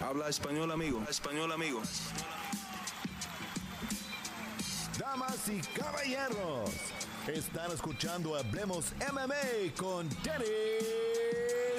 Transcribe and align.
Habla 0.00 0.28
español, 0.28 0.70
amigo. 0.72 1.02
Español, 1.10 1.52
amigo. 1.52 1.82
Damas 4.98 5.48
y 5.48 5.60
caballeros, 5.78 6.70
están 7.26 7.70
escuchando 7.72 8.34
Hablemos 8.34 8.92
MMA 9.12 9.74
con 9.76 10.08
Danny 10.24 10.44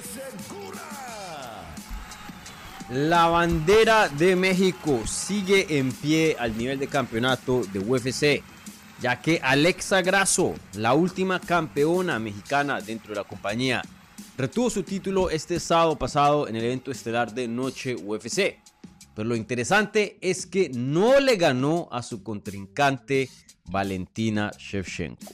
Segura. 0.03 1.65
La 2.89 3.27
bandera 3.27 4.07
de 4.07 4.35
México 4.35 5.01
sigue 5.07 5.79
en 5.79 5.91
pie 5.91 6.35
al 6.39 6.55
nivel 6.55 6.77
de 6.77 6.87
campeonato 6.87 7.63
de 7.73 7.79
UFC, 7.79 8.43
ya 9.01 9.19
que 9.19 9.39
Alexa 9.41 10.01
Grasso, 10.03 10.53
la 10.73 10.93
última 10.93 11.39
campeona 11.39 12.19
mexicana 12.19 12.81
dentro 12.81 13.09
de 13.09 13.15
la 13.15 13.23
compañía, 13.23 13.81
retuvo 14.41 14.71
su 14.71 14.81
título 14.81 15.29
este 15.29 15.59
sábado 15.59 15.99
pasado 15.99 16.47
en 16.47 16.55
el 16.55 16.63
evento 16.63 16.89
estelar 16.89 17.31
de 17.31 17.47
Noche 17.47 17.95
UFC. 17.95 18.57
Pero 19.13 19.29
lo 19.29 19.35
interesante 19.35 20.17
es 20.19 20.47
que 20.47 20.69
no 20.69 21.19
le 21.19 21.35
ganó 21.35 21.87
a 21.91 22.01
su 22.01 22.23
contrincante 22.23 23.29
Valentina 23.65 24.49
Shevchenko. 24.57 25.31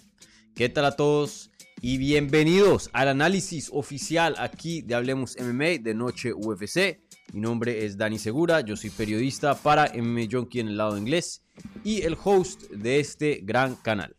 ¿Qué 0.53 0.67
tal 0.67 0.83
a 0.83 0.97
todos? 0.97 1.51
Y 1.79 1.97
bienvenidos 1.97 2.89
al 2.91 3.07
análisis 3.07 3.69
oficial 3.71 4.35
aquí 4.39 4.81
de 4.81 4.95
Hablemos 4.95 5.37
MMA 5.39 5.79
de 5.79 5.93
Noche 5.93 6.33
UFC. 6.33 6.99
Mi 7.31 7.39
nombre 7.39 7.85
es 7.85 7.97
Dani 7.97 8.19
Segura, 8.19 8.59
yo 8.59 8.75
soy 8.75 8.89
periodista 8.89 9.55
para 9.55 9.89
MMA 9.95 10.27
Junkie 10.29 10.59
en 10.59 10.67
el 10.67 10.75
lado 10.75 10.97
inglés 10.97 11.43
y 11.81 12.01
el 12.01 12.17
host 12.21 12.63
de 12.71 12.99
este 12.99 13.39
gran 13.41 13.75
canal. 13.75 14.17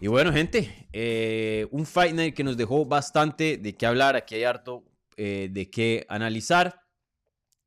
Y 0.00 0.08
bueno, 0.08 0.32
gente, 0.32 0.85
eh, 0.98 1.68
un 1.72 1.84
Fight 1.84 2.14
Night 2.14 2.34
que 2.34 2.42
nos 2.42 2.56
dejó 2.56 2.86
bastante 2.86 3.58
de 3.58 3.74
qué 3.74 3.84
hablar, 3.84 4.16
aquí 4.16 4.34
hay 4.34 4.44
harto 4.44 4.82
eh, 5.18 5.50
de 5.52 5.68
qué 5.68 6.06
analizar. 6.08 6.80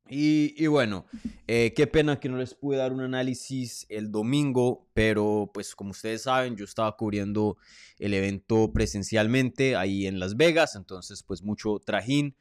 Y, 0.10 0.66
bueno, 0.66 1.06
eh, 1.46 1.72
qué 1.76 1.86
pena 1.86 2.20
que 2.20 2.28
no 2.28 2.38
les 2.38 2.56
pude 2.56 2.78
dar 2.78 2.92
un 2.92 3.02
análisis 3.02 3.86
el 3.90 4.12
domingo, 4.12 4.90
pero 4.96 5.52
pues 5.54 5.76
como 5.76 5.92
ustedes 5.92 6.24
saben, 6.24 6.56
yo 6.56 6.66
estaba 6.66 6.98
cubriendo 6.98 7.58
el 8.00 8.16
evento 8.16 8.74
presencialmente 8.74 9.76
ahí 9.76 10.08
en 10.08 10.20
Las 10.20 10.36
Vegas, 10.36 10.76
entonces 10.76 11.22
pues 11.22 11.44
mucho 11.44 11.78
trajín, 11.86 12.36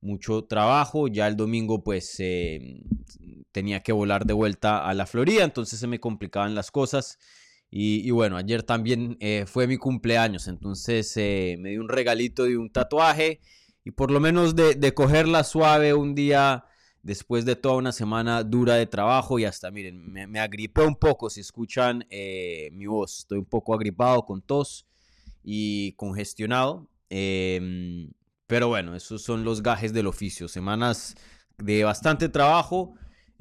mucho 0.00 0.42
trabajo. 0.42 1.06
Ya 1.06 1.28
el 1.28 1.36
domingo 1.36 1.84
pues 1.84 2.16
tenía 3.52 3.80
que 3.84 3.92
volar 3.92 4.26
de 4.26 4.32
vuelta 4.32 4.84
a 4.84 4.92
la 4.92 5.06
Florida, 5.06 5.44
entonces 5.44 5.78
se 5.78 5.86
me 5.86 6.00
complicaban 6.00 6.56
las 6.56 6.72
cosas. 6.72 7.20
Y, 7.74 8.10
bueno, 8.10 8.36
ayer 8.36 8.62
también 8.62 9.16
eh, 9.18 9.46
fue 9.46 9.66
mi 9.66 9.78
cumpleaños, 9.78 10.46
entonces 10.46 11.16
eh, 11.16 11.56
me 11.58 11.70
di 11.70 11.78
un 11.78 11.88
regalito 11.88 12.44
de 12.44 12.58
un 12.58 12.70
tatuaje 12.70 13.40
y 13.82 13.92
por 13.92 14.10
lo 14.10 14.20
menos 14.20 14.54
de, 14.54 14.74
de 14.74 14.92
cogerla 14.92 15.42
suave 15.42 15.94
un 15.94 16.14
día 16.14 16.66
después 17.02 17.46
de 17.46 17.56
toda 17.56 17.76
una 17.76 17.92
semana 17.92 18.44
dura 18.44 18.74
de 18.74 18.86
trabajo 18.86 19.38
y 19.38 19.46
hasta, 19.46 19.70
miren, 19.70 20.12
me, 20.12 20.38
agripé 20.38 20.82
un 20.82 20.96
poco, 20.96 21.30
si 21.30 21.40
escuchan 21.40 22.06
eh, 22.10 22.68
mi 22.72 22.86
voz, 22.86 23.20
estoy 23.20 23.38
un 23.38 23.46
poco 23.46 23.74
agripado 23.74 24.26
con 24.26 24.42
tos 24.42 24.86
y 25.42 25.92
congestionado, 25.92 26.88
em, 27.08 28.10
pero 28.46 28.68
bueno, 28.68 28.94
esos 28.94 29.22
son 29.22 29.44
los 29.44 29.62
gajes 29.62 29.92
del 29.92 30.06
oficio, 30.06 30.46
semanas 30.46 31.14
de 31.56 31.84
bastante 31.84 32.28
trabajo 32.28 32.94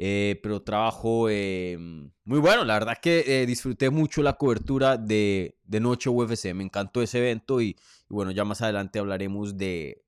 eh, 0.04 0.40
pero 0.42 0.64
trabajo 0.64 1.30
eh, 1.30 1.78
muy 2.24 2.40
bueno. 2.40 2.66
La 2.66 2.74
verdad 2.74 2.98
que 3.00 3.24
eh, 3.28 3.46
disfruté 3.46 3.92
mucho 3.92 4.24
la 4.24 4.34
cobertura 4.34 4.98
de, 4.98 5.60
de, 5.64 5.80
Noche 5.80 6.10
UFC. 6.10 6.56
Me 6.56 6.64
encantó 6.64 7.04
ese 7.04 7.20
evento 7.20 7.62
y, 7.62 7.78
bueno, 8.10 8.32
ya 8.32 8.44
más 8.44 8.64
adelante 8.64 8.98
hablaremos 8.98 9.58
de, 9.58 10.04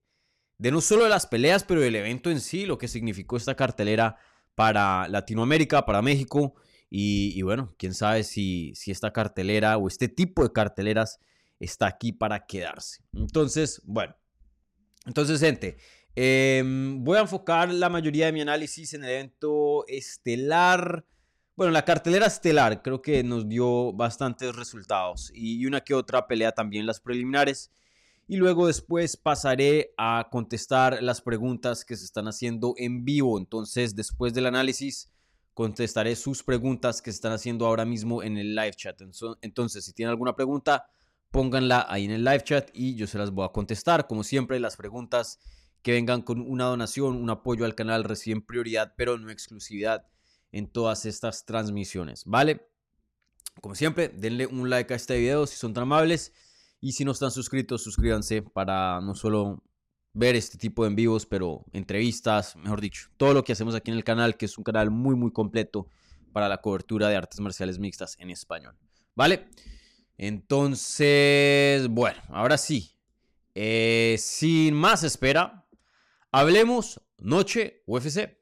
de 0.58 0.72
no 0.72 0.82
solo 0.82 1.04
de 1.04 1.12
las 1.12 1.28
peleas, 1.28 1.64
pero 1.64 1.82
del 1.82 1.96
evento 1.96 2.32
en 2.32 2.42
sí, 2.42 2.66
lo 2.66 2.80
que 2.80 2.88
significó 2.88 3.38
esta 3.38 3.54
cartelera 3.54 4.18
para 4.56 5.08
Latinoamérica, 5.10 5.86
para 5.86 6.02
México. 6.02 6.56
Y, 6.90 7.40
bueno, 7.44 7.76
quién 7.78 7.94
sabe 7.94 8.24
si, 8.24 8.74
si 8.74 8.90
esta 8.90 9.14
cartelera 9.14 9.78
o 9.78 9.88
este 9.88 10.08
tipo 10.08 10.42
de 10.42 10.52
carteleras 10.52 11.20
está 11.60 11.86
aquí 11.86 12.12
para 12.14 12.48
quedarse. 12.48 13.04
Entonces, 13.14 13.80
bueno. 13.86 14.16
Entonces, 15.06 15.40
gente, 15.40 15.78
Em, 16.16 17.04
voy 17.04 17.18
a 17.18 17.22
enfocar 17.22 17.74
la 17.74 17.90
mayoría 17.90 18.28
de 18.28 18.34
mi 18.34 18.42
análisis 18.42 18.94
en 18.94 19.04
el 19.04 19.10
evento 19.10 19.86
estelar. 19.88 21.06
Bueno, 21.56 21.72
la 21.72 21.86
cartelera 21.86 22.28
estelar 22.28 22.82
creo 22.84 23.02
que 23.02 23.24
nos 23.24 23.48
dio 23.48 23.94
bastantes 23.94 24.56
resultados 24.56 25.32
y 25.34 25.66
una 25.66 25.82
que 25.82 25.96
otra 25.96 26.28
pelea 26.28 26.52
también 26.52 26.86
las 26.86 27.00
preliminares. 27.00 27.72
Y 28.28 28.38
luego 28.38 28.68
después 28.68 29.18
pasaré 29.18 29.94
a 29.98 30.30
contestar 30.32 31.02
las 31.04 31.22
preguntas 31.22 31.84
que 31.84 31.98
se 31.98 32.06
están 32.06 32.28
haciendo 32.28 32.74
en 32.78 33.04
vivo. 33.04 33.38
Entonces, 33.38 33.96
después 33.96 34.34
del 34.34 34.46
análisis, 34.46 35.12
contestaré 35.54 36.16
sus 36.16 36.42
preguntas 36.42 37.02
que 37.02 37.12
se 37.12 37.16
están 37.16 37.34
haciendo 37.34 37.66
ahora 37.66 37.86
mismo 37.86 38.24
en 38.24 38.38
el 38.38 38.56
live 38.56 38.74
chat. 38.76 39.02
Entonces, 39.42 39.84
si 39.84 39.94
tienen 39.94 40.12
alguna 40.12 40.36
pregunta, 40.36 40.86
pónganla 41.32 41.86
ahí 41.90 42.06
en 42.06 42.12
el 42.12 42.24
live 42.24 42.44
chat 42.44 42.70
y 42.74 42.96
yo 42.96 43.08
se 43.08 43.18
las 43.18 43.32
voy 43.32 43.46
a 43.46 43.50
contestar. 43.50 44.08
Como 44.08 44.24
siempre, 44.24 44.60
las 44.60 44.78
preguntas 44.78 45.40
que 45.84 45.92
vengan 45.92 46.22
con 46.22 46.42
una 46.42 46.64
donación, 46.66 47.22
un 47.22 47.30
apoyo 47.30 47.66
al 47.66 47.76
canal 47.76 48.06
reciben 48.06 48.42
prioridad, 48.42 48.94
pero 48.98 49.18
no 49.18 49.30
exclusividad 49.30 50.08
en 50.52 50.68
todas 50.68 51.06
estas 51.06 51.46
transmisiones, 51.46 52.24
¿vale? 52.26 52.68
Como 53.62 53.76
siempre, 53.76 54.10
denle 54.10 54.48
un 54.48 54.70
like 54.70 54.94
a 54.94 54.96
este 54.96 55.18
video 55.20 55.46
si 55.46 55.58
son 55.58 55.74
tan 55.74 55.84
amables 55.84 56.34
y 56.80 56.94
si 56.94 57.06
no 57.06 57.12
están 57.12 57.32
suscritos, 57.32 57.84
suscríbanse 57.84 58.42
para 58.42 59.02
no 59.02 59.14
solo 59.14 59.62
ver 60.14 60.36
este 60.36 60.58
tipo 60.58 60.84
de 60.84 60.90
en 60.90 60.96
vivos, 60.96 61.26
pero 61.26 61.66
entrevistas, 61.74 62.56
mejor 62.56 62.80
dicho, 62.80 63.10
todo 63.18 63.34
lo 63.34 63.44
que 63.44 63.52
hacemos 63.52 63.76
aquí 63.76 63.92
en 63.92 63.98
el 63.98 64.04
canal, 64.04 64.38
que 64.38 64.46
es 64.46 64.58
un 64.58 64.64
canal 64.64 64.90
muy, 64.90 65.16
muy 65.16 65.32
completo 65.32 65.88
para 66.32 66.48
la 66.48 66.60
cobertura 66.62 67.10
de 67.10 67.16
artes 67.16 67.40
marciales 67.40 67.78
mixtas 67.78 68.16
en 68.20 68.30
español, 68.30 68.76
¿vale? 69.16 69.48
Entonces, 70.18 71.88
bueno, 71.90 72.22
ahora 72.30 72.58
sí, 72.58 72.96
eh, 73.56 74.16
sin 74.20 74.76
más 74.76 75.04
espera, 75.04 75.63
Hablemos 76.36 77.00
Noche 77.20 77.84
UFC. 77.86 78.36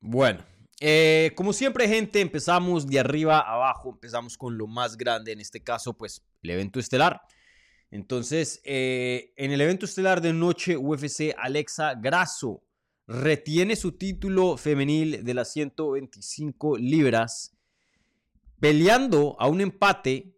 Bueno, 0.00 0.44
eh, 0.78 1.32
como 1.36 1.54
siempre 1.54 1.88
gente, 1.88 2.20
empezamos 2.20 2.86
de 2.86 3.00
arriba 3.00 3.38
a 3.38 3.54
abajo, 3.54 3.88
empezamos 3.88 4.36
con 4.36 4.58
lo 4.58 4.66
más 4.66 4.98
grande, 4.98 5.32
en 5.32 5.40
este 5.40 5.62
caso 5.64 5.96
pues 5.96 6.22
el 6.42 6.50
evento 6.50 6.78
estelar. 6.78 7.22
Entonces, 7.90 8.60
eh, 8.64 9.32
en 9.38 9.52
el 9.52 9.62
evento 9.62 9.86
estelar 9.86 10.20
de 10.20 10.34
noche 10.34 10.76
UFC, 10.76 11.34
Alexa 11.38 11.94
Grasso 11.94 12.62
retiene 13.06 13.74
su 13.74 13.92
título 13.92 14.58
femenil 14.58 15.24
de 15.24 15.32
las 15.32 15.50
125 15.54 16.76
libras 16.76 17.57
peleando 18.60 19.36
a 19.38 19.48
un 19.48 19.60
empate 19.60 20.34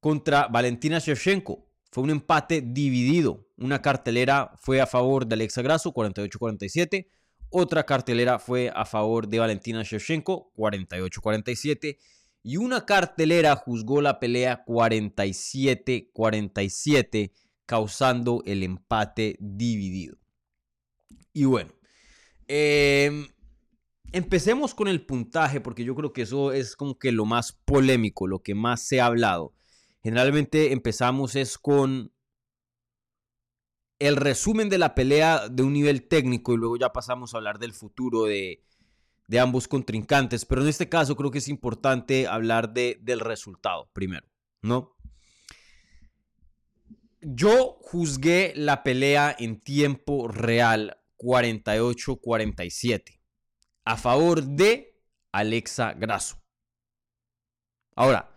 contra 0.00 0.48
Valentina 0.48 0.98
Shevchenko. 0.98 1.70
Fue 1.90 2.02
un 2.02 2.10
empate 2.10 2.60
dividido. 2.60 3.48
Una 3.56 3.80
cartelera 3.80 4.52
fue 4.60 4.80
a 4.80 4.86
favor 4.86 5.26
de 5.26 5.34
Alexa 5.34 5.62
Grasso, 5.62 5.94
48-47. 5.94 7.06
Otra 7.50 7.86
cartelera 7.86 8.40
fue 8.40 8.72
a 8.74 8.84
favor 8.84 9.28
de 9.28 9.38
Valentina 9.38 9.84
Shevchenko, 9.84 10.52
48-47. 10.56 11.98
Y 12.42 12.56
una 12.56 12.84
cartelera 12.84 13.54
juzgó 13.56 14.02
la 14.02 14.18
pelea 14.18 14.64
47-47, 14.66 17.32
causando 17.64 18.42
el 18.44 18.64
empate 18.64 19.36
dividido. 19.38 20.18
Y 21.32 21.44
bueno, 21.44 21.72
eh, 22.48 23.28
Empecemos 24.12 24.74
con 24.74 24.88
el 24.88 25.04
puntaje, 25.04 25.60
porque 25.60 25.84
yo 25.84 25.94
creo 25.94 26.12
que 26.12 26.22
eso 26.22 26.52
es 26.52 26.76
como 26.76 26.98
que 26.98 27.10
lo 27.10 27.24
más 27.24 27.52
polémico, 27.52 28.26
lo 28.26 28.42
que 28.42 28.54
más 28.54 28.82
se 28.82 29.00
ha 29.00 29.06
hablado. 29.06 29.54
Generalmente 30.02 30.72
empezamos 30.72 31.34
es 31.34 31.58
con 31.58 32.12
el 33.98 34.16
resumen 34.16 34.68
de 34.68 34.78
la 34.78 34.94
pelea 34.94 35.48
de 35.48 35.62
un 35.62 35.72
nivel 35.72 36.06
técnico 36.06 36.52
y 36.52 36.58
luego 36.58 36.76
ya 36.76 36.92
pasamos 36.92 37.34
a 37.34 37.38
hablar 37.38 37.58
del 37.58 37.72
futuro 37.72 38.24
de, 38.24 38.62
ambos 39.40 39.66
contrincantes. 39.66 40.44
Pero 40.44 40.62
en 40.62 40.68
este 40.68 40.88
caso 40.88 41.16
creo 41.16 41.30
que 41.30 41.38
es 41.38 41.48
importante 41.48 42.28
hablar 42.28 42.72
de, 42.72 42.98
del 43.00 43.20
resultado 43.20 43.90
primero, 43.92 44.26
¿no? 44.62 44.94
Yo 47.20 47.78
juzgué 47.80 48.52
la 48.54 48.82
pelea 48.82 49.34
en 49.38 49.58
tiempo 49.58 50.28
real 50.28 50.98
48-47 51.16 53.23
a 53.84 53.96
favor 53.96 54.42
de 54.42 54.98
Alexa 55.32 55.92
Grasso. 55.94 56.36
Ahora, 57.96 58.30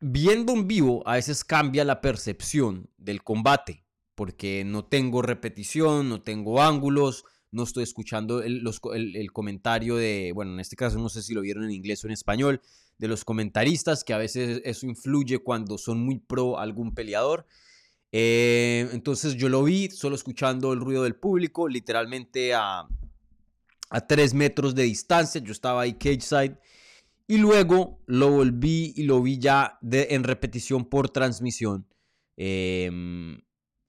viendo 0.00 0.52
en 0.52 0.66
vivo 0.68 1.02
a 1.06 1.14
veces 1.14 1.44
cambia 1.44 1.84
la 1.84 2.00
percepción 2.00 2.88
del 2.96 3.22
combate, 3.22 3.84
porque 4.14 4.64
no 4.64 4.84
tengo 4.84 5.22
repetición, 5.22 6.08
no 6.08 6.22
tengo 6.22 6.62
ángulos, 6.62 7.24
no 7.50 7.64
estoy 7.64 7.84
escuchando 7.84 8.42
el, 8.42 8.64
el, 8.94 9.32
comentario 9.32 9.96
de, 9.96 10.32
bueno, 10.34 10.52
en 10.52 10.60
este 10.60 10.76
caso 10.76 10.98
no 10.98 11.08
sé 11.08 11.22
si 11.22 11.34
lo 11.34 11.42
vieron 11.42 11.64
en 11.64 11.72
inglés 11.72 12.02
o 12.04 12.06
en 12.06 12.12
español, 12.12 12.60
de 12.98 13.08
los 13.08 13.24
comentaristas, 13.24 14.04
que 14.04 14.14
a 14.14 14.18
veces 14.18 14.62
eso 14.64 14.86
influye 14.86 15.38
cuando 15.38 15.76
son 15.76 16.00
muy 16.00 16.18
pro 16.18 16.58
algún 16.58 16.94
peleador. 16.94 17.46
Eh, 18.12 18.88
entonces 18.92 19.36
yo 19.36 19.50
lo 19.50 19.62
vi 19.64 19.90
solo 19.90 20.16
escuchando 20.16 20.72
el 20.72 20.80
ruido 20.80 21.02
del 21.02 21.14
público, 21.14 21.68
literalmente 21.68 22.54
a, 22.54 22.88
a 23.90 24.06
tres 24.06 24.34
metros 24.34 24.74
de 24.74 24.84
distancia, 24.84 25.40
yo 25.40 25.52
estaba 25.52 25.82
ahí 25.82 25.94
cage 25.94 26.20
side. 26.20 26.58
Y 27.28 27.38
luego 27.38 28.02
lo 28.06 28.30
volví 28.30 28.92
y 28.96 29.02
lo 29.02 29.20
vi 29.20 29.38
ya 29.38 29.78
de, 29.80 30.08
en 30.10 30.24
repetición 30.24 30.84
por 30.84 31.10
transmisión. 31.10 31.86
Eh, 32.36 32.90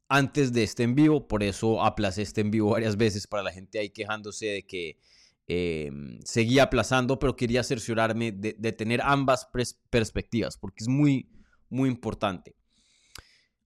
antes 0.09 0.53
de 0.53 0.63
este 0.63 0.83
en 0.83 0.95
vivo, 0.95 1.27
por 1.27 1.43
eso 1.43 1.83
aplacé 1.83 2.21
este 2.21 2.41
en 2.41 2.51
vivo 2.51 2.71
varias 2.71 2.97
veces 2.97 3.27
para 3.27 3.43
la 3.43 3.51
gente 3.51 3.79
ahí 3.79 3.89
quejándose 3.89 4.45
de 4.45 4.65
que 4.65 4.99
em, 5.47 6.19
seguía 6.23 6.63
aplazando, 6.63 7.19
pero 7.19 7.35
quería 7.35 7.63
cerciorarme 7.63 8.31
de, 8.31 8.53
tener 8.71 9.01
ambas 9.01 9.49
perspectivas, 9.89 10.57
porque 10.57 10.83
es 10.83 10.87
muy, 10.87 11.29
muy 11.69 11.89
importante. 11.89 12.55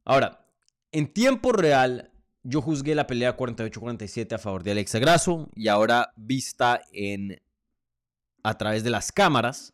Ahora, 0.03 0.47
en 0.91 1.13
tiempo 1.13 1.51
real, 1.51 2.10
yo 2.43 2.61
juzgué 2.61 2.95
la 2.95 3.07
pelea 3.07 3.38
48-47 3.38 4.33
a 4.33 4.38
favor 4.38 4.63
de 4.63 4.71
Alexa 4.71 4.99
Grasso 4.99 5.49
y 5.55 5.67
ahora 5.67 6.11
vista 6.15 6.81
en 6.91 7.41
a 8.43 8.57
través 8.57 8.83
de 8.83 8.89
las 8.89 9.11
cámaras, 9.11 9.73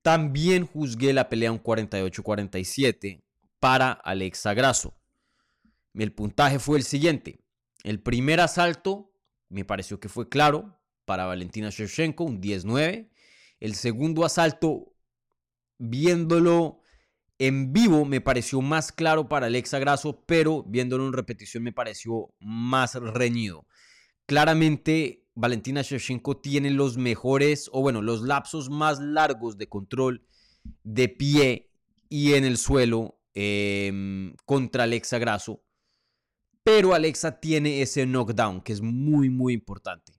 también 0.00 0.66
juzgué 0.66 1.12
la 1.12 1.28
pelea 1.28 1.52
un 1.52 1.62
48-47 1.62 3.22
para 3.60 3.92
Alexa 3.92 4.54
Grasso. 4.54 4.94
El 5.94 6.12
puntaje 6.12 6.58
fue 6.58 6.78
el 6.78 6.84
siguiente. 6.84 7.40
El 7.84 8.00
primer 8.00 8.40
asalto 8.40 9.12
me 9.48 9.64
pareció 9.64 10.00
que 10.00 10.08
fue 10.08 10.28
claro 10.28 10.78
para 11.04 11.26
Valentina 11.26 11.68
Shevchenko, 11.70 12.24
un 12.24 12.40
10-9. 12.40 13.10
El 13.60 13.74
segundo 13.74 14.24
asalto, 14.24 14.94
viéndolo 15.78 16.81
en 17.46 17.72
vivo, 17.72 18.04
me 18.04 18.20
pareció 18.20 18.60
más 18.60 18.92
claro 18.92 19.28
para 19.28 19.46
Alexa 19.46 19.80
Grasso, 19.80 20.22
pero 20.26 20.62
viéndolo 20.62 21.06
en 21.08 21.12
repetición 21.12 21.64
me 21.64 21.72
pareció 21.72 22.32
más 22.38 22.94
reñido. 22.94 23.66
Claramente, 24.26 25.26
Valentina 25.34 25.82
Shevchenko 25.82 26.36
tiene 26.36 26.70
los 26.70 26.98
mejores, 26.98 27.68
o 27.72 27.80
bueno, 27.80 28.00
los 28.00 28.22
lapsos 28.22 28.70
más 28.70 29.00
largos 29.00 29.58
de 29.58 29.68
control 29.68 30.24
de 30.84 31.08
pie 31.08 31.72
y 32.08 32.34
en 32.34 32.44
el 32.44 32.58
suelo 32.58 33.18
em, 33.34 34.36
contra 34.44 34.84
Alexa 34.84 35.18
Grasso. 35.18 35.64
Pero 36.62 36.94
Alexa 36.94 37.40
tiene 37.40 37.82
ese 37.82 38.06
knockdown 38.06 38.60
que 38.60 38.72
es 38.72 38.82
muy, 38.82 39.30
muy 39.30 39.52
importante. 39.52 40.12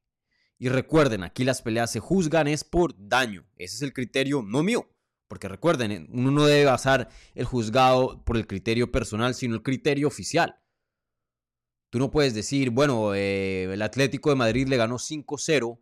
Y 0.59 0.67
recuerden, 0.67 1.23
aquí 1.23 1.45
las 1.45 1.61
peleas 1.61 1.89
se 1.89 2.01
juzgan 2.01 2.49
es 2.49 2.65
por 2.65 2.93
daño. 2.97 3.45
Ese 3.55 3.77
es 3.77 3.81
el 3.81 3.93
criterio, 3.93 4.41
no 4.41 4.61
mío. 4.61 4.89
Porque 5.33 5.47
recuerden, 5.47 5.91
eh, 5.91 6.07
uno 6.11 6.29
no 6.29 6.45
debe 6.45 6.65
basar 6.65 7.09
el 7.33 7.45
juzgado 7.45 8.23
por 8.23 8.37
el 8.37 8.45
criterio 8.45 8.91
personal, 8.91 9.33
sino 9.33 9.55
el 9.55 9.63
criterio 9.63 10.07
oficial. 10.07 10.59
Tú 11.89 11.97
no 11.97 12.11
puedes 12.11 12.35
decir, 12.35 12.69
bueno, 12.69 13.15
eh, 13.15 13.63
el 13.63 13.81
Atlético 13.81 14.29
de 14.29 14.35
Madrid 14.35 14.67
le 14.67 14.77
ganó 14.77 14.99
5-0 14.99 15.79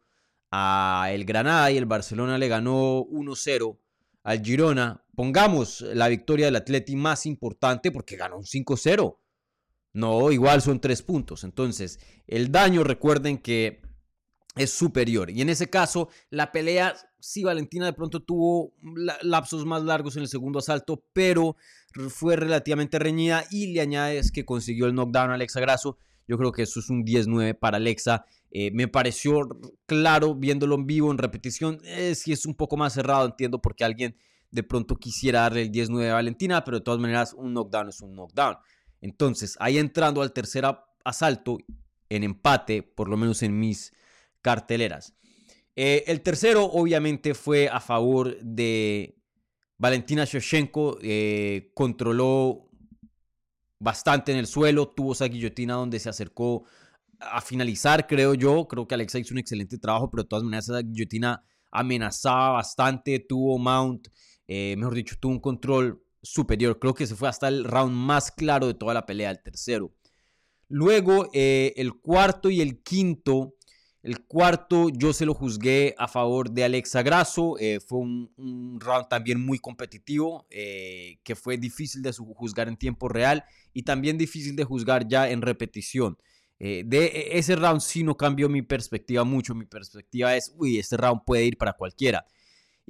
a 0.52 1.10
el 1.12 1.26
Granada 1.26 1.70
y 1.70 1.76
el 1.76 1.86
Barcelona 1.86 2.38
le 2.38 2.48
ganó 2.48 3.06
1-0 3.08 3.78
al 4.24 4.42
Girona. 4.42 5.04
Pongamos 5.18 5.82
la 5.82 6.08
victoria 6.08 6.46
del 6.46 6.56
Atleti 6.56 6.96
más 6.96 7.26
importante 7.26 7.92
porque 7.92 8.16
ganó 8.16 8.38
un 8.38 8.46
5-0. 8.46 9.18
No, 9.92 10.32
igual 10.32 10.62
son 10.62 10.80
tres 10.80 11.02
puntos. 11.02 11.44
Entonces, 11.44 12.00
el 12.26 12.54
daño, 12.54 12.86
recuerden 12.86 13.38
que 13.38 13.82
es 14.56 14.72
superior. 14.72 15.30
Y 15.30 15.42
en 15.42 15.50
ese 15.50 15.70
caso, 15.70 16.08
la 16.30 16.54
pelea, 16.54 16.96
sí, 17.22 17.44
Valentina 17.44 17.86
de 17.86 17.94
pronto 17.94 18.22
tuvo 18.22 18.74
lapsos 19.22 19.66
más 19.66 19.84
largos 19.84 20.16
en 20.16 20.24
el 20.24 20.28
segundo 20.28 20.60
asalto, 20.60 21.04
pero 21.14 21.56
fue 22.10 22.36
relativamente 22.36 23.00
reñida 23.00 23.46
y 23.50 23.68
le 23.68 23.82
añades 23.82 24.32
que 24.32 24.46
consiguió 24.46 24.88
el 24.88 24.94
knockdown 24.94 25.32
a 25.32 25.36
Alexa 25.36 25.60
Grasso. 25.60 25.98
Yo 26.28 26.38
creo 26.38 26.52
que 26.52 26.64
eso 26.64 26.80
es 26.80 26.90
un 26.90 27.06
10-9 27.06 27.58
para 27.58 27.78
Alexa. 27.78 28.26
Eh, 28.52 28.72
me 28.72 28.88
pareció 28.88 29.48
claro 29.86 30.36
viéndolo 30.36 30.76
en 30.76 30.86
vivo, 30.86 31.12
en 31.12 31.18
repetición. 31.18 31.80
Eh, 31.86 32.16
si 32.16 32.32
es 32.32 32.46
un 32.46 32.56
poco 32.56 32.78
más 32.78 32.94
cerrado, 32.94 33.26
entiendo 33.26 33.62
por 33.62 33.76
qué 33.76 33.84
alguien 33.84 34.16
de 34.52 34.64
pronto 34.64 34.98
quisiera 34.98 35.42
darle 35.42 35.64
el 35.64 35.72
10-9 35.72 36.10
a 36.10 36.16
Valentina, 36.16 36.64
pero 36.64 36.80
de 36.80 36.84
todas 36.84 37.00
maneras, 37.00 37.34
un 37.34 37.54
knockdown 37.54 37.90
es 37.90 38.02
un 38.02 38.16
knockdown. 38.16 38.58
Entonces, 39.00 39.58
ahí 39.60 39.78
entrando 39.78 40.22
al 40.22 40.34
tercer 40.34 40.66
asalto 41.04 41.58
en 42.10 42.24
empate, 42.24 42.84
por 42.84 43.08
lo 43.08 43.18
menos 43.18 43.42
en 43.42 43.58
mis 43.58 43.94
carteleras. 44.42 45.16
Eh, 45.84 46.04
el 46.06 46.22
tercero, 46.22 46.64
obviamente, 46.66 47.34
fue 47.34 47.68
a 47.68 47.80
favor 47.80 48.40
de 48.40 49.18
Valentina 49.80 50.26
Shevchenko. 50.26 51.00
Eh, 51.02 51.72
controló 51.74 52.70
bastante 53.80 54.32
en 54.32 54.38
el 54.38 54.46
suelo, 54.46 54.90
tuvo 54.90 55.14
esa 55.14 55.26
guillotina 55.26 55.74
donde 55.74 55.98
se 55.98 56.08
acercó 56.08 56.66
a 57.20 57.42
finalizar, 57.42 58.06
creo 58.06 58.36
yo. 58.36 58.68
Creo 58.68 58.88
que 58.88 58.94
Alexa 58.94 59.18
hizo 59.18 59.34
un 59.34 59.40
excelente 59.40 59.80
trabajo, 59.80 60.12
pero 60.12 60.22
de 60.22 60.30
todas 60.30 60.44
maneras 60.44 60.70
esa 60.70 60.84
guillotina 60.84 61.44
amenazaba 61.72 62.52
bastante, 62.52 63.18
tuvo 63.18 63.58
mount, 63.58 64.08
eh, 64.48 64.76
mejor 64.78 64.94
dicho, 64.94 65.16
tuvo 65.20 65.32
un 65.32 65.40
control 65.40 66.06
superior. 66.22 66.78
Creo 66.78 66.94
que 66.94 67.08
se 67.08 67.16
fue 67.16 67.28
hasta 67.28 67.48
el 67.48 67.64
round 67.64 67.96
más 67.96 68.32
claro 68.32 68.68
de 68.68 68.76
toda 68.76 68.94
la 68.94 69.08
pelea, 69.08 69.32
el 69.32 69.42
tercero. 69.42 69.96
Luego, 70.68 71.32
el 71.34 72.00
cuarto 72.02 72.52
y 72.52 72.62
el 72.62 72.84
quinto. 72.84 73.56
El 74.04 74.26
cuarto 74.26 74.90
yo 74.90 75.14
se 75.14 75.26
lo 75.26 75.34
juzgué 75.34 75.94
a 75.98 76.08
favor 76.08 76.50
de 76.52 76.64
Alexa 76.64 77.04
Grasso. 77.04 77.56
Eh, 77.60 77.80
fue 77.80 78.00
un, 78.00 78.80
round 78.80 79.08
también 79.08 79.40
muy 79.40 79.60
competitivo, 79.60 80.48
eh, 80.50 81.20
que 81.24 81.36
fue 81.36 81.58
difícil 81.58 82.02
de 82.02 82.12
juzgar 82.12 82.68
en 82.68 82.78
tiempo 82.78 83.08
real 83.10 83.44
y 83.74 83.84
también 83.84 84.18
difícil 84.18 84.56
de 84.56 84.64
juzgar 84.64 85.08
ya 85.08 85.30
en 85.30 85.42
repetición. 85.42 86.18
de 86.60 87.06
e, 87.06 87.38
ese 87.38 87.56
round 87.56 87.82
sí 87.82 88.04
no 88.04 88.18
cambió 88.18 88.50
mi 88.50 88.62
perspectiva 88.62 89.24
mucho. 89.24 89.54
Mi 89.54 89.66
perspectiva 89.66 90.36
es, 90.36 90.54
uy, 90.58 90.80
este 90.80 90.98
round 90.98 91.22
puede 91.26 91.46
ir 91.46 91.58
para 91.58 91.74
cualquiera. 91.74 92.26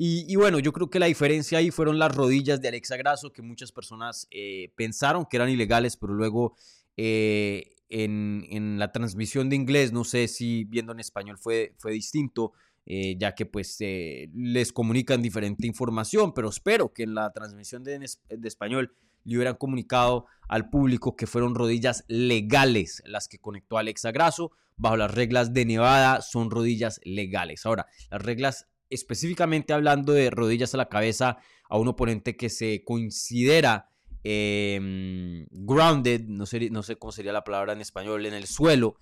Y, 0.03 0.35
bueno, 0.35 0.57
yo 0.57 0.71
creo 0.73 0.89
que 0.89 0.97
la 0.97 1.05
diferencia 1.05 1.59
ahí 1.59 1.69
fueron 1.69 1.99
las 1.99 2.15
rodillas 2.15 2.59
de 2.59 2.69
Alexa 2.69 2.97
Grasso, 2.97 3.31
que 3.31 3.43
muchas 3.43 3.71
personas 3.71 4.27
eh, 4.31 4.73
pensaron 4.75 5.27
que 5.29 5.37
eran 5.37 5.49
ilegales, 5.49 5.95
pero 5.95 6.13
luego 6.13 6.55
eh, 6.97 7.75
en, 7.91 8.79
la 8.79 8.91
transmisión 8.91 9.49
de 9.49 9.55
inglés, 9.55 9.91
no 9.91 10.03
sé 10.03 10.27
si 10.27 10.63
viendo 10.63 10.93
en 10.93 10.99
español 10.99 11.37
fue, 11.37 11.75
fue 11.77 11.91
distinto, 11.91 12.53
eh, 12.85 13.15
ya 13.19 13.35
que 13.35 13.45
pues 13.45 13.77
les 13.79 14.73
comunican 14.73 15.21
diferente 15.21 15.67
información, 15.67 16.33
pero 16.33 16.49
espero 16.49 16.93
que 16.93 17.03
en 17.03 17.13
la 17.13 17.31
transmisión 17.31 17.83
de, 17.83 17.99
de 17.99 18.47
español 18.47 18.95
le 19.23 19.35
hubieran 19.35 19.55
comunicado 19.55 20.25
al 20.47 20.69
público 20.69 21.15
que 21.15 21.27
fueron 21.27 21.55
rodillas 21.55 22.03
legales 22.07 23.03
las 23.05 23.27
que 23.27 23.39
conectó 23.39 23.77
Alexa 23.77 24.11
Grasso. 24.11 24.51
Bajo 24.77 24.97
las 24.97 25.13
reglas 25.13 25.53
de 25.53 25.65
Nevada 25.65 26.21
son 26.21 26.49
rodillas 26.49 26.99
legales. 27.03 27.65
Ahora, 27.65 27.85
las 28.09 28.21
reglas 28.21 28.67
específicamente 28.89 29.73
hablando 29.73 30.13
de 30.13 30.29
rodillas 30.29 30.73
a 30.73 30.77
la 30.77 30.89
cabeza 30.89 31.37
a 31.69 31.77
un 31.77 31.87
oponente 31.87 32.35
que 32.35 32.49
se 32.49 32.83
considera 32.83 33.90
em, 34.23 35.45
grounded, 35.51 36.21
no 36.27 36.45
sé, 36.45 36.69
no 36.69 36.83
sé 36.83 36.97
cómo 36.97 37.11
sería 37.11 37.33
la 37.33 37.43
palabra 37.43 37.73
en 37.73 37.81
español, 37.81 38.25
en 38.25 38.33
el 38.33 38.47
suelo. 38.47 38.97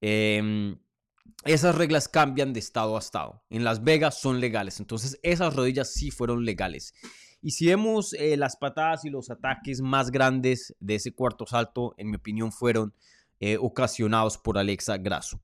Em, 0.00 0.78
esas 1.44 1.74
reglas 1.74 2.08
cambian 2.08 2.52
de 2.52 2.60
estado 2.60 2.96
a 2.96 3.00
estado. 3.00 3.44
En 3.50 3.64
Las 3.64 3.82
Vegas 3.84 4.20
son 4.20 4.40
legales, 4.40 4.80
entonces 4.80 5.18
esas 5.22 5.54
rodillas 5.54 5.92
sí 5.92 6.10
fueron 6.10 6.44
legales. 6.44 6.94
Y 7.42 7.52
si 7.52 7.66
vemos 7.66 8.12
eh, 8.14 8.36
las 8.36 8.56
patadas 8.56 9.04
y 9.04 9.10
los 9.10 9.30
ataques 9.30 9.80
más 9.80 10.10
grandes 10.10 10.74
de 10.80 10.96
ese 10.96 11.12
cuarto 11.12 11.46
salto, 11.46 11.94
en 11.98 12.10
mi 12.10 12.16
opinión, 12.16 12.50
fueron 12.50 12.94
eh, 13.40 13.56
ocasionados 13.60 14.38
por 14.38 14.58
Alexa 14.58 14.96
Grasso. 14.96 15.40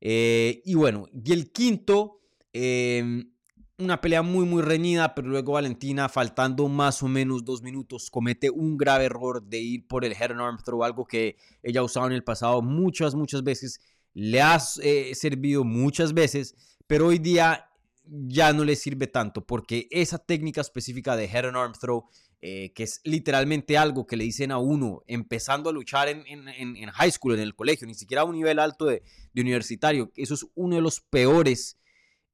Eh, 0.00 0.62
y 0.64 0.74
bueno, 0.74 1.06
y 1.12 1.32
el 1.32 1.50
quinto 1.52 2.22
Em, 2.52 3.31
una 3.78 4.00
pelea 4.00 4.22
muy, 4.22 4.44
muy 4.44 4.62
reñida, 4.62 5.14
pero 5.14 5.28
luego 5.28 5.52
Valentina, 5.52 6.08
faltando 6.08 6.68
más 6.68 7.02
o 7.02 7.08
menos 7.08 7.44
dos 7.44 7.62
minutos, 7.62 8.10
comete 8.10 8.50
un 8.50 8.76
grave 8.76 9.06
error 9.06 9.42
de 9.42 9.58
ir 9.58 9.86
por 9.86 10.04
el 10.04 10.12
head 10.12 10.32
and 10.32 10.40
arm 10.40 10.58
throw, 10.62 10.84
algo 10.84 11.04
que 11.04 11.36
ella 11.62 11.80
ha 11.80 11.84
usado 11.84 12.06
en 12.06 12.12
el 12.12 12.24
pasado 12.24 12.62
muchas, 12.62 13.14
muchas 13.14 13.42
veces. 13.42 13.80
Le 14.14 14.40
ha 14.42 14.58
eh, 14.82 15.14
servido 15.14 15.64
muchas 15.64 16.12
veces, 16.12 16.54
pero 16.86 17.06
hoy 17.06 17.18
día 17.18 17.68
ya 18.04 18.52
no 18.52 18.64
le 18.64 18.76
sirve 18.76 19.06
tanto 19.06 19.46
porque 19.46 19.88
esa 19.90 20.18
técnica 20.18 20.60
específica 20.60 21.16
de 21.16 21.24
head 21.24 21.46
and 21.46 21.56
arm 21.56 21.72
throw, 21.72 22.08
eh, 22.40 22.72
que 22.74 22.82
es 22.82 23.00
literalmente 23.04 23.78
algo 23.78 24.06
que 24.06 24.16
le 24.16 24.24
dicen 24.24 24.50
a 24.50 24.58
uno 24.58 25.02
empezando 25.06 25.70
a 25.70 25.72
luchar 25.72 26.08
en, 26.08 26.24
en, 26.26 26.90
high 26.90 27.10
school, 27.10 27.34
en 27.34 27.40
el 27.40 27.54
colegio, 27.54 27.86
ni 27.86 27.94
siquiera 27.94 28.22
a 28.22 28.24
un 28.24 28.34
nivel 28.34 28.58
alto 28.58 28.84
de, 28.84 29.02
de 29.32 29.40
universitario, 29.40 30.10
eso 30.16 30.34
es 30.34 30.44
uno 30.54 30.76
de 30.76 30.82
los 30.82 31.00
peores 31.00 31.78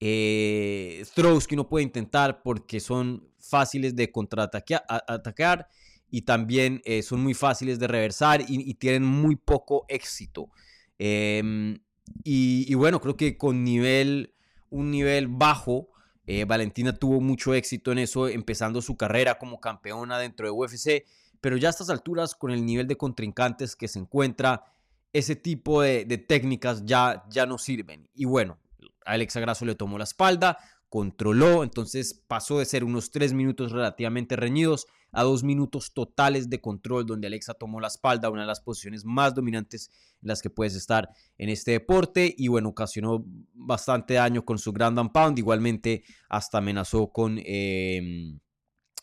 eh, 0.01 1.05
throws 1.15 1.47
que 1.47 1.55
uno 1.55 1.69
puede 1.69 1.85
intentar 1.85 2.43
porque 2.43 2.81
son 2.81 3.29
fáciles 3.39 3.97
de 3.97 4.13
contraatacar 4.13 5.69
y 6.11 6.23
también 6.23 6.81
eh, 6.85 7.03
son 7.03 7.21
muy 7.21 7.35
fáciles 7.35 7.79
de 7.79 7.87
reversar 7.87 8.43
y, 8.47 8.75
tienen 8.75 9.05
muy 9.05 9.37
poco 9.37 9.85
éxito. 9.89 10.51
Em, 10.99 11.79
y, 12.25 12.73
bueno, 12.75 13.01
creo 13.01 13.17
que 13.17 13.37
con 13.37 13.65
nivel, 13.65 14.35
un 14.71 14.91
nivel 14.91 15.29
bajo, 15.29 15.89
eh, 16.27 16.45
Valentina 16.45 16.95
tuvo 16.95 17.21
mucho 17.21 17.55
éxito 17.55 17.93
en 17.93 17.99
eso, 17.99 18.29
empezando 18.29 18.81
su 18.83 18.97
carrera 18.97 19.39
como 19.39 19.61
campeona 19.61 20.19
dentro 20.19 20.47
de 20.47 20.53
UFC, 20.53 21.05
pero 21.41 21.57
ya 21.57 21.69
a 21.69 21.71
estas 21.71 21.91
alturas, 21.91 22.35
con 22.35 22.51
el 22.51 22.65
nivel 22.65 22.87
de 22.87 22.97
contrincantes 22.97 23.77
que 23.77 23.89
se 23.89 23.99
encuentra, 23.99 24.65
ese 25.13 25.37
tipo 25.37 25.83
de, 25.83 26.05
técnicas 26.19 26.85
ya, 26.85 27.25
ya 27.31 27.47
no 27.47 27.59
sirven. 27.59 28.09
Y 28.15 28.25
bueno, 28.25 28.59
Alexa 29.15 29.41
Grasso 29.41 29.65
le 29.65 29.75
tomó 29.75 29.99
la 29.99 30.05
espalda, 30.05 30.59
controló, 30.89 31.65
entonces 31.65 32.23
pasó 32.27 32.59
de 32.59 32.65
ser 32.65 32.85
unos 32.85 33.11
tres 33.11 33.33
minutos 33.33 33.73
relativamente 33.73 34.37
reñidos 34.37 34.87
a 35.13 35.23
dos 35.23 35.43
minutos 35.43 35.93
totales 35.93 36.51
de 36.51 36.61
control 36.61 37.07
donde 37.07 37.27
Alexa 37.27 37.55
tomó 37.55 37.81
la 37.81 37.89
espalda, 37.89 38.31
una 38.31 38.43
de 38.43 38.47
las 38.47 38.61
posiciones 38.61 39.05
más 39.05 39.35
dominantes 39.35 39.91
en 40.23 40.29
las 40.29 40.43
que 40.43 40.51
puedes 40.51 40.75
estar 40.75 41.09
en 41.39 41.49
este 41.49 41.73
deporte 41.73 42.35
y 42.37 42.49
bueno, 42.49 42.71
ocasionó 42.71 43.25
bastante 43.55 44.15
daño 44.15 44.45
con 44.45 44.59
su 44.59 44.73
Grand 44.73 44.99
and 44.99 45.13
Pound, 45.13 45.39
igualmente 45.39 46.05
hasta 46.29 46.59
amenazó 46.59 47.11
con 47.11 47.39
em, 47.45 48.39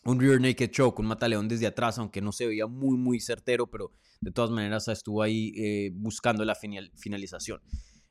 un 0.04 0.20
rear 0.20 0.40
naked 0.40 0.70
choke, 0.70 1.00
un 1.00 1.06
mataleón 1.06 1.48
desde 1.48 1.66
atrás, 1.66 1.98
aunque 1.98 2.20
no 2.20 2.32
se 2.32 2.46
veía 2.46 2.66
muy 2.66 2.96
muy 2.96 3.20
certero, 3.20 3.68
pero 3.68 3.92
de 4.20 4.30
todas 4.30 4.50
maneras 4.50 4.88
estuvo 4.88 5.22
ahí 5.22 5.52
eh, 5.56 5.90
buscando 5.94 6.44
la 6.44 6.54
finalización. 6.54 7.60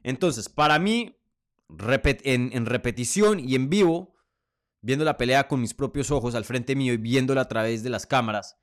Entonces, 0.04 0.50
para 0.50 0.78
mí, 0.78 1.16
en, 1.70 2.66
repetición 2.66 3.40
y 3.40 3.56
en 3.56 3.70
vivo, 3.70 4.16
viendo 4.82 5.06
la 5.06 5.18
pelea 5.18 5.48
con 5.48 5.62
mis 5.62 5.74
propios 5.74 6.12
ojos 6.12 6.36
al 6.36 6.46
frente 6.46 6.76
mío 6.76 6.94
y 6.94 6.98
viéndola 6.98 7.42
a 7.42 7.48
través 7.48 7.84
de 7.84 7.90
las 7.90 8.06
cámaras, 8.06 8.58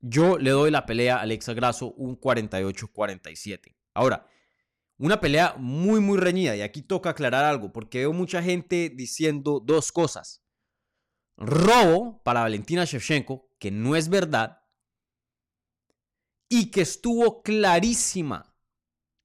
yo 0.00 0.38
le 0.38 0.50
doy 0.50 0.70
la 0.70 0.86
pelea 0.86 1.16
a 1.16 1.22
Alexa 1.22 1.54
Grasso 1.54 1.92
un 1.92 2.18
48-47. 2.18 3.76
Ahora, 3.94 4.26
una 5.00 5.18
pelea 5.18 5.54
muy, 5.56 6.00
muy 6.00 6.18
reñida. 6.18 6.54
Y 6.56 6.60
aquí 6.60 6.82
toca 6.82 7.10
aclarar 7.10 7.44
algo, 7.44 7.72
porque 7.72 8.00
veo 8.00 8.12
mucha 8.12 8.42
gente 8.42 8.90
diciendo 8.94 9.58
dos 9.58 9.92
cosas. 9.92 10.42
Robo 11.38 12.22
para 12.22 12.40
Valentina 12.40 12.84
Shevchenko, 12.84 13.50
que 13.58 13.70
no 13.70 13.96
es 13.96 14.10
verdad, 14.10 14.62
y 16.50 16.70
que 16.70 16.82
estuvo 16.82 17.42
clarísima 17.42 18.54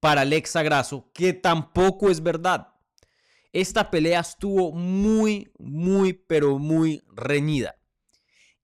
para 0.00 0.22
Alexa 0.22 0.62
Grasso, 0.62 1.10
que 1.12 1.34
tampoco 1.34 2.08
es 2.08 2.22
verdad. 2.22 2.68
Esta 3.56 3.90
pelea 3.90 4.20
estuvo 4.20 4.70
muy, 4.70 5.50
muy, 5.58 6.12
pero 6.12 6.58
muy 6.58 7.02
reñida. 7.08 7.74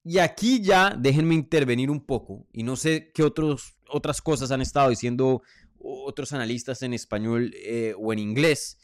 Y 0.03 0.19
aquí 0.19 0.61
ya 0.61 0.95
déjenme 0.95 1.33
intervenir 1.33 1.89
un 1.89 2.05
poco, 2.05 2.45
y 2.53 2.61
no 2.61 2.75
sé 2.75 3.11
qué 3.11 3.23
otros, 3.23 3.75
otras 3.89 4.21
cosas 4.21 4.51
han 4.51 4.61
estado 4.61 4.91
diciendo 4.91 5.41
otros 5.79 6.31
analistas 6.31 6.83
en 6.83 6.93
español 6.93 7.55
eh, 7.55 7.95
o 7.97 8.13
en 8.13 8.19
inglés. 8.19 8.77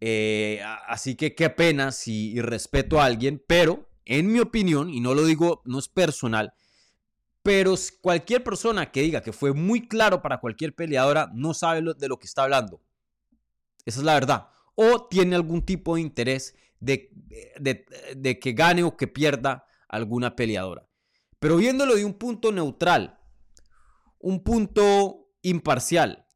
Eh, 0.00 0.62
así 0.88 1.14
que 1.14 1.34
qué 1.34 1.50
pena 1.50 1.92
si 1.92 2.40
respeto 2.40 2.98
a 2.98 3.04
alguien, 3.04 3.44
pero 3.46 3.86
en 4.06 4.32
mi 4.32 4.40
opinión, 4.40 4.88
y 4.88 5.00
no 5.00 5.14
lo 5.14 5.26
digo, 5.26 5.60
no 5.66 5.78
es 5.78 5.88
personal, 5.88 6.54
pero 7.42 7.74
cualquier 8.00 8.42
persona 8.42 8.90
que 8.90 9.02
diga 9.02 9.20
que 9.20 9.34
fue 9.34 9.52
muy 9.52 9.86
claro 9.86 10.22
para 10.22 10.40
cualquier 10.40 10.74
peleadora 10.74 11.30
no 11.34 11.52
sabe 11.52 11.82
de 11.98 12.08
lo 12.08 12.18
que 12.18 12.28
está 12.28 12.44
hablando. 12.44 12.80
Esa 13.84 14.00
es 14.00 14.06
la 14.06 14.14
verdad 14.14 14.48
o 14.82 15.06
tiene 15.08 15.36
algún 15.36 15.60
tipo 15.60 15.96
de 15.96 16.00
interés 16.00 16.56
de, 16.78 17.10
que 18.40 18.52
gane 18.54 18.82
o 18.82 18.96
que 18.96 19.06
pierda 19.06 19.66
alguna 19.88 20.34
peleadora. 20.34 20.88
Pero 21.38 21.58
viéndolo 21.58 21.96
de 21.96 22.06
un 22.06 22.14
punto 22.14 22.50
neutral, 22.50 23.20
un 24.18 24.42
punto 24.42 25.34
imparcial, 25.42 26.26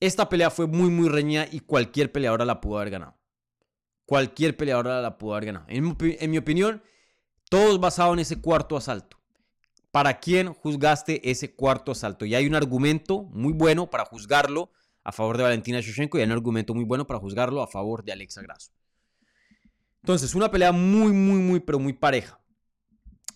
esta 0.00 0.28
pelea 0.28 0.50
fue 0.50 0.66
muy, 0.66 0.90
muy 0.90 1.08
reñida 1.08 1.46
y 1.50 1.60
cualquier 1.60 2.12
peleadora 2.12 2.44
la 2.44 2.60
pudo 2.60 2.76
haber 2.76 2.90
ganado. 2.90 3.18
Cualquier 4.04 4.54
peleadora 4.54 5.00
la 5.00 5.16
pudo 5.16 5.32
haber 5.32 5.46
ganado. 5.46 5.64
En 5.68 5.96
en 5.98 6.30
mi 6.30 6.36
opinión, 6.36 6.82
todo 7.48 7.72
es 7.72 7.80
basado 7.80 8.12
en 8.12 8.18
ese 8.18 8.38
cuarto 8.38 8.76
asalto. 8.76 9.17
¿Para 9.90 10.20
quién 10.20 10.52
juzgaste 10.52 11.30
ese 11.30 11.54
cuarto 11.54 11.92
asalto? 11.92 12.26
Y 12.26 12.34
hay 12.34 12.46
un 12.46 12.54
argumento 12.54 13.22
muy 13.24 13.52
bueno 13.52 13.88
para 13.88 14.04
juzgarlo 14.04 14.70
a 15.02 15.12
favor 15.12 15.38
de 15.38 15.44
Valentina 15.44 15.80
Shevchenko 15.80 16.18
y 16.18 16.20
hay 16.20 16.26
un 16.26 16.32
argumento 16.32 16.74
muy 16.74 16.84
bueno 16.84 17.06
para 17.06 17.18
juzgarlo 17.18 17.62
a 17.62 17.66
favor 17.66 18.04
de 18.04 18.12
Alexa 18.12 18.42
Grasso. 18.42 18.72
Entonces, 20.02 20.34
una 20.34 20.50
pelea 20.50 20.72
muy, 20.72 21.12
muy, 21.12 21.40
muy, 21.40 21.60
pero 21.60 21.78
muy 21.78 21.94
pareja. 21.94 22.38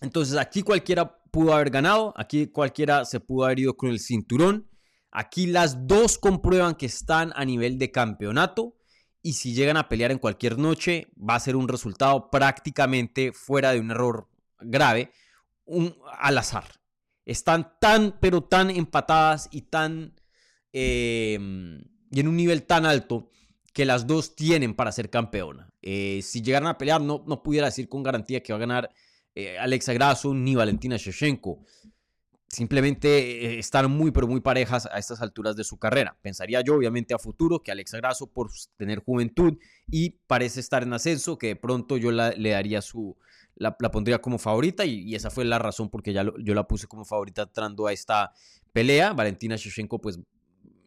Entonces, 0.01 0.37
aquí 0.37 0.61
cualquiera 0.61 1.19
pudo 1.31 1.53
haber 1.53 1.71
ganado, 1.71 2.13
aquí 2.15 2.47
cualquiera 2.47 3.05
se 3.05 3.19
pudo 3.19 3.45
haber 3.45 3.59
ido 3.59 3.75
con 3.75 3.89
el 3.89 3.99
cinturón. 3.99 4.69
Aquí 5.11 5.47
las 5.47 5.87
dos 5.87 6.19
comprueban 6.19 6.75
que 6.75 6.85
están 6.85 7.33
a 7.35 7.45
nivel 7.45 7.79
de 7.79 7.91
campeonato 7.91 8.75
y 9.21 9.33
si 9.33 9.53
llegan 9.53 9.77
a 9.77 9.87
pelear 9.89 10.11
en 10.11 10.19
cualquier 10.19 10.59
noche 10.59 11.07
va 11.17 11.35
a 11.35 11.39
ser 11.39 11.55
un 11.55 11.67
resultado 11.67 12.29
prácticamente 12.29 13.31
fuera 13.31 13.71
de 13.71 13.79
un 13.79 13.91
error 13.91 14.27
grave 14.59 15.11
un, 15.65 15.95
al 16.19 16.37
azar. 16.37 16.65
Están 17.25 17.73
tan, 17.79 18.19
pero 18.19 18.43
tan 18.43 18.69
empatadas 18.69 19.49
y 19.51 19.63
tan... 19.63 20.13
Em, 20.71 21.83
y 22.11 22.19
en 22.19 22.27
un 22.27 22.35
nivel 22.35 22.63
tan 22.63 22.85
alto 22.85 23.29
que 23.73 23.85
las 23.85 24.05
dos 24.05 24.35
tienen 24.35 24.75
para 24.75 24.91
ser 24.91 25.09
campeona. 25.09 25.73
Eh, 25.81 26.21
si 26.21 26.41
llegaran 26.41 26.67
a 26.69 26.77
pelear, 26.77 27.01
no, 27.01 27.23
no 27.27 27.41
pudiera 27.41 27.67
decir 27.67 27.89
con 27.89 28.03
garantía 28.03 28.41
que 28.43 28.53
va 28.53 28.57
a 28.57 28.59
ganar 28.59 28.89
eh, 29.35 29.57
Alexa 29.57 29.93
Grasso 29.93 30.33
ni 30.33 30.55
Valentina 30.55 30.97
Shevchenko. 30.97 31.63
Simplemente 32.47 33.55
eh, 33.55 33.59
están 33.59 33.89
muy, 33.89 34.11
pero 34.11 34.27
muy 34.27 34.41
parejas 34.41 34.85
a 34.85 34.99
estas 34.99 35.21
alturas 35.21 35.55
de 35.55 35.63
su 35.63 35.79
carrera. 35.79 36.15
Pensaría 36.21 36.61
yo, 36.61 36.75
obviamente, 36.75 37.15
a 37.15 37.17
futuro 37.17 37.63
que 37.63 37.71
Alexa 37.71 37.97
Grasso, 37.97 38.27
por 38.27 38.51
tener 38.77 38.99
juventud 38.99 39.57
y 39.87 40.11
parece 40.27 40.59
estar 40.59 40.83
en 40.83 40.93
ascenso, 40.93 41.39
que 41.39 41.47
de 41.47 41.55
pronto 41.55 41.97
yo 41.97 42.11
le 42.11 42.49
daría 42.51 42.83
su, 42.83 43.17
la, 43.55 43.75
pondría 43.77 44.19
como 44.19 44.37
favorita 44.37 44.85
y, 44.85 45.15
esa 45.15 45.29
fue 45.29 45.45
la 45.45 45.59
razón 45.59 45.89
porque 45.89 46.13
ya 46.13 46.23
yo 46.23 46.53
la 46.53 46.67
puse 46.67 46.87
como 46.87 47.05
favorita 47.05 47.43
entrando 47.43 47.87
a 47.87 47.93
esta 47.93 48.33
pelea. 48.71 49.13
Valentina 49.13 49.55
Shevchenko 49.55 49.99
pues 49.99 50.19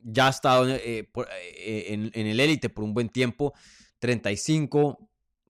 ya 0.02 0.26
ha 0.28 0.30
estado 0.30 0.68
eh, 0.68 1.08
eh, 1.14 1.84
en, 1.88 2.26
el 2.26 2.40
élite 2.40 2.68
por 2.68 2.84
un 2.84 2.94
buen 2.94 3.08
tiempo, 3.08 3.54
35, 3.98 5.08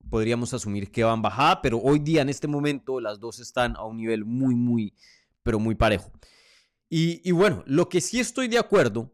podríamos 0.08 0.54
asumir 0.54 0.90
que 0.90 1.04
van 1.04 1.22
bajada, 1.22 1.60
pero 1.60 1.78
hoy 1.78 1.98
día 1.98 2.22
en 2.22 2.28
este 2.28 2.48
momento 2.48 3.00
las 3.00 3.20
dos 3.20 3.38
están 3.40 3.76
a 3.76 3.84
un 3.84 3.98
nivel 3.98 4.24
muy, 4.24 4.54
muy, 4.54 4.94
pero 5.42 5.58
muy 5.58 5.74
parejo. 5.74 6.10
Y, 6.88 7.28
y 7.28 7.32
bueno, 7.32 7.64
lo 7.66 7.88
que 7.88 8.00
sí 8.00 8.20
estoy 8.20 8.48
de 8.48 8.58
acuerdo 8.58 9.12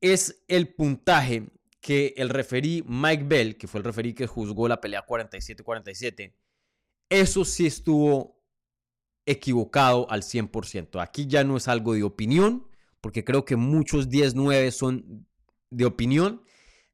es 0.00 0.44
el 0.48 0.74
puntaje 0.74 1.48
que 1.80 2.14
el 2.16 2.28
referí 2.28 2.84
Mike 2.86 3.24
Bell, 3.24 3.56
que 3.56 3.66
fue 3.66 3.78
el 3.78 3.84
referí 3.84 4.14
que 4.14 4.26
juzgó 4.26 4.68
la 4.68 4.80
pelea 4.80 5.04
47-47, 5.06 6.34
eso 7.10 7.44
sí 7.44 7.66
estuvo 7.66 8.40
equivocado 9.26 10.10
al 10.10 10.22
100%. 10.22 11.02
Aquí 11.02 11.26
ya 11.26 11.44
no 11.44 11.56
es 11.56 11.68
algo 11.68 11.94
de 11.94 12.04
opinión, 12.04 12.66
porque 13.00 13.24
creo 13.24 13.44
que 13.44 13.56
muchos 13.56 14.08
10-9 14.08 14.70
son 14.70 15.26
de 15.70 15.84
opinión, 15.84 16.42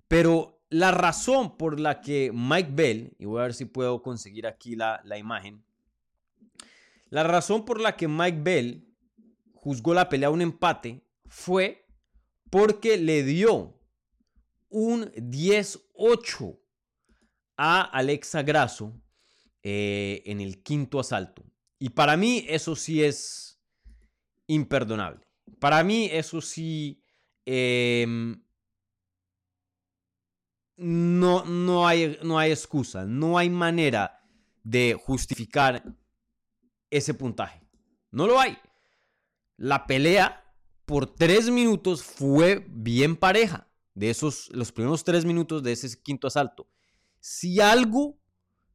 pero 0.08 0.60
la 0.68 0.90
razón 0.90 1.56
por 1.56 1.78
la 1.78 2.00
que 2.00 2.30
Mike 2.34 2.70
Bell, 2.72 3.16
y 3.18 3.26
voy 3.26 3.40
a 3.40 3.44
ver 3.44 3.54
si 3.54 3.64
puedo 3.64 4.02
conseguir 4.02 4.46
aquí 4.46 4.74
la, 4.74 5.00
la 5.04 5.18
imagen, 5.18 5.64
la 7.08 7.22
razón 7.22 7.64
por 7.64 7.80
la 7.80 7.96
que 7.96 8.08
Mike 8.08 8.40
Bell 8.42 8.88
juzgó 9.54 9.94
la 9.94 10.08
pelea 10.08 10.30
un 10.30 10.42
empate 10.42 11.04
fue 11.28 11.86
porque 12.50 12.96
le 12.96 13.22
dio 13.22 13.80
un 14.68 15.06
10-8 15.12 16.58
a 17.56 17.82
Alexa 17.82 18.42
Grasso 18.42 19.00
eh, 19.68 20.22
en 20.26 20.40
el 20.40 20.62
quinto 20.62 21.00
asalto. 21.00 21.42
Y 21.80 21.88
para 21.88 22.16
mí 22.16 22.44
eso 22.46 22.76
sí 22.76 23.02
es 23.02 23.60
imperdonable. 24.46 25.26
Para 25.58 25.82
mí 25.82 26.08
eso 26.12 26.40
sí... 26.40 27.02
Em, 27.44 28.40
no, 30.76 31.44
no, 31.44 31.88
hay, 31.88 32.16
no 32.22 32.38
hay 32.38 32.52
excusa, 32.52 33.06
no 33.06 33.38
hay 33.38 33.50
manera 33.50 34.22
de 34.62 34.94
justificar 34.94 35.82
ese 36.88 37.14
puntaje. 37.14 37.60
No 38.12 38.28
lo 38.28 38.38
hay. 38.38 38.56
La 39.56 39.88
pelea 39.88 40.44
por 40.84 41.12
tres 41.12 41.50
minutos 41.50 42.04
fue 42.04 42.64
bien 42.70 43.16
pareja. 43.16 43.66
De 43.94 44.10
esos, 44.10 44.48
los 44.50 44.70
primeros 44.70 45.02
tres 45.02 45.24
minutos 45.24 45.64
de 45.64 45.72
ese 45.72 46.00
quinto 46.00 46.28
asalto. 46.28 46.68
Si 47.18 47.60
algo 47.60 48.20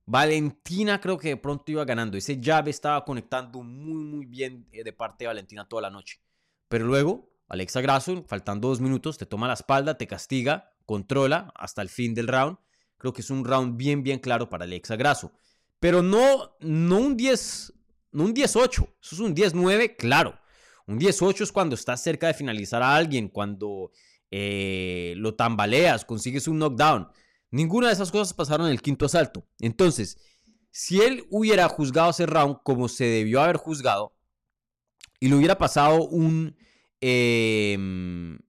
Valentina 0.05 0.99
creo 0.99 1.17
que 1.17 1.29
de 1.29 1.37
pronto 1.37 1.71
iba 1.71 1.85
ganando. 1.85 2.17
Ese 2.17 2.39
llave 2.39 2.71
estaba 2.71 3.03
conectando 3.05 3.61
muy, 3.61 4.03
muy 4.03 4.25
bien 4.25 4.67
eh, 4.71 4.83
de 4.83 4.93
parte 4.93 5.23
de 5.23 5.27
Valentina 5.27 5.67
toda 5.67 5.83
la 5.83 5.89
noche. 5.89 6.19
Pero 6.67 6.85
luego, 6.85 7.29
Alexa 7.47 7.81
Grasso, 7.81 8.23
faltando 8.27 8.69
dos 8.69 8.79
minutos, 8.79 9.17
te 9.17 9.25
toma 9.25 9.47
la 9.47 9.53
espalda, 9.53 9.97
te 9.97 10.07
castiga, 10.07 10.73
controla 10.85 11.51
hasta 11.55 11.81
el 11.81 11.89
fin 11.89 12.13
del 12.13 12.27
round. 12.27 12.57
Creo 12.97 13.13
que 13.13 13.21
es 13.21 13.29
un 13.29 13.45
round 13.45 13.77
bien, 13.77 14.03
bien 14.03 14.19
claro 14.19 14.49
para 14.49 14.65
Alexa 14.65 14.95
Grasso. 14.95 15.31
Pero 15.79 16.01
no, 16.01 16.55
no 16.59 16.99
un 16.99 17.17
10, 17.17 17.73
no 18.11 18.25
un 18.25 18.33
10-8. 18.33 18.69
Eso 19.01 19.15
es 19.15 19.19
un 19.19 19.35
10-9, 19.35 19.95
claro. 19.97 20.39
Un 20.87 20.99
10-8 20.99 21.41
es 21.41 21.51
cuando 21.51 21.75
estás 21.75 22.01
cerca 22.01 22.27
de 22.27 22.33
finalizar 22.33 22.83
a 22.83 22.95
alguien, 22.95 23.29
cuando 23.29 23.91
eh, 24.29 25.13
lo 25.17 25.35
tambaleas, 25.35 26.05
consigues 26.05 26.47
un 26.47 26.59
knockdown. 26.59 27.09
Ninguna 27.51 27.87
de 27.87 27.93
esas 27.93 28.11
cosas 28.11 28.33
pasaron 28.33 28.67
en 28.67 28.71
el 28.71 28.81
quinto 28.81 29.05
asalto. 29.05 29.45
Entonces, 29.59 30.17
si 30.71 31.01
él 31.01 31.27
hubiera 31.29 31.67
juzgado 31.67 32.11
ese 32.11 32.25
round 32.25 32.59
como 32.63 32.87
se 32.87 33.03
debió 33.03 33.41
haber 33.41 33.57
juzgado 33.57 34.15
y 35.19 35.27
le 35.29 35.35
hubiera 35.35 35.57
pasado 35.57 36.07
un... 36.07 36.55
Em, 37.01 38.39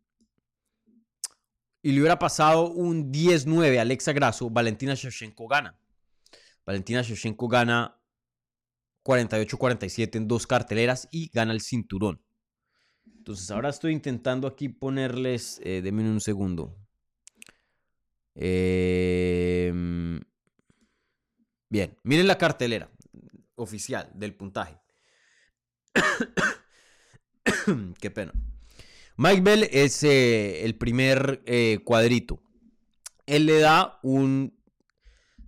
y 1.82 1.90
le 1.90 2.00
hubiera 2.00 2.18
pasado 2.18 2.71
un 2.71 3.11
10-9 3.11 3.78
a 3.78 3.82
Alexa 3.82 4.12
Grasso, 4.12 4.49
Valentina 4.49 4.94
Shevchenko 4.94 5.49
gana. 5.49 5.76
Valentina 6.64 7.02
Shevchenko 7.02 7.49
gana 7.49 8.00
48-47 9.04 10.16
en 10.16 10.28
dos 10.28 10.47
carteleras 10.47 11.09
y 11.11 11.28
gana 11.30 11.52
el 11.52 11.61
cinturón. 11.61 12.23
Entonces 13.04 13.50
ahora 13.50 13.68
estoy 13.68 13.92
intentando 13.92 14.47
aquí 14.47 14.68
ponerles, 14.68 15.61
eh, 15.64 15.80
denme 15.82 16.09
un 16.09 16.21
segundo. 16.21 16.81
Em, 18.34 20.20
bien, 21.68 21.98
miren 22.02 22.26
la 22.26 22.38
cartelera 22.38 22.90
oficial 23.56 24.10
del 24.14 24.34
puntaje. 24.34 24.80
Qué 28.00 28.10
pena. 28.10 28.32
Mike 29.16 29.42
Bell 29.42 29.68
es 29.70 30.02
eh, 30.04 30.64
el 30.64 30.76
primer 30.76 31.42
eh, 31.46 31.80
cuadrito. 31.84 32.42
Él 33.26 33.46
le 33.46 33.60
da 33.60 33.98
un 34.02 34.54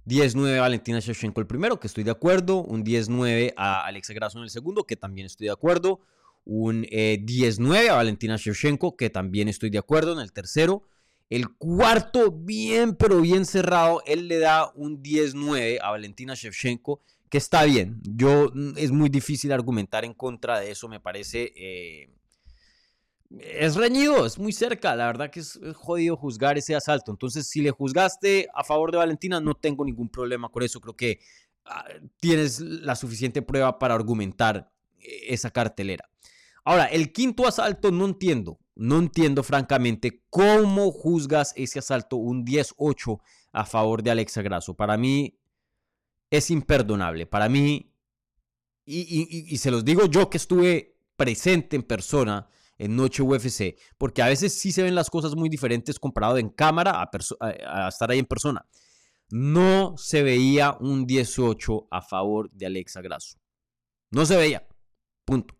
10-9 0.06 0.58
a 0.58 0.60
Valentina 0.60 1.00
Shevchenko 1.00 1.40
el 1.40 1.46
primero, 1.46 1.80
que 1.80 1.86
estoy 1.86 2.04
de 2.04 2.10
acuerdo. 2.10 2.62
Un 2.62 2.84
10-9 2.84 3.54
a 3.56 3.86
Alexa 3.86 4.12
Grasso 4.12 4.38
en 4.38 4.44
el 4.44 4.50
segundo, 4.50 4.84
que 4.84 4.96
también 4.96 5.26
estoy 5.26 5.46
de 5.46 5.52
acuerdo. 5.52 6.00
Un 6.44 6.84
10-9 6.84 7.76
eh, 7.76 7.88
a 7.88 7.94
Valentina 7.94 8.36
Shevchenko, 8.36 8.96
que 8.96 9.08
también 9.08 9.48
estoy 9.48 9.70
de 9.70 9.78
acuerdo 9.78 10.12
en 10.12 10.20
el 10.20 10.32
tercero. 10.32 10.82
El 11.30 11.54
cuarto, 11.56 12.30
bien, 12.30 12.94
pero 12.94 13.20
bien 13.20 13.44
cerrado, 13.46 14.02
él 14.06 14.28
le 14.28 14.38
da 14.38 14.70
un 14.74 15.02
10-9 15.02 15.78
a 15.82 15.90
Valentina 15.90 16.34
Shevchenko, 16.34 17.00
que 17.28 17.38
está 17.38 17.64
bien. 17.64 18.00
Yo, 18.02 18.50
mm, 18.54 18.74
es 18.76 18.92
muy 18.92 19.08
difícil 19.08 19.52
argumentar 19.52 20.04
en 20.04 20.14
contra 20.14 20.60
de 20.60 20.70
eso, 20.70 20.88
me 20.88 21.00
parece 21.00 21.52
eh, 21.56 22.14
es 23.40 23.74
reñido, 23.76 24.26
es 24.26 24.38
muy 24.38 24.52
cerca. 24.52 24.94
La 24.94 25.06
verdad 25.06 25.30
que 25.30 25.40
es, 25.40 25.58
jodido 25.74 26.16
juzgar 26.16 26.58
ese 26.58 26.74
asalto. 26.74 27.10
Entonces, 27.10 27.48
si 27.48 27.62
le 27.62 27.70
juzgaste 27.70 28.48
a 28.54 28.64
favor 28.64 28.90
de 28.90 28.98
Valentina, 28.98 29.40
no 29.40 29.54
tengo 29.54 29.84
ningún 29.84 30.08
problema 30.08 30.48
con 30.48 30.62
eso. 30.62 30.80
Creo 30.80 30.96
que 30.96 31.20
ah, 31.64 31.86
tienes 32.20 32.60
la 32.60 32.94
suficiente 32.96 33.42
prueba 33.42 33.78
para 33.78 33.94
argumentar 33.94 34.70
eh, 35.00 35.26
esa 35.28 35.50
cartelera. 35.50 36.08
Ahora, 36.64 36.86
el 36.86 37.12
quinto 37.12 37.46
asalto 37.46 37.90
no 37.90 38.06
entiendo. 38.06 38.58
No 38.76 38.98
entiendo 38.98 39.42
francamente 39.42 40.24
cómo 40.30 40.90
juzgas 40.90 41.52
ese 41.56 41.78
asalto 41.78 42.16
un 42.16 42.44
10-8 42.44 43.20
a 43.52 43.64
favor 43.64 44.02
de 44.02 44.10
Alexa 44.10 44.42
Grasso. 44.42 44.74
Para 44.74 44.96
mí 44.96 45.38
es 46.30 46.50
imperdonable. 46.50 47.26
Para 47.26 47.48
mí, 47.48 47.92
y 48.84 49.56
se 49.58 49.70
los 49.70 49.84
digo 49.84 50.06
yo 50.06 50.28
que 50.28 50.38
estuve 50.38 50.96
presente 51.16 51.76
en 51.76 51.82
persona 51.82 52.48
en 52.78 52.96
Noche 52.96 53.22
UFC, 53.22 53.76
porque 53.98 54.22
a 54.22 54.26
veces 54.26 54.58
sí 54.58 54.72
se 54.72 54.82
ven 54.82 54.94
las 54.94 55.10
cosas 55.10 55.34
muy 55.34 55.48
diferentes 55.48 55.98
comparado 55.98 56.38
en 56.38 56.48
cámara 56.48 57.08
a, 57.40 57.88
estar 57.88 58.10
ahí 58.10 58.18
en 58.18 58.26
persona. 58.26 58.66
No 59.30 59.94
se 59.96 60.22
veía 60.22 60.76
un 60.80 61.06
18 61.06 61.88
a 61.90 62.02
favor 62.02 62.50
de 62.50 62.66
Alexa 62.66 63.00
Grasso. 63.00 63.38
No 64.10 64.26
se 64.26 64.36
veía. 64.36 64.66
Punto. 65.24 65.56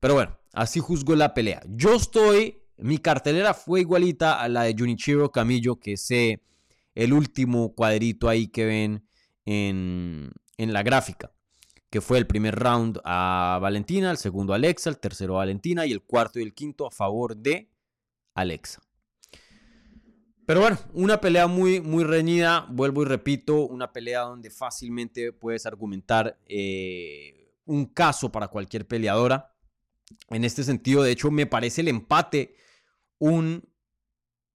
Pero 0.00 0.14
bueno, 0.14 0.38
así 0.52 0.80
juzgo 0.80 1.14
la 1.14 1.34
pelea. 1.34 1.62
Yo 1.68 1.94
estoy, 1.94 2.62
mi 2.76 2.98
cartelera 2.98 3.54
fue 3.54 3.80
igualita 3.80 4.40
a 4.40 4.48
la 4.48 4.62
de 4.62 4.74
Junichiro 4.78 5.30
Camillo, 5.30 5.78
que 5.78 5.94
es 5.94 6.10
el 6.10 7.12
último 7.12 7.74
cuadrito 7.74 8.28
ahí 8.28 8.48
que 8.48 8.64
ven 8.64 9.04
en, 9.44 10.30
en 10.56 10.72
la 10.72 10.82
gráfica 10.82 11.32
que 11.92 12.00
fue 12.00 12.16
el 12.16 12.26
primer 12.26 12.54
round 12.54 13.02
a 13.04 13.58
Valentina, 13.60 14.10
el 14.10 14.16
segundo 14.16 14.54
a 14.54 14.56
Alexa, 14.56 14.88
el 14.88 14.98
tercero 14.98 15.34
a 15.34 15.40
Valentina 15.40 15.84
y 15.84 15.92
el 15.92 16.00
cuarto 16.00 16.40
y 16.40 16.42
el 16.42 16.54
quinto 16.54 16.86
a 16.86 16.90
favor 16.90 17.36
de 17.36 17.68
Alexa. 18.32 18.80
Pero 20.46 20.60
bueno, 20.60 20.78
una 20.94 21.20
pelea 21.20 21.46
muy, 21.48 21.82
muy 21.82 22.02
reñida, 22.02 22.66
vuelvo 22.70 23.02
y 23.02 23.04
repito, 23.04 23.66
una 23.66 23.92
pelea 23.92 24.20
donde 24.20 24.48
fácilmente 24.48 25.32
puedes 25.32 25.66
argumentar 25.66 26.38
eh, 26.46 27.52
un 27.66 27.84
caso 27.84 28.32
para 28.32 28.48
cualquier 28.48 28.86
peleadora. 28.86 29.51
En 30.30 30.44
este 30.44 30.64
sentido, 30.64 31.02
de 31.02 31.12
hecho, 31.12 31.30
me 31.30 31.46
parece 31.46 31.80
el 31.80 31.88
empate 31.88 32.56
un 33.18 33.72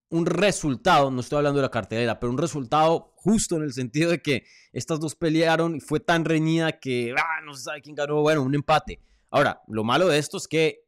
un 0.09 0.25
resultado, 0.25 1.11
no 1.11 1.19
estoy 1.19 1.37
hablando 1.37 1.59
de 1.59 1.63
la 1.63 1.71
cartelera, 1.71 2.19
pero 2.19 2.31
un 2.31 2.37
resultado 2.37 3.11
justo 3.15 3.57
en 3.57 3.63
el 3.63 3.73
sentido 3.73 4.11
de 4.11 4.21
que 4.21 4.45
estas 4.71 4.99
dos 4.99 5.15
pelearon 5.15 5.75
y 5.75 5.79
fue 5.79 5.99
tan 5.99 6.23
reñida 6.23 6.79
que 6.79 7.13
ah, 7.17 7.41
no 7.43 7.53
se 7.53 7.63
sabe 7.63 7.81
quién 7.81 7.95
ganó, 7.95 8.21
bueno, 8.21 8.41
un 8.41 8.55
empate. 8.55 9.01
Ahora, 9.29 9.61
lo 9.67 9.83
malo 9.83 10.07
de 10.07 10.17
esto 10.17 10.37
es 10.37 10.47
que, 10.47 10.85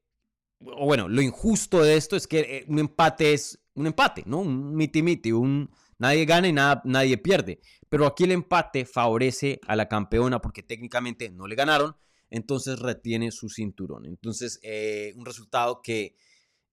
o 0.62 0.86
bueno, 0.86 1.10
lo 1.10 1.22
injusto 1.22 1.84
de 1.84 1.98
esto 1.98 2.16
es 2.16 2.28
que 2.28 2.40
eh, 2.40 2.66
un 2.68 2.80
empate 2.80 3.34
es 3.34 3.60
un 3.74 3.88
empate, 3.88 4.24
¿no? 4.26 4.40
Un 4.40 4.74
miti-miti, 4.74 5.32
un 5.32 5.70
nadie 5.98 6.26
gana 6.26 6.48
y 6.48 6.54
nada, 6.54 6.82
nadie 6.86 7.18
pierde. 7.18 7.60
Pero 7.90 8.06
aquí 8.06 8.24
el 8.24 8.32
empate 8.32 8.86
favorece 8.86 9.60
a 9.68 9.76
la 9.76 9.90
campeona 9.90 10.42
porque 10.42 10.64
técnicamente 10.64 11.30
no 11.30 11.48
le 11.48 11.56
ganaron, 11.56 11.96
entonces 12.30 12.80
retiene 12.80 13.32
su 13.32 13.50
cinturón. 13.50 14.06
Entonces, 14.06 14.60
eh, 14.64 15.14
un 15.16 15.26
resultado 15.26 15.82
que 15.82 16.16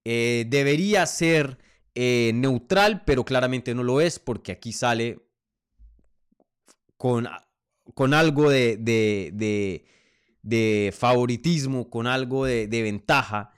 eh, 0.03 0.45
debería 0.47 1.05
ser 1.05 1.57
eh, 1.95 2.31
neutral, 2.33 3.03
pero 3.05 3.25
claramente 3.25 3.73
no 3.73 3.83
lo 3.83 4.01
es 4.01 4.19
porque 4.19 4.51
aquí 4.51 4.71
sale 4.71 5.19
con, 6.95 7.27
con 7.93 8.13
algo 8.13 8.49
de, 8.49 8.77
de, 10.43 10.93
favoritismo, 10.95 11.89
con 11.89 12.07
algo 12.07 12.45
de, 12.45 12.67
ventaja. 12.67 13.51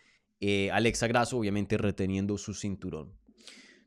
Alexa 0.72 1.08
Grasso 1.08 1.38
obviamente 1.38 1.78
reteniendo 1.78 2.38
su 2.38 2.54
cinturón. 2.54 3.14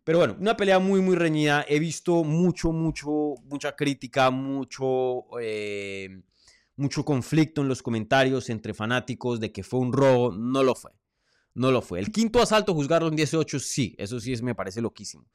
Pero 0.04 0.18
bueno, 0.18 0.36
una 0.38 0.56
pelea 0.56 0.78
muy, 0.78 1.00
muy 1.00 1.16
reñida. 1.16 1.64
He 1.68 1.78
visto 1.78 2.24
mucho, 2.24 2.72
mucho, 2.72 3.34
mucha 3.44 3.74
crítica, 3.74 4.30
mucho, 4.30 5.24
mucho 6.82 7.04
conflicto 7.04 7.62
en 7.62 7.68
los 7.68 7.82
comentarios 7.82 8.50
entre 8.50 8.74
fanáticos 8.74 9.40
de 9.40 9.52
que 9.52 9.62
fue 9.62 9.80
un 9.80 9.92
robo. 9.92 10.32
No 10.32 10.62
lo 10.62 10.74
fue 10.74 10.92
no 11.54 11.70
lo 11.70 11.82
fue. 11.82 11.98
El 11.98 12.10
quinto 12.12 12.40
asalto, 12.40 12.74
juzgarlo 12.74 13.08
en 13.08 13.16
18, 13.16 13.58
sí, 13.60 13.94
eso 13.98 14.20
sí 14.20 14.34
me 14.42 14.54
parece 14.54 14.80
loquísimo. 14.80 15.26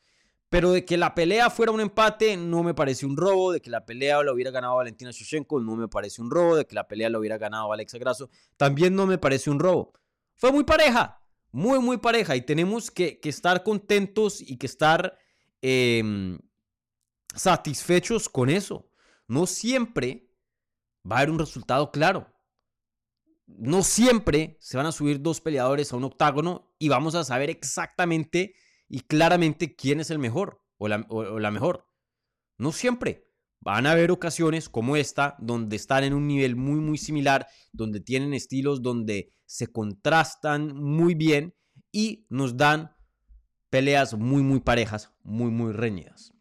Pero 0.49 0.71
de 0.71 0.85
que 0.85 0.95
la 0.95 1.13
pelea 1.13 1.49
fuera 1.49 1.73
un 1.73 1.81
empate, 1.81 2.37
no 2.37 2.63
me 2.63 2.73
parece 2.73 3.05
un 3.05 3.17
robo. 3.17 3.51
De 3.51 3.61
que 3.61 3.69
la 3.69 3.85
pelea 3.85 4.23
lo 4.23 4.33
hubiera 4.33 4.49
ganado 4.49 4.77
Valentina 4.77 5.11
Shushenko, 5.11 5.59
no 5.59 5.75
me 5.75 5.89
parece 5.89 6.21
un 6.21 6.31
robo. 6.31 6.55
De 6.55 6.65
que 6.65 6.73
la 6.73 6.87
pelea 6.87 7.09
lo 7.09 7.19
hubiera 7.19 7.37
ganado 7.37 7.71
Alexa 7.73 7.97
Grasso, 7.97 8.29
también 8.55 8.95
no 8.95 9.05
me 9.05 9.17
parece 9.17 9.49
un 9.49 9.59
robo. 9.59 9.93
Fue 10.35 10.51
muy 10.51 10.63
pareja, 10.63 11.21
muy, 11.51 11.79
muy 11.79 11.97
pareja. 11.97 12.35
Y 12.35 12.41
tenemos 12.41 12.89
que, 12.89 13.19
estar 13.23 13.61
contentos 13.63 14.39
y 14.39 14.57
que 14.57 14.67
estar 14.67 15.17
em, 15.61 16.39
satisfechos 17.35 18.29
con 18.29 18.49
eso. 18.49 18.89
No 19.27 19.47
siempre 19.47 20.26
va 21.09 21.17
a 21.17 21.19
haber 21.19 21.31
un 21.31 21.39
resultado 21.39 21.91
claro 21.91 22.27
no 23.47 23.81
siempre 23.81 24.57
se 24.59 24.77
van 24.77 24.85
a 24.85 24.91
subir 24.91 25.21
dos 25.21 25.41
peleadores 25.41 25.91
a 25.91 25.97
un 25.97 26.03
octágono 26.03 26.75
y 26.77 26.89
vamos 26.89 27.15
a 27.15 27.23
saber 27.23 27.49
exactamente 27.49 28.53
y 28.89 29.01
claramente 29.01 29.75
quién 29.75 29.99
es 29.99 30.11
el 30.11 30.19
mejor 30.19 30.61
o 30.77 30.87
la, 30.87 31.51
mejor. 31.51 31.87
No 32.57 32.71
siempre. 32.71 33.25
Van 33.59 33.87
a 33.87 33.91
haber 33.91 34.11
ocasiones 34.11 34.69
como 34.69 34.95
esta 34.95 35.35
donde 35.39 35.75
están 35.75 36.03
en 36.03 36.13
un 36.13 36.27
nivel 36.27 36.55
muy 36.55 36.79
muy 36.79 36.97
similar, 36.97 37.47
donde 37.71 37.99
tienen 37.99 38.33
estilos 38.33 38.83
donde 38.83 39.33
se 39.45 39.67
contrastan 39.67 40.75
muy 40.75 41.15
bien 41.15 41.55
y 41.91 42.27
nos 42.29 42.55
dan 42.55 42.95
peleas 43.71 44.13
muy 44.13 44.43
muy 44.43 44.59
parejas, 44.59 45.11
muy 45.23 45.49
muy 45.49 45.71
reñidas. 45.71 46.33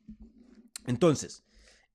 Entonces, 0.86 1.45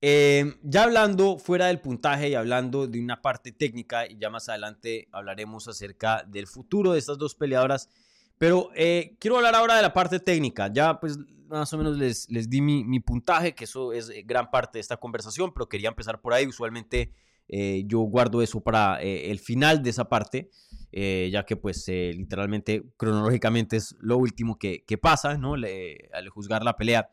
Em, 0.04 0.56
ya 0.64 0.82
hablando 0.82 1.38
fuera 1.38 1.66
del 1.66 1.78
puntaje 1.78 2.30
y 2.30 2.34
hablando 2.34 2.88
de 2.88 3.00
una 3.00 3.22
parte 3.22 3.52
técnica, 3.52 4.04
y 4.04 4.18
ya 4.18 4.30
más 4.30 4.48
adelante 4.48 5.06
hablaremos 5.12 5.68
acerca 5.68 6.24
del 6.26 6.48
futuro 6.48 6.92
de 6.92 6.98
estas 6.98 7.18
dos 7.18 7.36
peleadoras, 7.36 7.88
pero 8.36 8.70
eh, 8.74 9.16
quiero 9.20 9.36
hablar 9.36 9.54
ahora 9.54 9.76
de 9.76 9.82
la 9.82 9.92
parte 9.92 10.18
técnica. 10.18 10.72
Ya 10.72 10.98
pues 10.98 11.18
más 11.46 11.72
o 11.72 11.78
menos 11.78 11.96
les, 11.96 12.28
les 12.28 12.50
di 12.50 12.60
mi, 12.60 12.98
puntaje, 12.98 13.54
que 13.54 13.62
eso 13.62 13.92
es 13.92 14.08
eh, 14.08 14.24
gran 14.26 14.50
parte 14.50 14.78
de 14.78 14.80
esta 14.80 14.96
conversación, 14.96 15.52
pero 15.54 15.68
quería 15.68 15.90
empezar 15.90 16.20
por 16.20 16.32
ahí. 16.32 16.48
Usualmente 16.48 17.12
eh, 17.46 17.84
yo 17.86 18.00
guardo 18.00 18.42
eso 18.42 18.60
para 18.60 19.00
el 19.00 19.38
final 19.38 19.84
de 19.84 19.90
esa 19.90 20.08
parte, 20.08 20.50
ya 20.90 21.46
que 21.46 21.54
pues 21.54 21.86
literalmente 21.86 22.82
cronológicamente 22.96 23.76
es 23.76 23.94
lo 24.00 24.16
último 24.16 24.58
que, 24.58 24.82
que 24.84 24.98
pasa, 24.98 25.38
¿no? 25.38 25.54
al 25.54 26.28
juzgar 26.28 26.64
la 26.64 26.76
pelea. 26.76 27.08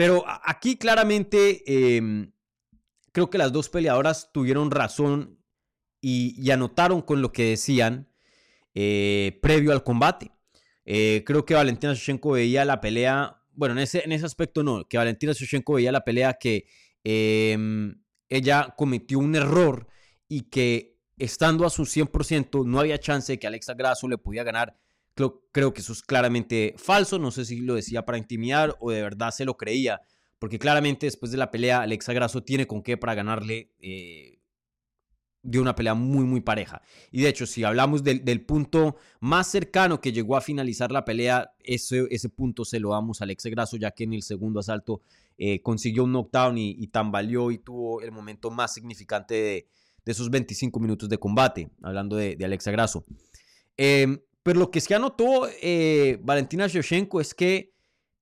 Pero 0.00 0.24
aquí 0.26 0.78
claramente 0.78 1.62
em, 1.66 2.32
creo 3.12 3.28
que 3.28 3.36
las 3.36 3.52
dos 3.52 3.68
peleadoras 3.68 4.30
tuvieron 4.32 4.70
razón 4.70 5.38
y, 6.00 6.50
anotaron 6.50 7.02
con 7.02 7.20
lo 7.20 7.32
que 7.32 7.50
decían. 7.50 8.08
eh, 8.74 9.38
previo 9.42 9.72
al 9.72 9.84
combate. 9.84 10.30
Eh, 10.86 11.22
creo 11.26 11.44
que 11.44 11.52
Valentina 11.52 11.92
Shevchenko 11.92 12.30
veía 12.30 12.64
la 12.64 12.80
pelea, 12.80 13.42
bueno, 13.52 13.74
en 13.74 13.80
ese, 13.80 14.02
en 14.02 14.12
ese 14.12 14.24
aspecto 14.24 14.62
no, 14.62 14.88
que 14.88 14.96
Valentina 14.96 15.34
Shevchenko 15.34 15.74
veía 15.74 15.92
la 15.92 16.02
pelea 16.02 16.38
que 16.40 16.64
em, 17.04 18.02
ella 18.30 18.74
cometió 18.78 19.18
un 19.18 19.34
error 19.34 19.86
y 20.28 20.44
que 20.48 20.98
estando 21.18 21.66
a 21.66 21.70
su 21.70 21.84
100% 21.84 22.64
no 22.64 22.80
había 22.80 22.98
chance 22.98 23.32
de 23.32 23.38
que 23.38 23.46
Alexa 23.46 23.74
Grasso 23.74 24.08
le 24.08 24.16
pudiera 24.16 24.44
ganar. 24.44 24.78
Creo, 25.14 25.42
creo, 25.52 25.74
que 25.74 25.80
eso 25.80 25.92
es 25.92 26.02
claramente 26.02 26.74
falso. 26.76 27.18
No 27.18 27.30
sé 27.30 27.44
si 27.44 27.60
lo 27.60 27.74
decía 27.74 28.04
para 28.04 28.18
intimidar 28.18 28.76
o 28.80 28.90
de 28.90 29.02
verdad 29.02 29.30
se 29.30 29.44
lo 29.44 29.56
creía. 29.56 30.02
Porque 30.38 30.58
claramente 30.58 31.06
después 31.06 31.32
de 31.32 31.38
la 31.38 31.50
pelea 31.50 31.82
Alexa 31.82 32.12
Grasso 32.12 32.42
tiene 32.42 32.66
con 32.66 32.82
qué 32.82 32.96
para 32.96 33.14
ganarle 33.14 33.72
eh, 33.80 34.40
de 35.42 35.58
una 35.58 35.74
pelea 35.74 35.94
muy, 35.94 36.24
muy 36.24 36.40
pareja. 36.40 36.82
Y 37.10 37.22
de 37.22 37.28
hecho, 37.28 37.46
si 37.46 37.64
hablamos 37.64 38.04
del, 38.04 38.44
punto 38.44 38.96
más 39.20 39.46
cercano 39.46 40.00
que 40.00 40.12
llegó 40.12 40.36
a 40.36 40.40
finalizar 40.40 40.92
la 40.92 41.04
pelea, 41.04 41.52
ese, 41.60 42.06
ese 42.10 42.28
punto 42.28 42.64
se 42.64 42.80
lo 42.80 42.90
damos 42.90 43.20
a 43.20 43.24
Alexa 43.24 43.48
Grasso, 43.48 43.76
ya 43.76 43.90
que 43.90 44.04
en 44.04 44.12
el 44.12 44.22
segundo 44.22 44.60
asalto 44.60 45.02
eh, 45.38 45.62
consiguió 45.62 46.04
un 46.04 46.12
knockdown 46.12 46.58
y, 46.58 46.70
y, 46.78 46.88
tambaleó 46.88 47.50
y 47.50 47.58
tuvo 47.58 48.02
el 48.02 48.12
momento 48.12 48.50
más 48.50 48.74
significante 48.74 49.34
de, 49.34 49.68
esos 50.04 50.28
25 50.28 50.80
minutos 50.80 51.08
de 51.08 51.18
combate, 51.18 51.70
hablando 51.82 52.16
de, 52.16 52.36
Alexa 52.44 52.70
Grasso. 52.72 53.04
Em, 53.76 54.20
pero 54.42 54.58
lo 54.58 54.70
que 54.70 54.80
se 54.80 54.94
anotó 54.94 55.48
eh, 55.62 56.18
Valentina 56.22 56.66
Shevchenko 56.66 57.20
es 57.20 57.34
que 57.34 57.74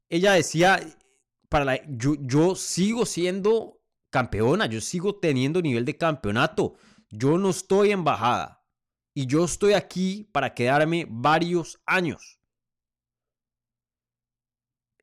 ella 0.08 0.32
decía, 0.32 0.80
para 1.48 1.64
la, 1.64 1.80
yo, 1.86 2.54
sigo 2.54 3.06
siendo 3.06 3.80
campeona, 4.10 4.66
yo 4.66 4.80
sigo 4.80 5.16
teniendo 5.16 5.60
nivel 5.60 5.84
de 5.84 5.96
campeonato 5.96 6.76
yo 7.10 7.38
no 7.38 7.50
estoy 7.50 7.90
en 7.92 8.04
bajada 8.04 8.64
y 9.14 9.26
yo 9.26 9.44
estoy 9.44 9.72
aquí 9.72 10.28
para 10.32 10.54
quedarme 10.54 11.06
varios 11.08 11.80
años. 11.86 12.38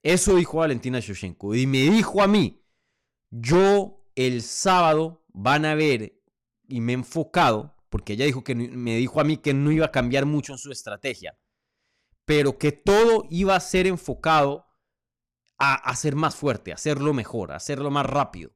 Eso 0.04 0.36
dijo 0.36 0.60
Valentina 0.60 1.00
Shevchenko 1.00 1.56
y 1.56 1.66
me 1.66 1.80
dijo 1.80 2.22
a 2.22 2.28
mí, 2.28 2.64
yo 3.32 4.06
el 4.16 4.44
sábado 4.44 5.26
van 5.34 5.66
a 5.66 5.76
ver 5.76 6.22
y 6.68 6.80
me 6.80 6.94
he 6.94 6.96
enfocado, 6.96 7.75
porque 7.90 8.14
ella 8.14 8.26
dijo 8.26 8.44
que 8.44 8.56
me 8.56 8.98
dijo 8.98 9.20
a 9.20 9.24
mí 9.24 9.38
que 9.38 9.54
no 9.54 9.72
iba 9.72 9.88
a 9.88 9.92
cambiar 9.92 10.26
mucho 10.26 10.54
en 10.54 10.60
su 10.60 10.72
estrategia, 10.72 11.38
pero 12.26 12.58
que 12.58 12.72
todo 12.72 13.26
iba 13.30 13.56
a 13.56 13.60
ser 13.60 13.88
enfocado 13.88 14.66
a 15.58 15.76
hacer 15.76 16.16
más 16.16 16.36
fuerte, 16.36 16.72
a 16.72 16.76
hacerlo 16.76 17.14
mejor, 17.14 17.52
a 17.52 17.56
hacerlo 17.56 17.92
más 17.92 18.06
rápido, 18.06 18.56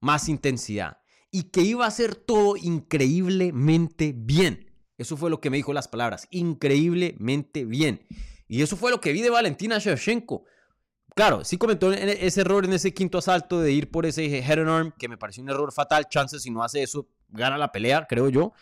más 0.00 0.28
intensidad 0.28 0.98
y 1.30 1.44
que 1.44 1.60
iba 1.60 1.86
a 1.86 1.90
ser 1.90 2.14
todo 2.14 2.56
increíblemente 2.56 4.14
bien. 4.16 4.72
Eso 4.96 5.16
fue 5.16 5.30
lo 5.30 5.40
que 5.40 5.50
me 5.50 5.58
dijo 5.58 5.72
las 5.72 5.88
palabras, 5.88 6.26
increíblemente 6.30 7.64
bien. 7.64 8.06
Y 8.48 8.62
eso 8.62 8.76
fue 8.76 8.90
lo 8.90 9.00
que 9.00 9.12
vi 9.12 9.22
de 9.22 9.30
Valentina 9.30 9.78
Shevchenko. 9.78 10.44
Claro, 11.18 11.44
sí 11.44 11.58
comentó 11.58 11.92
ese 11.92 12.42
error 12.42 12.64
en 12.64 12.74
ese 12.74 12.94
quinto 12.94 13.18
asalto 13.18 13.60
de 13.60 13.72
ir 13.72 13.90
por 13.90 14.06
ese 14.06 14.38
head 14.38 14.60
and 14.60 14.68
arm, 14.68 14.92
que 14.96 15.08
me 15.08 15.18
pareció 15.18 15.42
un 15.42 15.50
error 15.50 15.72
fatal. 15.72 16.08
Chances 16.08 16.42
si 16.44 16.50
no 16.52 16.62
hace 16.62 16.80
eso, 16.80 17.08
gana 17.30 17.58
la 17.58 17.72
pelea, 17.72 18.06
creo 18.08 18.28
yo. 18.28 18.52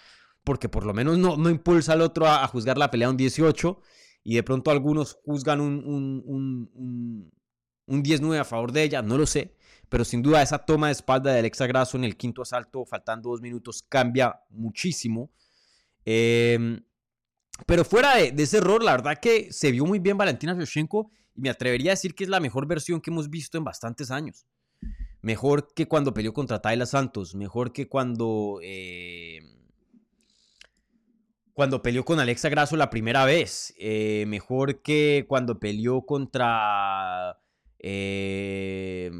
Porque 0.42 0.70
por 0.70 0.86
lo 0.86 0.94
menos 0.94 1.18
no, 1.18 1.36
no 1.36 1.50
impulsa 1.50 1.92
al 1.92 2.00
otro 2.00 2.26
a, 2.26 2.48
juzgar 2.48 2.78
la 2.78 2.90
pelea 2.90 3.10
un 3.10 3.18
18. 3.18 3.78
Y 4.24 4.36
de 4.36 4.42
pronto 4.42 4.70
algunos 4.70 5.18
juzgan 5.22 5.60
un, 5.60 5.84
un, 5.84 6.70
un, 6.72 7.30
un 7.88 8.02
10-9 8.02 8.40
a 8.40 8.44
favor 8.44 8.72
de 8.72 8.84
ella, 8.84 9.02
no 9.02 9.18
lo 9.18 9.26
sé. 9.26 9.54
Pero 9.90 10.06
sin 10.06 10.22
duda 10.22 10.40
esa 10.40 10.56
toma 10.56 10.86
de 10.86 10.92
espalda 10.92 11.34
de 11.34 11.40
Alexa 11.40 11.66
Grasso 11.66 11.98
en 11.98 12.04
el 12.04 12.16
quinto 12.16 12.40
asalto, 12.40 12.86
faltando 12.86 13.28
dos 13.28 13.42
minutos, 13.42 13.84
cambia 13.86 14.34
muchísimo. 14.48 15.30
Em, 16.06 16.82
pero 17.66 17.84
fuera 17.84 18.14
de, 18.16 18.32
ese 18.42 18.56
error, 18.56 18.82
la 18.82 18.92
verdad 18.92 19.18
que 19.20 19.52
se 19.52 19.70
vio 19.70 19.84
muy 19.84 19.98
bien 19.98 20.16
Valentina 20.16 20.54
Shevchenko 20.54 21.10
y 21.36 21.40
me 21.42 21.50
atrevería 21.50 21.92
a 21.92 21.94
decir 21.94 22.14
que 22.14 22.24
es 22.24 22.30
la 22.30 22.40
mejor 22.40 22.66
versión 22.66 23.00
que 23.00 23.10
hemos 23.10 23.28
visto 23.30 23.58
en 23.58 23.64
bastantes 23.64 24.10
años. 24.10 24.46
Mejor 25.20 25.72
que 25.74 25.86
cuando 25.86 26.14
peleó 26.14 26.32
contra 26.32 26.60
Tayla 26.60 26.86
Santos, 26.86 27.34
mejor 27.34 27.72
que 27.72 27.88
cuando... 27.88 28.60
Eh, 28.62 29.40
cuando 31.52 31.82
peleó 31.82 32.04
con 32.04 32.20
Alexa 32.20 32.50
Grasso 32.50 32.76
la 32.76 32.90
primera 32.90 33.24
vez, 33.24 33.74
eh, 33.78 34.24
mejor 34.28 34.82
que 34.82 35.24
cuando 35.26 35.58
peleó 35.58 36.04
contra 36.04 37.38
eh, 37.78 39.10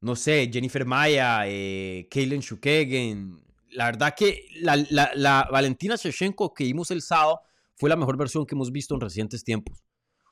no 0.00 0.16
sé, 0.16 0.50
Jennifer 0.52 0.84
Maya, 0.84 1.42
Kaylin 2.10 2.40
Shukegen. 2.40 3.40
La 3.70 3.86
verdad 3.86 4.14
que 4.16 4.48
la, 4.60 5.48
Valentina 5.50 5.94
Shevchenko 5.94 6.52
que 6.52 6.64
vimos 6.64 6.90
el 6.90 7.00
sábado 7.00 7.42
fue 7.82 7.90
la 7.90 7.96
mejor 7.96 8.16
versión 8.16 8.46
que 8.46 8.54
hemos 8.54 8.70
visto 8.70 8.94
en 8.94 9.00
recientes 9.00 9.42
tiempos. 9.42 9.82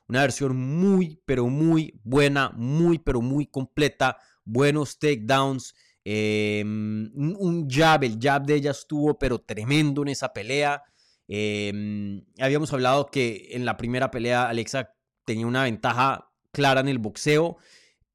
Una 0.07 0.21
versión 0.21 0.55
muy, 0.55 1.21
pero 1.25 1.47
muy 1.47 1.99
buena, 2.01 2.49
muy, 2.55 2.97
pero 2.97 3.21
muy 3.21 3.45
completa. 3.45 4.15
Buenos 4.45 4.97
takedowns. 4.97 5.75
Em, 6.05 7.11
un 7.13 7.67
jab, 7.69 8.05
el 8.05 8.17
jab 8.21 8.45
de 8.45 8.55
ella 8.55 8.71
estuvo, 8.71 9.19
pero 9.19 9.39
tremendo 9.39 10.01
en 10.01 10.07
esa 10.07 10.31
pelea. 10.31 10.81
Em, 11.27 12.23
habíamos 12.39 12.71
hablado 12.71 13.07
que 13.07 13.49
en 13.51 13.65
la 13.65 13.75
primera 13.75 14.11
pelea 14.11 14.47
Alexa 14.47 14.93
tenía 15.25 15.45
una 15.45 15.63
ventaja 15.63 16.31
clara 16.53 16.79
en 16.79 16.87
el 16.87 16.99
boxeo. 16.99 17.57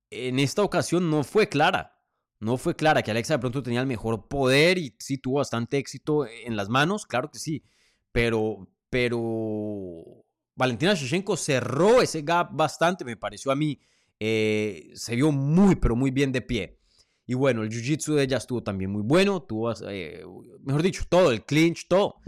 En 0.08 0.38
esta 0.38 0.62
ocasión 0.62 1.10
no 1.10 1.24
fue 1.24 1.50
clara. 1.50 2.00
No 2.40 2.56
fue 2.56 2.74
clara 2.74 3.02
que 3.02 3.10
Alexa 3.10 3.34
de 3.34 3.40
pronto 3.40 3.62
tenía 3.62 3.80
el 3.80 3.86
mejor 3.86 4.28
poder 4.28 4.78
y 4.78 4.96
sí 4.98 5.18
tuvo 5.18 5.40
bastante 5.40 5.76
éxito 5.76 6.26
en 6.26 6.56
las 6.56 6.70
manos, 6.70 7.04
claro 7.04 7.30
que 7.30 7.38
sí. 7.38 7.64
Pero, 8.12 8.66
pero 8.96 10.24
Valentina 10.54 10.94
Shevchenko 10.94 11.36
cerró 11.36 12.00
ese 12.00 12.22
gap 12.22 12.48
bastante, 12.50 13.04
me 13.04 13.18
pareció 13.18 13.52
a 13.52 13.54
mí. 13.54 13.78
Eh, 14.18 14.90
se 14.94 15.14
vio 15.14 15.30
muy, 15.32 15.76
pero 15.76 15.94
muy 15.94 16.10
bien 16.10 16.32
de 16.32 16.40
pie. 16.40 16.80
Y 17.26 17.34
bueno, 17.34 17.62
el 17.62 17.68
jiu-jitsu 17.68 18.14
de 18.14 18.22
ella 18.22 18.38
estuvo 18.38 18.62
también 18.62 18.90
muy 18.90 19.02
bueno. 19.02 19.42
Tuvo, 19.42 19.70
eh, 19.90 20.24
mejor 20.62 20.82
dicho, 20.82 21.04
todo, 21.10 21.30
el 21.30 21.44
clinch, 21.44 21.86
todo. 21.88 22.22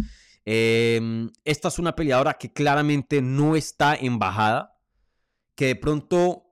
Em, 0.45 1.31
esta 1.43 1.69
es 1.69 1.79
una 1.79 1.97
peleadora 1.97 2.35
que 2.35 2.53
claramente 2.53 3.23
no 3.23 3.57
está 3.57 3.95
en 3.95 4.19
bajada, 4.19 4.79
que 5.55 5.69
de 5.69 5.77
pronto 5.77 6.45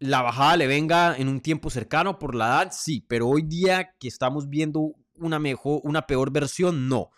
la 0.00 0.20
bajada 0.20 0.56
le 0.56 0.66
venga 0.66 1.16
en 1.16 1.28
un 1.28 1.40
tiempo 1.40 1.70
cercano 1.70 2.18
por 2.18 2.34
la 2.34 2.46
edad, 2.46 2.72
sí, 2.72 3.06
pero 3.08 3.28
hoy 3.28 3.42
día 3.42 3.94
que 4.00 4.08
estamos 4.08 4.48
viendo 4.48 4.96
una 5.14 5.38
mejor, 5.38 5.80
una 5.84 6.08
peor 6.08 6.32
versión, 6.32 6.88
no. 6.88 7.12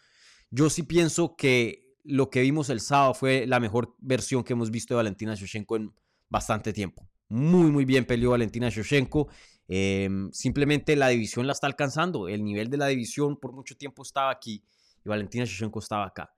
Yo 0.51 0.71
sí 0.71 0.83
pienso 0.83 1.37
que 1.37 1.97
lo 2.05 2.31
que 2.31 2.41
vimos 2.41 2.71
el 2.71 2.81
sábado 2.81 3.15
fue 3.15 3.47
la 3.47 3.61
mejor 3.61 3.95
versión 3.99 4.45
que 4.45 4.53
hemos 4.53 4.71
visto 4.71 4.95
de 4.95 4.97
Valentina 4.97 5.35
Shevchenko 5.35 5.77
en 5.77 5.93
bastante 6.29 6.73
tiempo. 6.73 7.09
Muy, 7.29 7.71
muy 7.71 7.85
bien 7.85 8.05
peleó 8.05 8.31
Valentina 8.31 8.69
Shevchenko. 8.69 9.29
Em, 9.69 10.31
simplemente 10.33 10.95
la 10.95 11.09
división 11.09 11.47
la 11.47 11.53
está 11.53 11.67
alcanzando. 11.67 12.29
El 12.29 12.45
nivel 12.45 12.71
de 12.71 12.77
la 12.77 12.87
división 12.87 13.37
por 13.37 13.53
mucho 13.53 13.77
tiempo 13.77 14.03
estaba 14.03 14.31
aquí 14.31 14.65
y 15.05 15.09
Valentina 15.09 15.45
Shevchenko 15.45 15.81
estaba 15.81 16.07
acá. 16.07 16.33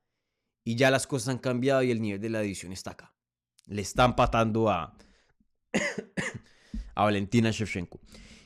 Y 0.64 0.77
ya 0.77 0.90
las 0.90 1.07
cosas 1.07 1.29
han 1.29 1.38
cambiado 1.38 1.83
y 1.83 1.90
el 1.90 2.01
nivel 2.01 2.21
de 2.21 2.31
la 2.31 2.40
división 2.40 2.73
está 2.73 2.92
acá. 2.92 3.14
Le 3.66 3.83
está 3.83 4.07
empatando 4.07 4.71
a, 4.71 4.97
a 6.94 7.05
Valentina 7.05 7.51
Shevchenko. 7.51 8.01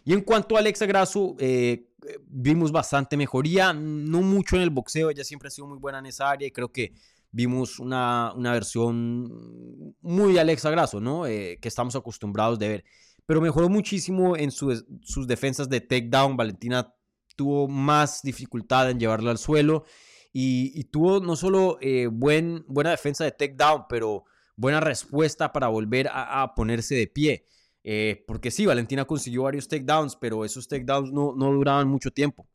Y 0.04 0.12
en 0.12 0.22
cuanto 0.22 0.56
a 0.56 0.60
Alexa 0.60 0.86
Grasso, 0.86 1.36
eh, 1.38 1.88
vimos 2.26 2.72
bastante 2.72 3.16
mejoría, 3.16 3.72
no 3.72 4.22
mucho 4.22 4.56
en 4.56 4.62
el 4.62 4.70
boxeo, 4.70 5.10
ella 5.10 5.24
siempre 5.24 5.48
ha 5.48 5.50
sido 5.50 5.68
muy 5.68 5.78
buena 5.78 5.98
en 5.98 6.06
esa 6.06 6.30
área 6.30 6.48
y 6.48 6.50
creo 6.50 6.72
que 6.72 6.92
vimos 7.30 7.78
una, 7.78 8.32
una 8.34 8.52
versión 8.52 9.94
muy 10.00 10.38
Alexa 10.38 10.70
Grasso, 10.70 11.00
¿no? 11.00 11.26
Eh, 11.26 11.58
que 11.60 11.68
estamos 11.68 11.96
acostumbrados 11.96 12.58
de 12.58 12.68
ver. 12.68 12.84
Pero 13.26 13.40
mejoró 13.40 13.68
muchísimo 13.68 14.36
en 14.36 14.50
sus 14.50 15.26
defensas 15.26 15.68
de 15.68 15.80
takedown. 15.80 16.36
Valentina 16.36 16.92
tuvo 17.36 17.68
más 17.68 18.22
dificultad 18.22 18.90
en 18.90 18.98
llevarla 18.98 19.30
al 19.30 19.38
suelo 19.38 19.84
y, 20.32 20.84
tuvo 20.84 21.20
no 21.20 21.36
solo 21.36 21.78
eh, 21.80 22.08
buen, 22.10 22.64
buena 22.68 22.90
defensa 22.90 23.24
de 23.24 23.32
takedown, 23.32 23.84
pero 23.88 24.24
buena 24.56 24.80
respuesta 24.80 25.52
para 25.52 25.68
volver 25.68 26.08
a, 26.12 26.54
ponerse 26.54 26.94
de 26.94 27.06
pie. 27.06 27.46
Eh, 27.84 28.24
porque 28.26 28.50
sí, 28.50 28.66
Valentina 28.66 29.04
consiguió 29.04 29.42
varios 29.42 29.68
takedowns, 29.68 30.16
pero 30.16 30.44
esos 30.44 30.68
takedowns 30.68 31.12
no, 31.12 31.34
no 31.36 31.52
duraban 31.52 31.88
mucho 31.88 32.10
tiempo. 32.10 32.48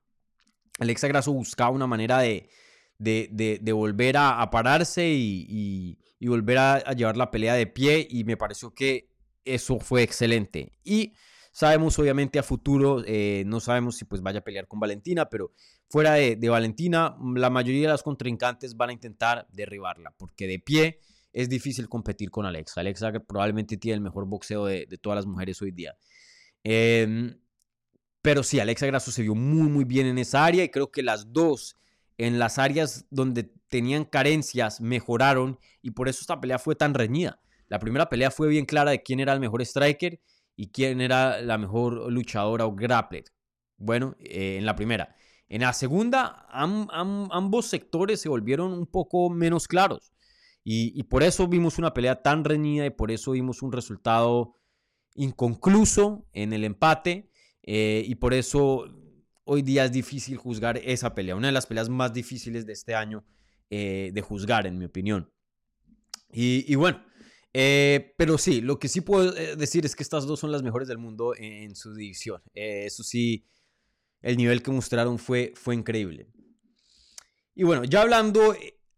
Alexa 0.80 1.08
Grasso 1.08 1.34
buscaba 1.34 1.72
una 1.72 1.88
manera 1.88 2.20
de, 2.20 2.50
de, 2.98 3.72
volver 3.74 4.16
a, 4.18 4.50
pararse 4.50 5.08
y, 5.08 5.98
volver 6.22 6.58
a, 6.58 6.74
a, 6.76 6.94
llevar 6.94 7.18
la 7.18 7.32
pelea 7.32 7.56
de 7.56 7.68
pie 7.68 8.08
y 8.10 8.24
me 8.24 8.38
pareció 8.38 8.74
que 8.74 9.10
eso 9.44 9.80
fue 9.80 10.04
excelente. 10.04 10.72
Y 10.84 11.13
Sabemos 11.58 11.98
obviamente 11.98 12.38
a 12.38 12.44
futuro, 12.44 13.02
eh, 13.08 13.42
no 13.48 13.60
sabemos 13.60 13.98
si 13.98 14.06
pues 14.06 14.22
vaya 14.22 14.42
a 14.42 14.44
pelear 14.44 14.68
con 14.68 14.80
Valentina, 14.80 15.28
pero 15.28 15.54
fuera 15.90 16.13
de, 16.13 16.50
Valentina, 16.50 17.16
mm, 17.18 17.38
la 17.38 17.50
mayoría 17.50 17.82
de 17.82 17.88
las 17.88 18.04
contrincantes 18.04 18.78
van 18.78 18.92
a 18.92 18.94
intentar 18.94 19.48
derribarla, 19.52 20.13
porque 20.20 20.46
de 20.46 20.60
pie 20.60 21.00
es 21.38 21.50
difícil 21.50 21.88
competir 21.88 22.32
con 22.32 22.47
Alexa. 22.47 22.82
Alexa 22.82 23.12
probablemente 23.19 23.78
tiene 23.78 23.93
el 23.97 24.02
mejor 24.02 24.26
boxeo 24.26 24.65
de, 24.65 24.88
todas 25.00 25.17
las 25.17 25.28
mujeres 25.28 25.62
hoy 25.62 25.69
día. 25.69 25.95
Em, 26.63 27.39
pero 28.23 28.41
sí, 28.41 28.60
Alexa 28.60 28.88
Grasso 28.88 29.12
se 29.12 29.21
vio 29.21 29.36
muy, 29.36 29.69
muy 29.69 29.86
bien 29.86 30.08
en 30.08 30.17
esa 30.17 30.43
área 30.43 30.63
y 30.63 30.69
creo 30.69 30.91
que 30.91 31.04
las 31.04 31.32
dos 31.32 31.78
en 32.17 32.39
las 32.39 32.58
áreas 32.58 33.06
donde 33.12 33.52
tenían 33.67 34.06
carencias 34.06 34.82
mejoraron 34.82 35.60
y 35.84 35.91
por 35.91 36.10
eso 36.10 36.21
esta 36.21 36.41
pelea 36.41 36.58
fue 36.58 36.76
tan 36.76 36.95
reñida. 36.95 37.39
La 37.67 37.78
primera 37.78 38.10
pelea 38.10 38.32
fue 38.32 38.47
bien 38.47 38.65
clara 38.65 38.89
de 38.89 39.04
quién 39.04 39.19
era 39.19 39.34
el 39.34 39.39
mejor 39.39 39.62
striker 39.62 40.19
y 40.56 40.71
quién 40.71 41.02
era 41.02 41.39
la 41.41 41.60
mejor 41.60 42.12
luchadora 42.12 42.65
o 42.65 42.73
grappler. 42.73 43.26
Bueno, 43.78 44.15
eh, 44.21 44.58
en 44.58 44.65
la 44.65 44.76
primera. 44.76 45.15
En 45.50 45.62
la 45.62 45.71
segunda, 45.73 46.47
ambos 46.50 47.67
sectores 47.67 48.21
se 48.21 48.28
volvieron 48.28 48.73
un 48.73 48.88
poco 48.88 49.30
menos 49.30 49.67
claros. 49.67 50.12
Y, 50.69 51.03
por 51.03 51.23
eso 51.23 51.47
vimos 51.47 51.77
una 51.77 51.93
pelea 51.93 52.21
tan 52.21 52.43
reñida 52.43 52.86
y 52.86 52.89
por 52.89 53.10
eso 53.10 53.32
vimos 53.32 53.62
un 53.62 53.71
resultado 53.71 54.58
inconcluso 55.15 56.27
en 56.34 56.51
el 56.51 56.65
empate. 56.65 57.32
Eh, 57.63 58.03
y 58.06 58.15
por 58.15 58.34
eso 58.34 58.84
hoy 59.45 59.62
día 59.62 59.86
es 59.86 59.93
difícil 59.93 60.36
juzgar 60.36 60.77
esa 60.84 61.15
pelea. 61.15 61.38
Una 61.38 61.47
de 61.47 61.53
las 61.53 61.67
peleas 61.67 61.88
más 61.88 62.12
difíciles 62.12 62.65
de 62.65 62.73
este 62.73 62.95
año 62.95 63.25
eh, 63.69 64.12
de 64.13 64.21
juzgar, 64.21 64.67
en 64.67 64.77
mi 64.77 64.84
opinión. 64.84 65.32
Y, 66.34 66.75
bueno, 66.75 67.01
eh, 67.53 68.13
pero 68.17 68.38
sí, 68.38 68.60
lo 68.60 68.77
que 68.77 68.89
sí 68.89 68.99
puedo 68.99 69.32
decir 69.32 69.86
es 69.86 69.95
que 69.95 70.03
estas 70.03 70.25
dos 70.25 70.41
son 70.41 70.51
las 70.51 70.63
mejores 70.63 70.89
del 70.89 70.97
mundo 70.97 71.34
en, 71.38 71.77
su 71.77 71.93
división. 71.93 72.41
eso 72.53 73.03
sí, 73.03 73.45
el 74.21 74.36
nivel 74.36 74.62
que 74.62 74.71
mostraron 74.71 75.17
fue, 75.17 75.53
fue 75.56 75.75
increíble. 75.75 76.27
Y 77.56 77.63
bueno, 77.63 77.86
ya 77.86 78.01
hablando 78.01 78.53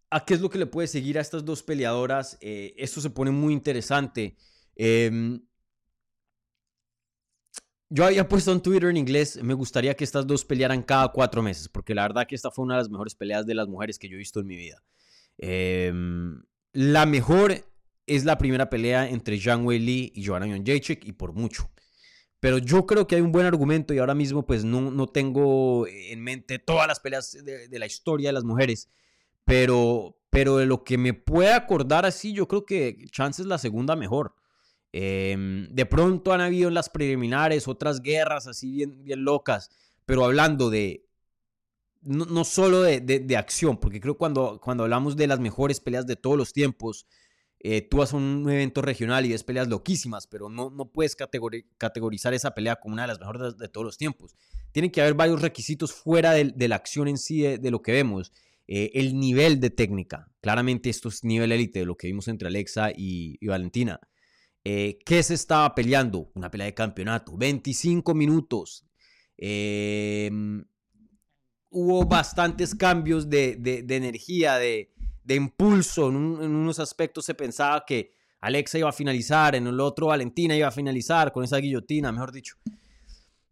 a 0.10 0.26
qué 0.26 0.34
es 0.34 0.41
lo 0.41 0.50
que 0.50 0.58
le 0.58 0.65
puede 0.65 0.88
seguir 0.88 1.17
a 1.17 1.22
estas 1.22 1.45
dos 1.45 1.63
peleadoras, 1.63 2.38
eh, 2.41 2.74
esto 2.78 3.02
se 3.02 3.10
pone 3.10 3.32
muy 3.32 3.54
interesante. 3.54 4.36
Em, 4.76 5.41
yo 7.89 8.06
había 8.06 8.28
puesto 8.28 8.52
en 8.52 8.62
Twitter 8.62 8.89
en 8.89 8.98
inglés, 8.98 9.41
me 9.41 9.54
gustaría 9.54 9.95
que 9.95 10.04
estas 10.04 10.26
dos 10.26 10.45
pelearan 10.45 10.84
cada 10.84 11.10
cuatro 11.10 11.41
meses, 11.41 11.69
porque 11.69 11.95
la 11.95 12.04
verdad 12.04 12.28
que 12.28 12.36
esta 12.36 12.52
fue 12.52 12.65
una 12.65 12.76
de 12.76 12.82
las 12.82 12.89
mejores 12.89 13.15
peleas 13.15 13.45
de 13.45 13.56
las 13.56 13.67
mujeres 13.67 13.98
que 13.98 14.08
yo 14.08 14.15
he 14.15 14.19
visto 14.19 14.39
en 14.39 14.48
mi 14.48 14.56
vida. 14.56 14.84
Em, 15.38 16.43
la 16.74 17.06
mejor 17.06 17.65
es 18.06 18.26
la 18.26 18.38
primera 18.38 18.69
pelea 18.69 19.10
entre 19.10 19.39
Zhang 19.39 19.65
Wei 19.65 19.80
Li 19.80 20.12
y 20.15 20.26
Joanna 20.26 20.48
Jacek 20.63 21.06
y 21.06 21.13
por 21.13 21.34
mucho. 21.34 21.69
Pero 22.39 22.58
yo 22.58 22.86
creo 22.86 23.06
que 23.06 23.15
hay 23.15 23.22
un 23.22 23.32
buen 23.32 23.45
argumento 23.45 23.93
y 23.93 24.00
ahora 24.00 24.15
mismo 24.15 24.45
pues 24.45 24.63
no, 24.63 24.91
no 24.91 25.08
tengo 25.08 25.86
en 25.88 26.22
mente 26.24 26.58
todas 26.58 26.88
las 26.88 27.00
peleas 27.00 27.38
de, 27.43 27.67
de 27.67 27.80
la 27.80 27.86
historia 27.86 28.30
de 28.30 28.34
las 28.34 28.43
mujeres. 28.43 28.89
Pero, 29.50 30.16
pero 30.30 30.58
de 30.58 30.68
lo 30.68 30.84
que 30.84 31.00
me 31.00 31.16
puede 31.16 31.52
acordar 31.52 32.06
así, 32.06 32.34
yo 32.34 32.48
creo 32.48 32.66
que 32.66 33.06
Chance 33.12 33.42
es 33.42 33.48
la 33.48 33.58
segunda 33.58 33.96
mejor. 33.96 34.36
Em, 34.92 35.68
de 35.74 35.86
pronto 35.88 36.34
han 36.34 36.42
habido 36.42 36.68
en 36.68 36.76
las 36.76 36.90
preliminares 36.90 37.68
otras 37.68 38.02
guerras 38.02 38.46
así 38.48 38.72
bien, 38.72 39.04
bien 39.04 39.24
locas, 39.24 39.72
pero 40.06 40.24
hablando 40.24 40.70
de, 40.70 41.10
no, 42.02 42.44
solo 42.44 42.82
de, 42.84 43.38
acción, 43.38 43.78
porque 43.78 44.00
creo 44.00 44.18
cuando, 44.18 44.60
cuando 44.62 44.84
hablamos 44.84 45.16
de 45.16 45.28
las 45.28 45.40
mejores 45.40 45.80
peleas 45.80 46.08
de 46.08 46.16
todos 46.16 46.38
los 46.38 46.54
tiempos, 46.54 47.06
eh, 47.60 47.82
tú 47.82 48.02
a 48.02 48.08
un 48.14 48.50
evento 48.50 48.82
regional 48.82 49.26
y 49.26 49.32
ves 49.32 49.44
peleas 49.44 49.68
loquísimas, 49.68 50.28
pero 50.28 50.50
no, 50.50 50.70
no 50.70 50.86
puedes 50.86 51.16
categorizar 51.16 52.34
esa 52.34 52.52
pelea 52.52 52.78
como 52.78 52.94
una 52.94 53.04
de 53.04 53.10
las 53.10 53.20
mejores 53.20 53.58
de, 53.58 53.68
todos 53.68 53.86
los 53.86 53.98
tiempos. 53.98 54.36
Tienen 54.72 54.92
que 54.92 55.02
haber 55.02 55.14
varios 55.14 55.42
requisitos 55.42 55.92
fuera 55.92 56.32
de, 56.32 56.68
la 56.68 56.76
acción 56.76 57.08
en 57.08 57.18
sí 57.18 57.42
de, 57.42 57.72
lo 57.72 57.82
que 57.82 57.92
vemos. 57.92 58.32
Eh, 58.71 58.91
el 58.99 59.19
nivel 59.19 59.60
de 59.60 59.71
técnica. 59.71 60.32
Claramente 60.41 60.91
esto 60.91 61.10
es 61.10 61.23
nivel 61.23 61.51
élite 61.51 61.79
de 61.79 61.86
lo 61.86 61.97
que 61.97 62.05
vimos 62.05 62.27
entre 62.27 62.49
Alexa 62.49 62.91
y, 62.95 63.43
Valentina. 63.47 63.99
Eh, 64.63 64.99
¿Qué 65.03 65.23
se 65.23 65.34
estaba 65.34 65.73
peleando? 65.73 66.29
Una 66.36 66.51
pelea 66.51 66.67
de 66.67 66.75
campeonato. 66.75 67.36
25 67.36 68.13
minutos. 68.13 68.86
Em, 69.38 70.63
hubo 71.71 72.05
bastantes 72.05 72.75
cambios 72.75 73.27
de, 73.27 73.53
energía, 73.89 74.58
de, 74.58 74.91
impulso. 75.29 76.10
En, 76.10 76.15
en, 76.15 76.55
unos 76.55 76.77
aspectos 76.77 77.25
se 77.25 77.34
pensaba 77.34 77.84
que 77.88 78.12
Alexa 78.39 78.77
iba 78.77 78.89
a 78.89 78.91
finalizar, 78.93 79.55
en 79.55 79.65
el 79.65 79.79
otro 79.79 80.08
Valentina 80.08 80.55
iba 80.55 80.67
a 80.67 80.71
finalizar 80.71 81.32
con 81.32 81.43
esa 81.43 81.58
guillotina, 81.58 82.12
mejor 82.12 82.32
dicho 82.32 82.55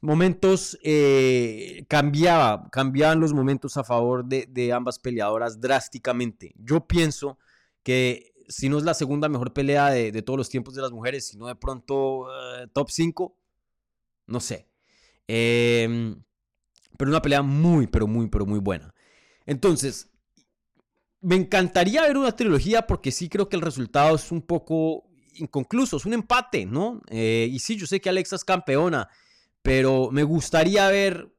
momentos 0.01 0.77
eh, 0.83 1.85
cambiaba, 1.87 2.69
cambiaban 2.71 3.19
los 3.19 3.33
momentos 3.33 3.77
a 3.77 3.83
favor 3.83 4.25
de, 4.25 4.73
ambas 4.73 4.99
peleadoras 4.99 5.59
drásticamente. 5.59 6.53
Yo 6.57 6.85
pienso 6.87 7.39
que 7.83 8.33
si 8.47 8.69
no 8.69 8.77
es 8.77 8.83
la 8.83 8.93
segunda 8.93 9.27
mejor 9.27 9.53
pelea 9.53 9.89
de, 9.89 10.21
todos 10.21 10.37
los 10.37 10.49
tiempos 10.49 10.75
de 10.75 10.81
las 10.81 10.91
mujeres, 10.91 11.27
sino 11.27 11.47
de 11.47 11.55
pronto 11.55 12.27
eh, 12.31 12.67
top 12.73 12.89
5, 12.89 13.37
no 14.27 14.39
sé. 14.39 14.67
Em, 15.27 16.23
pero 16.97 17.11
una 17.11 17.21
pelea 17.21 17.41
muy, 17.41 17.87
pero 17.87 18.07
muy, 18.07 18.27
pero 18.29 18.45
muy 18.45 18.59
buena. 18.59 18.93
Entonces, 19.45 20.09
me 21.21 21.35
encantaría 21.35 22.03
ver 22.03 22.17
una 22.17 22.35
trilogía 22.35 22.87
porque 22.87 23.11
sí 23.11 23.29
creo 23.29 23.49
que 23.49 23.55
el 23.55 23.61
resultado 23.61 24.15
es 24.15 24.31
un 24.31 24.41
poco 24.41 25.05
inconcluso, 25.33 25.97
es 25.97 26.05
un 26.05 26.13
empate, 26.13 26.65
¿no? 26.65 27.01
Eh, 27.09 27.49
y 27.51 27.59
sí, 27.59 27.75
yo 27.75 27.85
sé 27.87 27.99
que 27.99 28.09
Alexa 28.09 28.35
es 28.35 28.45
campeona 28.45 29.09
pero 29.67 30.11
me 30.13 30.23
gustaría 30.23 30.87
ver 30.87 31.35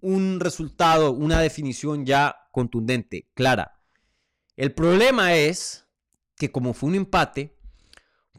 un 0.00 0.40
resultado, 0.40 1.12
una 1.12 1.42
definición 1.42 2.06
ya 2.06 2.34
contundente, 2.50 3.28
clara. 3.34 3.82
El 4.56 4.72
problema 4.72 5.34
es 5.34 5.86
que 6.38 6.50
como 6.50 6.72
fue 6.72 6.88
un 6.88 6.94
empate, 6.94 7.54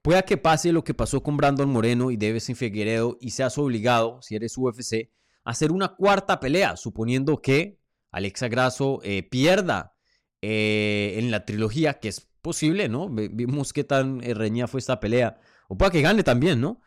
pueda 0.02 0.24
que 0.24 0.38
pase 0.38 0.72
lo 0.72 0.84
que 0.84 0.96
pasó 0.96 1.22
con 1.22 1.38
Brandon 1.38 1.70
Moreno 1.70 2.10
y 2.10 2.18
Devesin 2.18 2.56
Figueredo 2.56 3.16
y 3.22 3.30
seas 3.30 3.60
obligado, 3.60 4.20
si 4.24 4.38
eres 4.38 4.58
UFC, 4.58 5.12
a 5.44 5.52
hacer 5.52 5.72
una 5.72 5.90
cuarta 5.90 6.40
pelea, 6.40 6.76
suponiendo 6.76 7.44
que 7.44 7.80
Alexa 8.10 8.48
Grasso 8.48 9.02
eh, 9.04 9.22
pierda 9.22 9.94
eh, 10.42 11.14
en 11.20 11.30
la 11.30 11.46
trilogía, 11.46 12.00
que 12.00 12.08
es 12.08 12.28
posible, 12.42 12.90
¿no? 12.90 13.08
Vimos 13.08 13.72
qué 13.72 13.84
tan 13.84 14.24
eh, 14.24 14.34
reñida 14.34 14.66
fue 14.66 14.80
esta 14.80 15.00
pelea. 15.00 15.40
O 15.68 15.78
pueda 15.78 15.92
que 15.92 16.02
gane 16.02 16.24
también, 16.24 16.60
¿no? 16.60 16.82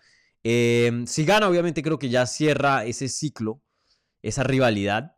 Em, 0.48 1.08
si 1.08 1.24
gana, 1.24 1.48
obviamente 1.48 1.82
creo 1.82 1.98
que 1.98 2.08
ya 2.08 2.24
cierra 2.24 2.84
ese 2.84 3.08
ciclo, 3.08 3.64
esa 4.22 4.44
rivalidad. 4.44 5.16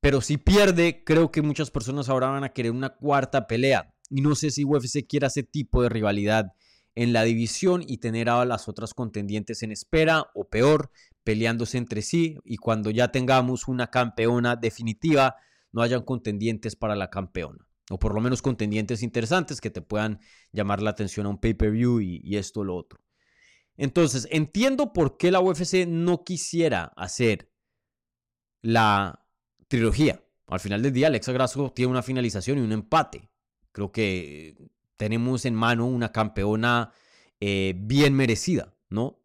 Pero 0.00 0.20
si 0.20 0.36
pierde, 0.38 1.02
creo 1.02 1.32
que 1.32 1.42
muchas 1.42 1.72
personas 1.72 2.08
ahora 2.08 2.28
van 2.28 2.44
a 2.44 2.52
querer 2.52 2.70
una 2.70 2.90
cuarta 2.90 3.48
pelea. 3.48 3.92
Y 4.10 4.20
no 4.20 4.36
sé 4.36 4.52
si 4.52 4.64
UFC 4.64 5.08
quiere 5.08 5.26
ese 5.26 5.42
tipo 5.42 5.82
de 5.82 5.88
rivalidad 5.88 6.52
en 6.94 7.12
la 7.12 7.24
división 7.24 7.82
y 7.84 7.98
tener 7.98 8.28
a 8.28 8.44
las 8.44 8.68
otras 8.68 8.94
contendientes 8.94 9.64
en 9.64 9.72
espera 9.72 10.30
o 10.34 10.48
peor, 10.48 10.92
peleándose 11.24 11.76
entre 11.76 12.00
sí. 12.00 12.38
Y 12.44 12.56
cuando 12.56 12.90
ya 12.90 13.10
tengamos 13.10 13.66
una 13.66 13.88
campeona 13.88 14.54
definitiva, 14.54 15.34
no 15.72 15.82
hayan 15.82 16.02
contendientes 16.02 16.76
para 16.76 16.94
la 16.94 17.10
campeona. 17.10 17.66
O 17.90 17.98
por 17.98 18.14
lo 18.14 18.20
menos 18.20 18.40
contendientes 18.40 19.02
interesantes 19.02 19.60
que 19.60 19.70
te 19.70 19.82
puedan 19.82 20.20
llamar 20.52 20.80
la 20.80 20.90
atención 20.90 21.26
a 21.26 21.30
un 21.30 21.40
pay-per-view 21.40 22.00
y, 22.00 22.20
y 22.22 22.36
esto 22.36 22.60
o 22.60 22.64
lo 22.64 22.76
otro. 22.76 23.00
Entonces, 23.80 24.28
entiendo 24.30 24.92
por 24.92 25.16
qué 25.16 25.30
la 25.30 25.40
UFC 25.40 25.86
no 25.88 26.22
quisiera 26.22 26.92
hacer 26.96 27.50
la 28.60 29.26
trilogía. 29.68 30.22
Al 30.48 30.60
final 30.60 30.82
del 30.82 30.92
día, 30.92 31.06
Alexa 31.06 31.32
Grasso 31.32 31.72
tiene 31.74 31.90
una 31.90 32.02
finalización 32.02 32.58
y 32.58 32.60
un 32.60 32.72
empate. 32.72 33.30
Creo 33.72 33.90
que 33.90 34.54
tenemos 34.98 35.46
en 35.46 35.54
mano 35.54 35.86
una 35.86 36.12
campeona 36.12 36.92
eh, 37.40 37.72
bien 37.74 38.12
merecida, 38.12 38.76
¿no? 38.90 39.18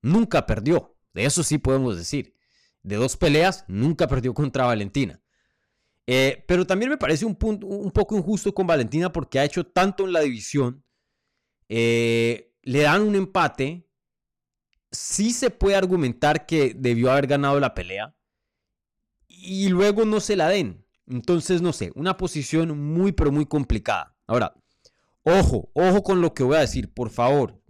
Nunca 0.00 0.46
perdió, 0.46 0.96
de 1.12 1.24
eso 1.24 1.42
sí 1.42 1.58
podemos 1.58 1.96
decir. 1.96 2.36
De 2.84 2.94
dos 2.94 3.16
peleas, 3.16 3.64
nunca 3.66 4.06
perdió 4.06 4.32
contra 4.32 4.66
Valentina. 4.66 5.20
Eh, 6.06 6.44
pero 6.46 6.64
también 6.68 6.92
me 6.92 6.98
parece 6.98 7.24
un, 7.24 7.34
punto, 7.34 7.66
un 7.66 7.90
poco 7.90 8.16
injusto 8.16 8.54
con 8.54 8.68
Valentina 8.68 9.10
porque 9.10 9.40
ha 9.40 9.44
hecho 9.44 9.66
tanto 9.66 10.04
en 10.04 10.12
la 10.12 10.20
división. 10.20 10.84
Eh, 11.68 12.54
le 12.62 12.82
dan 12.82 13.02
un 13.02 13.16
empate 13.16 13.87
sí 14.90 15.32
se 15.32 15.50
puede 15.50 15.76
argumentar 15.76 16.46
que 16.46 16.74
debió 16.74 17.10
haber 17.10 17.26
ganado 17.26 17.60
la 17.60 17.74
pelea 17.74 18.14
y 19.26 19.68
luego 19.68 20.04
no 20.04 20.20
se 20.20 20.36
la 20.36 20.48
den. 20.48 20.84
Entonces, 21.06 21.62
no 21.62 21.72
sé, 21.72 21.90
una 21.94 22.16
posición 22.16 22.78
muy, 22.78 23.12
pero 23.12 23.32
muy 23.32 23.46
complicada. 23.46 24.14
Ahora, 24.26 24.54
ojo, 25.22 25.70
ojo 25.72 26.02
con 26.02 26.20
lo 26.20 26.34
que 26.34 26.42
voy 26.42 26.56
a 26.56 26.60
decir, 26.60 26.92
por 26.92 27.10
favor. 27.10 27.60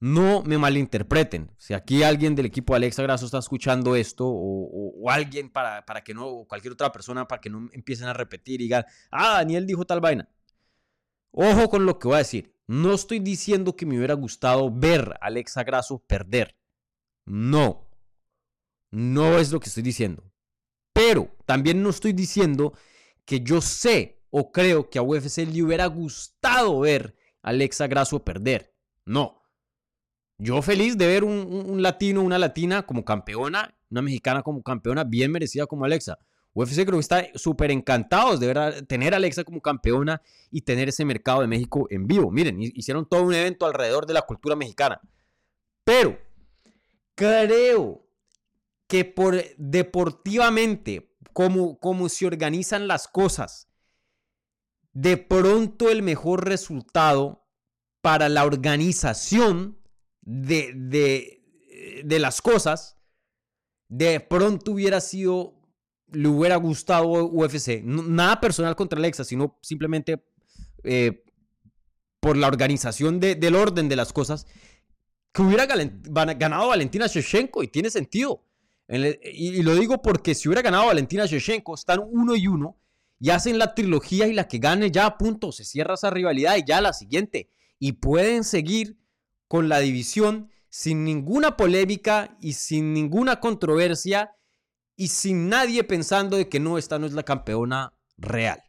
No 0.00 0.42
me 0.42 0.58
malinterpreten. 0.58 1.50
Si 1.58 1.74
aquí 1.74 2.04
alguien 2.04 2.36
del 2.36 2.46
equipo 2.46 2.72
de 2.72 2.76
Alexa 2.76 3.02
Grasso 3.02 3.26
está 3.26 3.38
escuchando 3.38 3.96
esto, 3.96 4.26
o, 4.28 5.10
alguien 5.10 5.50
para, 5.50 5.84
para, 5.84 6.04
que 6.04 6.14
no, 6.14 6.26
o 6.26 6.46
cualquier 6.46 6.72
otra 6.74 6.92
persona 6.92 7.26
para 7.26 7.40
que 7.40 7.50
no 7.50 7.68
empiecen 7.72 8.06
a 8.06 8.12
repetir 8.12 8.60
y 8.60 8.64
digan, 8.64 8.84
ah, 9.10 9.38
Daniel 9.38 9.66
dijo 9.66 9.84
tal 9.84 10.00
vaina. 10.00 10.28
Ojo 11.32 11.68
con 11.68 11.86
lo 11.86 11.98
que 11.98 12.08
voy 12.08 12.16
a 12.16 12.18
decir. 12.18 12.54
No 12.66 12.92
estoy 12.92 13.18
diciendo 13.18 13.76
que 13.76 13.86
me 13.86 13.96
hubiera 13.96 14.14
gustado 14.14 14.70
ver 14.70 15.16
a 15.20 15.26
Alexa 15.26 15.64
Grasso 15.64 15.98
perder. 16.06 16.56
No. 17.24 17.88
No 18.90 19.38
es 19.38 19.52
lo 19.52 19.60
que 19.60 19.68
estoy 19.68 19.82
diciendo. 19.82 20.30
Pero 20.92 21.34
también 21.46 21.82
no 21.82 21.90
estoy 21.90 22.12
diciendo 22.12 22.72
que 23.24 23.40
yo 23.40 23.60
sé 23.60 24.22
o 24.30 24.52
creo 24.52 24.90
que 24.90 24.98
a 24.98 25.02
UFC 25.02 25.38
le 25.38 25.62
hubiera 25.62 25.86
gustado 25.86 26.80
ver 26.80 27.16
a 27.42 27.50
Alexa 27.50 27.86
Grasso 27.86 28.24
perder. 28.24 28.74
No. 29.04 29.42
Yo 30.38 30.62
feliz 30.62 30.96
de 30.96 31.06
ver 31.06 31.24
un, 31.24 31.64
un, 31.66 31.82
latino, 31.82 32.22
una 32.22 32.38
latina 32.38 32.84
como 32.84 33.04
campeona, 33.04 33.76
una 33.90 34.02
mexicana 34.02 34.42
como 34.42 34.62
campeona, 34.62 35.04
bien 35.04 35.32
merecida 35.32 35.66
como 35.66 35.84
Alexa. 35.84 36.18
UFC 36.54 36.84
creo 36.84 36.94
que 36.94 37.00
está 37.00 37.26
súper 37.34 37.70
encantados 37.70 38.40
de 38.40 38.52
ver 38.52 38.86
tener 38.86 39.14
a 39.14 39.18
Alexa 39.18 39.44
como 39.44 39.60
campeona 39.60 40.20
y 40.50 40.62
tener 40.62 40.88
ese 40.88 41.04
mercado 41.04 41.40
de 41.40 41.46
México 41.46 41.86
en 41.90 42.06
vivo. 42.06 42.30
Miren, 42.30 42.60
hicieron 42.60 43.08
todo 43.08 43.22
un 43.22 43.34
evento 43.34 43.66
alrededor 43.66 44.06
de 44.06 44.14
la 44.14 44.22
cultura 44.22 44.56
mexicana. 44.56 45.00
Pero 45.84 46.18
creo 47.14 48.06
que 48.86 49.04
por 49.04 49.36
deportivamente, 49.56 51.14
como, 51.32 51.78
como 51.78 52.08
se 52.08 52.26
organizan 52.26 52.88
las 52.88 53.06
cosas, 53.06 53.68
de 54.92 55.16
pronto 55.16 55.90
el 55.90 56.02
mejor 56.02 56.46
resultado 56.46 57.46
para 58.00 58.28
la 58.28 58.44
organización 58.44 59.78
de, 60.22 60.72
de, 60.74 62.02
de 62.04 62.18
las 62.18 62.42
cosas, 62.42 62.98
de 63.88 64.20
pronto 64.20 64.72
hubiera 64.72 65.00
sido 65.00 65.57
le 66.12 66.28
hubiera 66.28 66.56
gustado 66.56 67.06
UFC. 67.26 67.82
nada 67.82 68.40
personal 68.40 68.76
contra 68.76 68.98
Alexa, 68.98 69.24
sino 69.24 69.58
simplemente 69.62 70.24
eh, 70.84 71.24
por 72.20 72.36
la 72.36 72.48
organización 72.48 73.20
del 73.20 73.54
orden 73.54 73.88
de 73.88 73.96
las 73.96 74.12
cosas, 74.12 74.46
que 75.32 75.42
hubiera 75.42 75.66
ganado 75.66 76.68
Valentina 76.68 77.06
Shevchenko 77.06 77.62
y 77.62 77.68
tiene 77.68 77.90
sentido. 77.90 78.44
y, 78.88 79.62
lo 79.62 79.74
digo 79.74 80.00
porque 80.02 80.34
si 80.34 80.48
hubiera 80.48 80.62
ganado 80.62 80.86
Valentina 80.86 81.26
Shevchenko, 81.26 81.74
están 81.74 82.00
uno 82.10 82.34
y 82.34 82.46
uno 82.46 82.80
y 83.20 83.30
hacen 83.30 83.58
la 83.58 83.74
trilogía 83.74 84.26
y 84.26 84.32
la 84.32 84.48
que 84.48 84.58
gane 84.58 84.90
ya 84.90 85.06
a 85.06 85.18
punto, 85.18 85.52
se 85.52 85.64
cierra 85.64 85.94
esa 85.94 86.10
rivalidad 86.10 86.56
y 86.56 86.64
ya 86.66 86.80
la 86.80 86.92
siguiente. 86.92 87.50
Y 87.78 87.92
pueden 87.92 88.44
seguir 88.44 88.98
con 89.46 89.68
la 89.68 89.80
división 89.80 90.50
sin 90.68 91.04
ninguna 91.04 91.56
polémica 91.56 92.36
y 92.40 92.52
sin 92.54 92.92
ninguna 92.92 93.40
controversia 93.40 94.32
y 95.00 95.08
sin 95.08 95.48
nadie 95.48 95.84
pensando 95.84 96.36
de 96.36 96.48
que 96.48 96.58
no, 96.58 96.76
esta 96.76 96.98
no 96.98 97.06
es 97.06 97.12
la 97.12 97.22
campeona 97.22 97.96
real. 98.16 98.60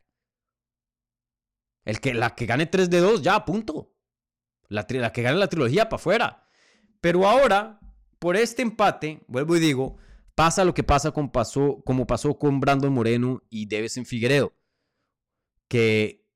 El 1.83 1.99
que, 1.99 2.13
la 2.13 2.35
que 2.35 2.45
gane 2.45 2.67
3 2.67 2.87
de 2.87 2.99
2, 2.99 3.23
ya, 3.23 3.43
punto. 3.45 3.95
La, 4.67 4.85
que 4.85 5.23
gane 5.23 5.39
la 5.39 5.49
trilogía 5.49 5.89
para 5.89 5.99
afuera. 5.99 6.47
Pero 7.01 7.27
ahora, 7.27 7.79
por 8.19 8.37
este 8.37 8.61
empate, 8.61 9.23
vuelvo 9.27 9.57
y 9.57 9.59
digo, 9.59 9.97
pasa 10.35 10.63
lo 10.63 10.75
que 10.75 10.83
pasa 10.83 11.11
como 11.11 11.31
pasó 11.31 12.37
con 12.37 12.59
Brandon 12.59 12.93
Moreno 12.93 13.41
y 13.49 13.67
en 13.73 14.05
Figueredo. 14.05 14.53
Que 15.67 16.27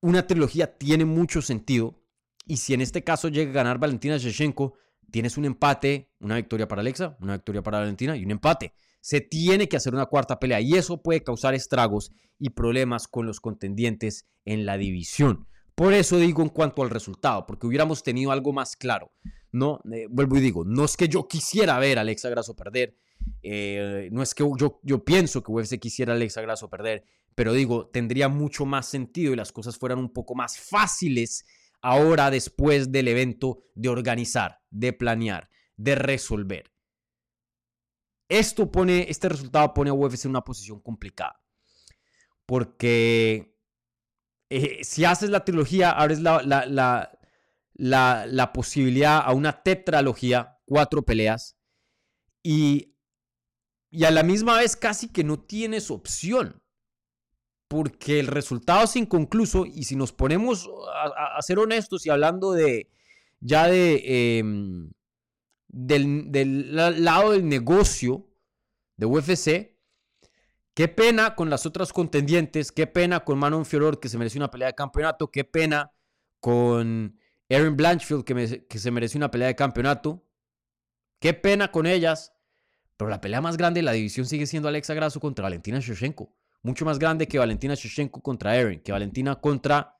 una 0.00 0.26
trilogía 0.26 0.78
tiene 0.78 1.04
mucho 1.04 1.42
sentido. 1.42 2.02
Y 2.46 2.56
si 2.56 2.72
en 2.72 2.80
este 2.80 3.04
caso 3.04 3.28
llega 3.28 3.50
a 3.50 3.54
ganar 3.54 3.78
Valentina 3.78 4.16
Shevchenko, 4.16 4.78
tienes 5.10 5.36
un 5.36 5.44
empate, 5.44 6.14
una 6.20 6.36
victoria 6.36 6.66
para 6.66 6.80
Alexa, 6.80 7.18
una 7.20 7.34
victoria 7.34 7.62
para 7.62 7.80
Valentina 7.80 8.16
y 8.16 8.24
un 8.24 8.30
empate 8.30 8.72
se 9.04 9.20
tiene 9.20 9.68
que 9.68 9.76
hacer 9.76 9.92
una 9.92 10.06
cuarta 10.06 10.40
pelea 10.40 10.62
y 10.62 10.76
eso 10.76 11.02
puede 11.02 11.22
causar 11.22 11.52
estragos 11.52 12.10
y 12.38 12.48
problemas 12.48 13.06
con 13.06 13.26
los 13.26 13.38
contendientes 13.38 14.26
en 14.46 14.64
la 14.64 14.78
división. 14.78 15.46
Por 15.74 15.92
eso 15.92 16.16
digo 16.16 16.40
en 16.40 16.48
cuanto 16.48 16.82
al 16.82 16.88
resultado, 16.88 17.44
porque 17.44 17.66
hubiéramos 17.66 18.02
tenido 18.02 18.32
algo 18.32 18.54
más 18.54 18.76
claro. 18.76 19.12
No, 19.52 19.78
eh, 19.92 20.06
vuelvo 20.08 20.38
y 20.38 20.40
digo, 20.40 20.64
no 20.64 20.86
es 20.86 20.96
que 20.96 21.06
yo 21.06 21.28
quisiera 21.28 21.78
ver 21.78 21.98
a 21.98 22.00
Alexa 22.00 22.30
Grasso 22.30 22.56
perder, 22.56 22.96
eh, 23.42 24.08
no 24.10 24.22
es 24.22 24.34
que 24.34 24.42
yo, 24.56 24.80
yo 24.82 25.04
pienso 25.04 25.42
que 25.42 25.52
UFC 25.52 25.78
quisiera 25.78 26.14
a 26.14 26.16
Alexa 26.16 26.40
Grasso 26.40 26.70
perder, 26.70 27.04
pero 27.34 27.52
digo, 27.52 27.88
tendría 27.88 28.30
mucho 28.30 28.64
más 28.64 28.86
sentido 28.86 29.34
y 29.34 29.36
las 29.36 29.52
cosas 29.52 29.76
fueran 29.76 29.98
un 29.98 30.14
poco 30.14 30.34
más 30.34 30.58
fáciles 30.58 31.44
ahora 31.82 32.30
después 32.30 32.90
del 32.90 33.08
evento 33.08 33.64
de 33.74 33.90
organizar, 33.90 34.60
de 34.70 34.94
planear, 34.94 35.50
de 35.76 35.94
resolver. 35.94 36.73
Esto 38.28 38.70
pone, 38.70 39.06
este 39.08 39.28
resultado 39.28 39.74
pone 39.74 39.90
a 39.90 39.94
UFC 39.94 40.24
en 40.24 40.30
una 40.30 40.44
posición 40.44 40.80
complicada. 40.80 41.40
Porque 42.46 43.54
eh, 44.50 44.84
si 44.84 45.04
haces 45.04 45.30
la 45.30 45.44
trilogía, 45.44 45.90
abres 45.90 46.20
la, 46.20 46.42
la, 47.74 48.52
posibilidad 48.52 49.22
a 49.24 49.32
una 49.32 49.62
tetralogía, 49.62 50.58
cuatro 50.64 51.04
peleas, 51.04 51.56
y, 52.42 52.94
y 53.90 54.04
a 54.04 54.10
la 54.10 54.22
misma 54.22 54.58
vez 54.58 54.76
casi 54.76 55.08
que 55.08 55.24
no 55.24 55.40
tienes 55.40 55.90
opción. 55.90 56.62
Porque 57.68 58.20
el 58.20 58.26
resultado 58.26 58.84
es 58.84 58.94
inconcluso 58.94 59.66
y 59.66 59.84
si 59.84 59.96
nos 59.96 60.12
ponemos 60.12 60.68
a, 60.94 61.40
ser 61.42 61.58
honestos 61.58 62.06
y 62.06 62.10
hablando 62.10 62.52
de 62.52 62.90
ya 63.40 63.66
de... 63.66 64.38
Em, 64.38 64.92
del, 65.74 67.04
lado 67.04 67.32
del 67.32 67.48
negocio 67.48 68.28
de 68.96 69.06
UFC. 69.06 69.74
Qué 70.72 70.88
pena 70.88 71.34
con 71.34 71.50
las 71.50 71.66
otras 71.66 71.92
contendientes, 71.92 72.72
qué 72.72 72.86
pena 72.86 73.20
con 73.20 73.38
Manon 73.38 73.64
Fiorot 73.64 74.00
que 74.00 74.08
se 74.08 74.18
mereció 74.18 74.40
una 74.40 74.50
pelea 74.50 74.68
de 74.68 74.74
campeonato, 74.74 75.30
qué 75.30 75.44
pena 75.44 75.92
con 76.40 77.18
Erin 77.48 77.76
Blanchfield 77.76 78.24
que, 78.24 78.66
que 78.66 78.78
se 78.78 78.90
mereció 78.90 79.18
una 79.18 79.30
pelea 79.30 79.48
de 79.48 79.54
campeonato, 79.54 80.26
qué 81.20 81.32
pena 81.32 81.70
con 81.70 81.86
ellas, 81.86 82.32
pero 82.96 83.08
la 83.08 83.20
pelea 83.20 83.40
más 83.40 83.56
grande 83.56 83.78
de 83.78 83.84
la 83.84 83.92
división 83.92 84.26
sigue 84.26 84.46
siendo 84.46 84.68
Alexa 84.68 84.94
Grasso 84.94 85.20
contra 85.20 85.44
Valentina 85.44 85.78
Shevchenko, 85.78 86.34
mucho 86.62 86.84
más 86.84 86.98
grande 86.98 87.28
que 87.28 87.38
Valentina 87.38 87.74
Shevchenko 87.74 88.20
contra 88.20 88.56
Erin, 88.56 88.80
que 88.80 88.90
Valentina 88.90 89.36
contra 89.36 89.96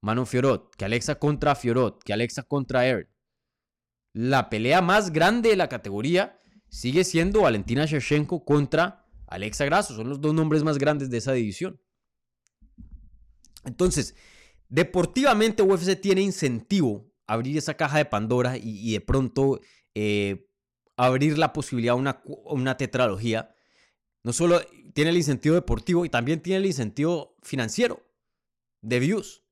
Manon 0.00 0.26
Fiorot, 0.26 0.74
que 0.74 0.86
Alexa 0.86 1.16
contra 1.16 1.54
Fiorot, 1.54 2.02
que 2.02 2.14
Alexa 2.14 2.44
contra 2.44 2.86
Erin 2.86 3.13
la 4.14 4.48
pelea 4.48 4.80
más 4.80 5.12
grande 5.12 5.50
de 5.50 5.56
la 5.56 5.68
categoría 5.68 6.40
sigue 6.68 7.04
siendo 7.04 7.42
Valentina 7.42 7.84
Shevchenko 7.84 8.44
contra 8.44 9.04
Alexa 9.26 9.64
Grasso. 9.64 9.94
Son 9.94 10.08
los 10.08 10.20
dos 10.20 10.32
nombres 10.32 10.62
más 10.62 10.78
grandes 10.78 11.10
de 11.10 11.18
esa 11.18 11.32
división. 11.32 11.80
Entonces, 13.64 14.14
deportivamente 14.68 15.62
UFC 15.62 16.00
tiene 16.00 16.22
incentivo 16.22 17.12
a 17.26 17.34
abrir 17.34 17.58
esa 17.58 17.74
caja 17.74 17.98
de 17.98 18.04
Pandora 18.04 18.56
y, 18.56 18.92
de 18.92 19.00
pronto 19.00 19.60
eh, 19.94 20.48
abrir 20.96 21.36
la 21.36 21.52
posibilidad 21.52 21.94
de 21.94 22.00
una, 22.00 22.22
una 22.24 22.76
tetralogía. 22.76 23.54
No 24.22 24.32
solo 24.32 24.60
tiene 24.94 25.10
el 25.10 25.16
incentivo 25.16 25.56
deportivo 25.56 26.04
y 26.04 26.08
también 26.08 26.40
tiene 26.40 26.58
el 26.58 26.66
incentivo 26.66 27.36
financiero 27.42 28.06
de 28.80 29.00
views. 29.00 29.43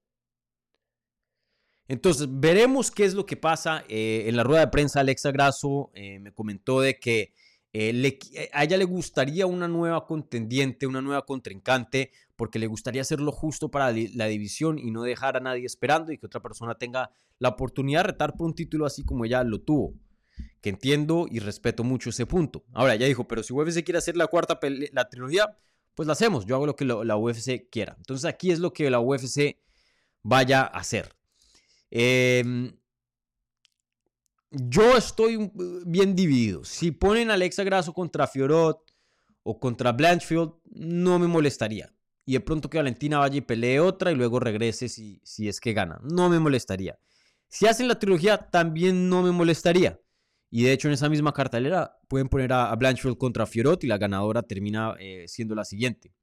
Entonces, 1.88 2.28
veremos 2.30 2.90
qué 2.90 3.04
es 3.04 3.14
lo 3.14 3.26
que 3.26 3.36
pasa. 3.36 3.84
Eh, 3.88 4.24
en 4.26 4.36
la 4.36 4.44
rueda 4.44 4.60
de 4.60 4.68
prensa, 4.68 5.00
Alexa 5.00 5.30
Grasso 5.30 5.90
eh, 5.94 6.18
me 6.20 6.32
comentó 6.32 6.80
de 6.80 6.98
que 6.98 7.32
eh, 7.74 8.50
a 8.52 8.64
ella 8.64 8.76
le 8.76 8.84
gustaría 8.84 9.46
una 9.46 9.66
nueva 9.66 10.06
contendiente, 10.06 10.86
una 10.86 11.00
nueva 11.00 11.24
contrincante, 11.24 12.10
porque 12.36 12.58
le 12.58 12.66
gustaría 12.66 13.02
hacerlo 13.02 13.32
justo 13.32 13.70
para 13.70 13.92
la 14.14 14.26
división 14.26 14.78
y 14.78 14.90
no 14.90 15.02
dejar 15.02 15.36
a 15.36 15.40
nadie 15.40 15.64
esperando 15.64 16.12
y 16.12 16.18
que 16.18 16.26
otra 16.26 16.40
persona 16.40 16.76
tenga 16.76 17.10
la 17.38 17.50
oportunidad 17.50 18.00
de 18.00 18.08
retar 18.12 18.36
por 18.36 18.46
un 18.46 18.54
título 18.54 18.84
así 18.84 19.04
como 19.04 19.24
ella 19.24 19.42
lo 19.42 19.60
tuvo. 19.60 19.94
Que 20.60 20.70
entiendo 20.70 21.26
y 21.30 21.40
respeto 21.40 21.82
mucho 21.82 22.10
ese 22.10 22.26
punto. 22.26 22.64
Ahora, 22.72 22.94
ya 22.94 23.06
dijo, 23.06 23.26
pero 23.26 23.42
si 23.42 23.52
UFC 23.52 23.82
quiere 23.84 23.98
hacer 23.98 24.16
la 24.16 24.26
cuarta 24.28 24.58
la 24.92 25.08
trilogía, 25.08 25.56
pues 25.94 26.06
la 26.06 26.12
hacemos. 26.12 26.46
Yo 26.46 26.56
hago 26.56 26.66
lo 26.66 26.76
que 26.76 26.84
la 26.84 27.16
UFC 27.16 27.68
quiera. 27.70 27.96
Entonces, 27.98 28.24
aquí 28.24 28.50
es 28.50 28.60
lo 28.60 28.72
que 28.72 28.88
la 28.90 29.00
UFC 29.00 29.58
vaya 30.22 30.62
a 30.62 30.78
hacer. 30.78 31.14
Em, 31.94 32.72
yo 34.50 34.96
estoy 34.96 35.52
bien 35.84 36.16
dividido. 36.16 36.64
Si 36.64 36.90
ponen 36.90 37.30
a 37.30 37.34
Alexa 37.34 37.64
Grasso 37.64 37.92
contra 37.92 38.26
Fiorot 38.26 38.80
o 39.42 39.60
contra 39.60 39.92
Blanchfield, 39.92 40.54
no 40.70 41.18
me 41.18 41.26
molestaría. 41.26 41.94
Y 42.24 42.32
de 42.32 42.40
pronto 42.40 42.70
que 42.70 42.78
Valentina 42.78 43.18
vaya 43.18 43.36
y 43.36 43.40
pelee 43.42 43.78
otra 43.78 44.10
y 44.10 44.14
luego 44.14 44.40
regrese 44.40 44.88
si, 44.88 45.20
si 45.22 45.48
es 45.48 45.60
que 45.60 45.74
gana. 45.74 46.00
No 46.02 46.30
me 46.30 46.38
molestaría. 46.38 46.98
Si 47.48 47.66
hacen 47.66 47.88
la 47.88 47.98
trilogía, 47.98 48.38
también 48.38 49.10
no 49.10 49.22
me 49.22 49.30
molestaría. 49.30 50.00
Y 50.48 50.62
de 50.62 50.72
hecho, 50.72 50.88
en 50.88 50.94
esa 50.94 51.10
misma 51.10 51.34
cartelera 51.34 51.98
pueden 52.08 52.30
poner 52.30 52.54
a, 52.54 52.74
Blanchfield 52.74 53.18
contra 53.18 53.44
Fiorot 53.44 53.84
y 53.84 53.86
la 53.86 53.98
ganadora 53.98 54.42
termina 54.42 54.94
eh, 54.98 55.24
siendo 55.28 55.54
la 55.54 55.66
siguiente. 55.66 56.14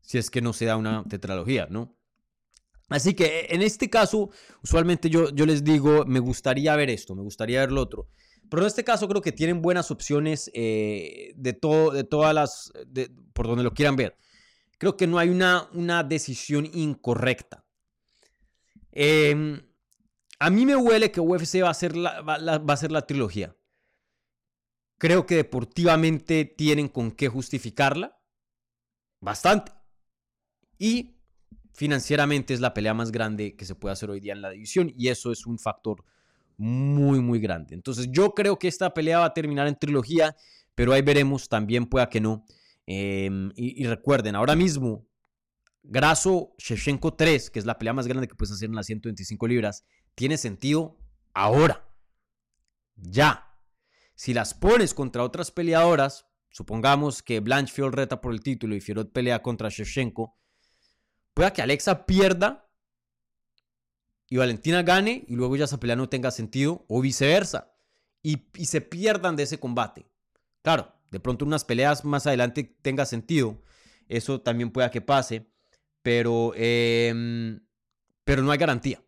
Si 0.00 0.16
es 0.16 0.30
que 0.30 0.40
no 0.40 0.54
se 0.54 0.64
da 0.64 0.76
una 0.76 1.04
tetralogía, 1.04 1.66
¿no? 1.68 1.99
Así 2.90 3.14
que 3.14 3.24
eh, 3.24 3.46
en 3.50 3.62
este 3.62 3.88
caso, 3.88 4.30
usualmente 4.62 5.08
yo, 5.08 5.30
yo 5.30 5.46
les 5.46 5.64
digo, 5.64 6.04
me 6.04 6.18
gustaría 6.18 6.76
ver 6.76 6.90
esto, 6.90 7.14
me 7.14 7.22
gustaría 7.22 7.60
ver 7.60 7.72
lo 7.72 7.80
otro. 7.80 8.08
Pero 8.50 8.62
en 8.62 8.66
este 8.66 8.82
caso 8.82 9.08
creo 9.08 9.22
que 9.22 9.32
tienen 9.32 9.62
buenas 9.62 9.92
opciones 9.92 10.50
eh, 10.54 11.32
de, 11.36 11.52
todo, 11.52 11.92
de 11.92 12.02
todas 12.02 12.34
las, 12.34 12.72
por 13.32 13.46
donde 13.46 13.62
lo 13.62 13.72
quieran 13.72 13.94
ver. 13.94 14.18
Creo 14.76 14.96
que 14.96 15.06
no 15.06 15.18
hay 15.18 15.28
una, 15.28 15.68
una 15.72 16.02
decisión 16.02 16.68
incorrecta. 16.74 17.64
Em, 18.90 19.62
a 20.40 20.50
mí 20.50 20.66
me 20.66 20.74
huele 20.74 21.12
que 21.12 21.20
UFC 21.20 21.62
va 21.62 21.70
a, 21.70 21.74
ser 21.74 21.96
la, 21.96 22.22
va, 22.22 22.58
va 22.58 22.74
a 22.74 22.76
ser 22.76 22.90
la 22.90 23.06
trilogía. 23.06 23.56
Creo 24.98 25.26
que 25.26 25.36
deportivamente 25.36 26.44
tienen 26.44 26.88
con 26.88 27.12
qué 27.12 27.28
justificarla. 27.28 28.20
Bastante. 29.20 29.72
Y 30.76 31.19
financieramente 31.80 32.52
es 32.52 32.60
la 32.60 32.74
pelea 32.74 32.92
más 32.92 33.10
grande 33.10 33.56
que 33.56 33.64
se 33.64 33.74
puede 33.74 33.94
hacer 33.94 34.10
hoy 34.10 34.20
día 34.20 34.34
en 34.34 34.42
la 34.42 34.50
división 34.50 34.92
y 34.98 35.08
eso 35.08 35.32
es 35.32 35.46
un 35.46 35.58
factor 35.58 36.04
muy, 36.58 37.20
muy 37.20 37.40
grande. 37.40 37.74
Entonces 37.74 38.08
yo 38.10 38.34
creo 38.34 38.58
que 38.58 38.68
esta 38.68 38.92
pelea 38.92 39.20
va 39.20 39.24
a 39.24 39.32
terminar 39.32 39.66
en 39.66 39.78
trilogía, 39.78 40.36
pero 40.74 40.92
ahí 40.92 41.00
veremos, 41.00 41.48
también 41.48 41.86
pueda 41.86 42.10
que 42.10 42.20
no. 42.20 42.44
Em, 42.84 43.50
y, 43.56 43.86
recuerden, 43.86 44.36
ahora 44.36 44.54
mismo, 44.54 45.06
Graso 45.82 46.52
Shevchenko 46.58 47.14
3, 47.14 47.48
que 47.48 47.58
es 47.58 47.64
la 47.64 47.78
pelea 47.78 47.94
más 47.94 48.06
grande 48.06 48.28
que 48.28 48.34
puedes 48.34 48.52
hacer 48.52 48.68
en 48.68 48.76
las 48.76 48.84
125 48.84 49.48
libras, 49.48 49.86
tiene 50.14 50.36
sentido 50.36 50.98
ahora. 51.32 51.88
Ya. 52.94 53.56
Si 54.14 54.34
las 54.34 54.52
pones 54.52 54.92
contra 54.92 55.24
otras 55.24 55.50
peleadoras, 55.50 56.26
supongamos 56.50 57.22
que 57.22 57.40
Blanchfield 57.40 57.94
reta 57.94 58.20
por 58.20 58.34
el 58.34 58.42
título 58.42 58.74
y 58.74 58.82
Fierot 58.82 59.10
pelea 59.14 59.40
contra 59.40 59.70
Shevchenko, 59.70 60.36
pueda 61.40 61.54
que 61.54 61.62
Alexa 61.62 62.04
pierda 62.04 62.68
y 64.28 64.36
Valentina 64.36 64.82
gane 64.82 65.24
y 65.26 65.36
luego 65.36 65.56
ya 65.56 65.64
esa 65.64 65.80
pelea 65.80 65.96
no 65.96 66.10
tenga 66.10 66.30
sentido 66.30 66.84
o 66.86 67.00
viceversa 67.00 67.72
y, 68.22 68.42
se 68.66 68.82
pierdan 68.82 69.36
de 69.36 69.44
ese 69.44 69.58
combate. 69.58 70.04
Claro, 70.60 70.92
de 71.10 71.18
pronto 71.18 71.46
unas 71.46 71.64
peleas 71.64 72.04
más 72.04 72.26
adelante 72.26 72.76
tenga 72.82 73.06
sentido, 73.06 73.62
eso 74.06 74.42
también 74.42 74.70
pueda 74.70 74.90
que 74.90 75.00
pase, 75.00 75.50
pero, 76.02 76.52
em, 76.56 77.60
pero 78.24 78.42
no 78.42 78.50
hay 78.50 78.58
garantía. 78.58 79.02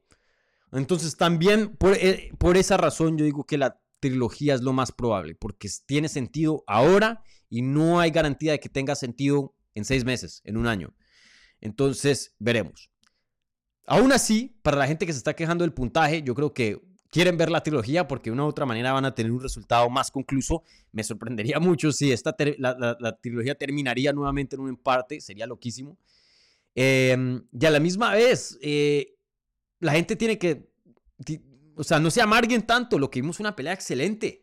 Entonces 0.72 1.18
también 1.18 1.76
eh, 2.00 2.32
por 2.38 2.56
esa 2.56 2.78
razón 2.78 3.18
yo 3.18 3.26
digo 3.26 3.44
que 3.44 3.58
la 3.58 3.78
trilogía 4.00 4.54
es 4.54 4.62
lo 4.62 4.72
más 4.72 4.90
probable, 4.90 5.34
porque 5.34 5.68
tiene 5.84 6.08
sentido 6.08 6.64
ahora 6.66 7.24
y 7.50 7.60
no 7.60 8.00
hay 8.00 8.10
garantía 8.10 8.52
de 8.52 8.60
que 8.60 8.70
tenga 8.70 8.94
sentido 8.94 9.54
en 9.74 9.84
seis 9.84 10.06
meses, 10.06 10.40
en 10.44 10.56
un 10.56 10.66
año. 10.66 10.94
Entonces, 11.62 12.34
veremos. 12.38 12.90
Aún 13.86 14.12
así, 14.12 14.54
para 14.62 14.76
la 14.76 14.86
gente 14.86 15.06
que 15.06 15.12
se 15.12 15.18
está 15.18 15.34
quejando 15.34 15.64
del 15.64 15.72
puntaje, 15.72 16.22
yo 16.22 16.34
creo 16.34 16.52
que 16.52 16.82
quieren 17.08 17.36
ver 17.36 17.50
la 17.50 17.62
trilogía 17.62 18.08
porque 18.08 18.30
de 18.30 18.34
una 18.34 18.44
u 18.44 18.48
otra 18.48 18.66
manera 18.66 18.92
van 18.92 19.04
a 19.04 19.14
tener 19.14 19.32
un 19.32 19.40
resultado 19.40 19.88
más 19.88 20.10
concluso. 20.10 20.62
Me 20.92 21.04
sorprendería 21.04 21.60
mucho 21.60 21.92
si 21.92 22.12
esta 22.12 22.34
la, 22.58 23.18
trilogía 23.20 23.54
terminaría 23.54 24.12
nuevamente 24.12 24.56
en 24.56 24.62
un 24.62 24.70
empate, 24.70 25.20
sería 25.20 25.46
loquísimo. 25.46 25.96
Em, 26.74 27.44
y 27.52 27.66
a 27.66 27.70
la 27.70 27.80
misma 27.80 28.12
vez, 28.12 28.58
eh, 28.60 29.14
la 29.78 29.92
gente 29.92 30.16
tiene 30.16 30.38
que, 30.38 30.68
o 31.76 31.84
sea, 31.84 32.00
no 32.00 32.10
se 32.10 32.22
amarguen 32.22 32.62
tanto, 32.62 32.98
lo 32.98 33.10
que 33.10 33.20
vimos 33.20 33.40
una 33.40 33.54
pelea 33.54 33.72
excelente. 33.72 34.41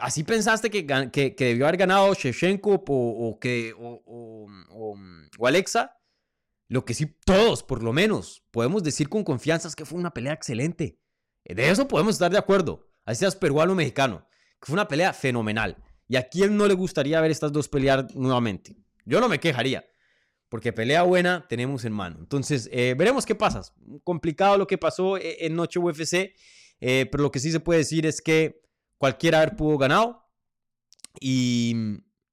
¿Así 0.00 0.22
pensaste 0.22 0.70
que, 0.70 0.86
que, 0.86 1.34
debió 1.36 1.66
haber 1.66 1.78
ganado 1.78 2.14
Shevchenko 2.14 2.84
o, 2.86 3.38
que, 3.40 3.74
o, 3.76 4.02
o, 5.38 5.46
Alexa? 5.46 5.96
Lo 6.68 6.84
que 6.84 6.94
sí, 6.94 7.06
todos, 7.24 7.64
por 7.64 7.82
lo 7.82 7.92
menos, 7.92 8.44
podemos 8.52 8.84
decir 8.84 9.08
con 9.08 9.24
confianza 9.24 9.66
es 9.66 9.74
que 9.74 9.84
fue 9.84 9.98
una 9.98 10.14
pelea 10.14 10.32
excelente. 10.32 11.00
De 11.44 11.68
eso 11.68 11.88
podemos 11.88 12.14
estar 12.14 12.30
de 12.30 12.38
acuerdo. 12.38 12.88
Así 13.04 13.20
seas 13.20 13.34
peruano 13.34 13.72
o 13.72 13.74
mexicano. 13.74 14.24
Fue 14.60 14.74
una 14.74 14.86
pelea 14.86 15.12
fenomenal. 15.12 15.82
¿Y 16.06 16.16
a 16.16 16.28
quién 16.28 16.56
no 16.56 16.68
le 16.68 16.74
gustaría 16.74 17.20
ver 17.20 17.30
estas 17.30 17.52
dos 17.52 17.68
pelear 17.68 18.06
nuevamente? 18.14 18.76
Yo 19.04 19.20
no 19.20 19.28
me 19.28 19.40
quejaría. 19.40 19.84
Porque 20.48 20.72
pelea 20.72 21.02
buena 21.02 21.46
tenemos 21.48 21.84
en 21.84 21.92
mano. 21.92 22.18
Entonces, 22.20 22.68
eh, 22.72 22.94
veremos 22.96 23.24
qué 23.24 23.34
pasa. 23.34 23.62
Complicado 24.04 24.58
lo 24.58 24.66
que 24.66 24.78
pasó 24.78 25.16
eh, 25.16 25.46
en 25.46 25.56
Noche 25.56 25.78
UFC. 25.78 26.34
Eh, 26.80 27.06
pero 27.10 27.22
lo 27.22 27.30
que 27.30 27.38
sí 27.38 27.52
se 27.52 27.60
puede 27.60 27.78
decir 27.78 28.06
es 28.06 28.20
que 28.20 28.59
cualquiera 29.00 29.38
haber 29.38 29.56
pudo 29.56 29.78
ganado. 29.78 30.30
Y 31.20 31.74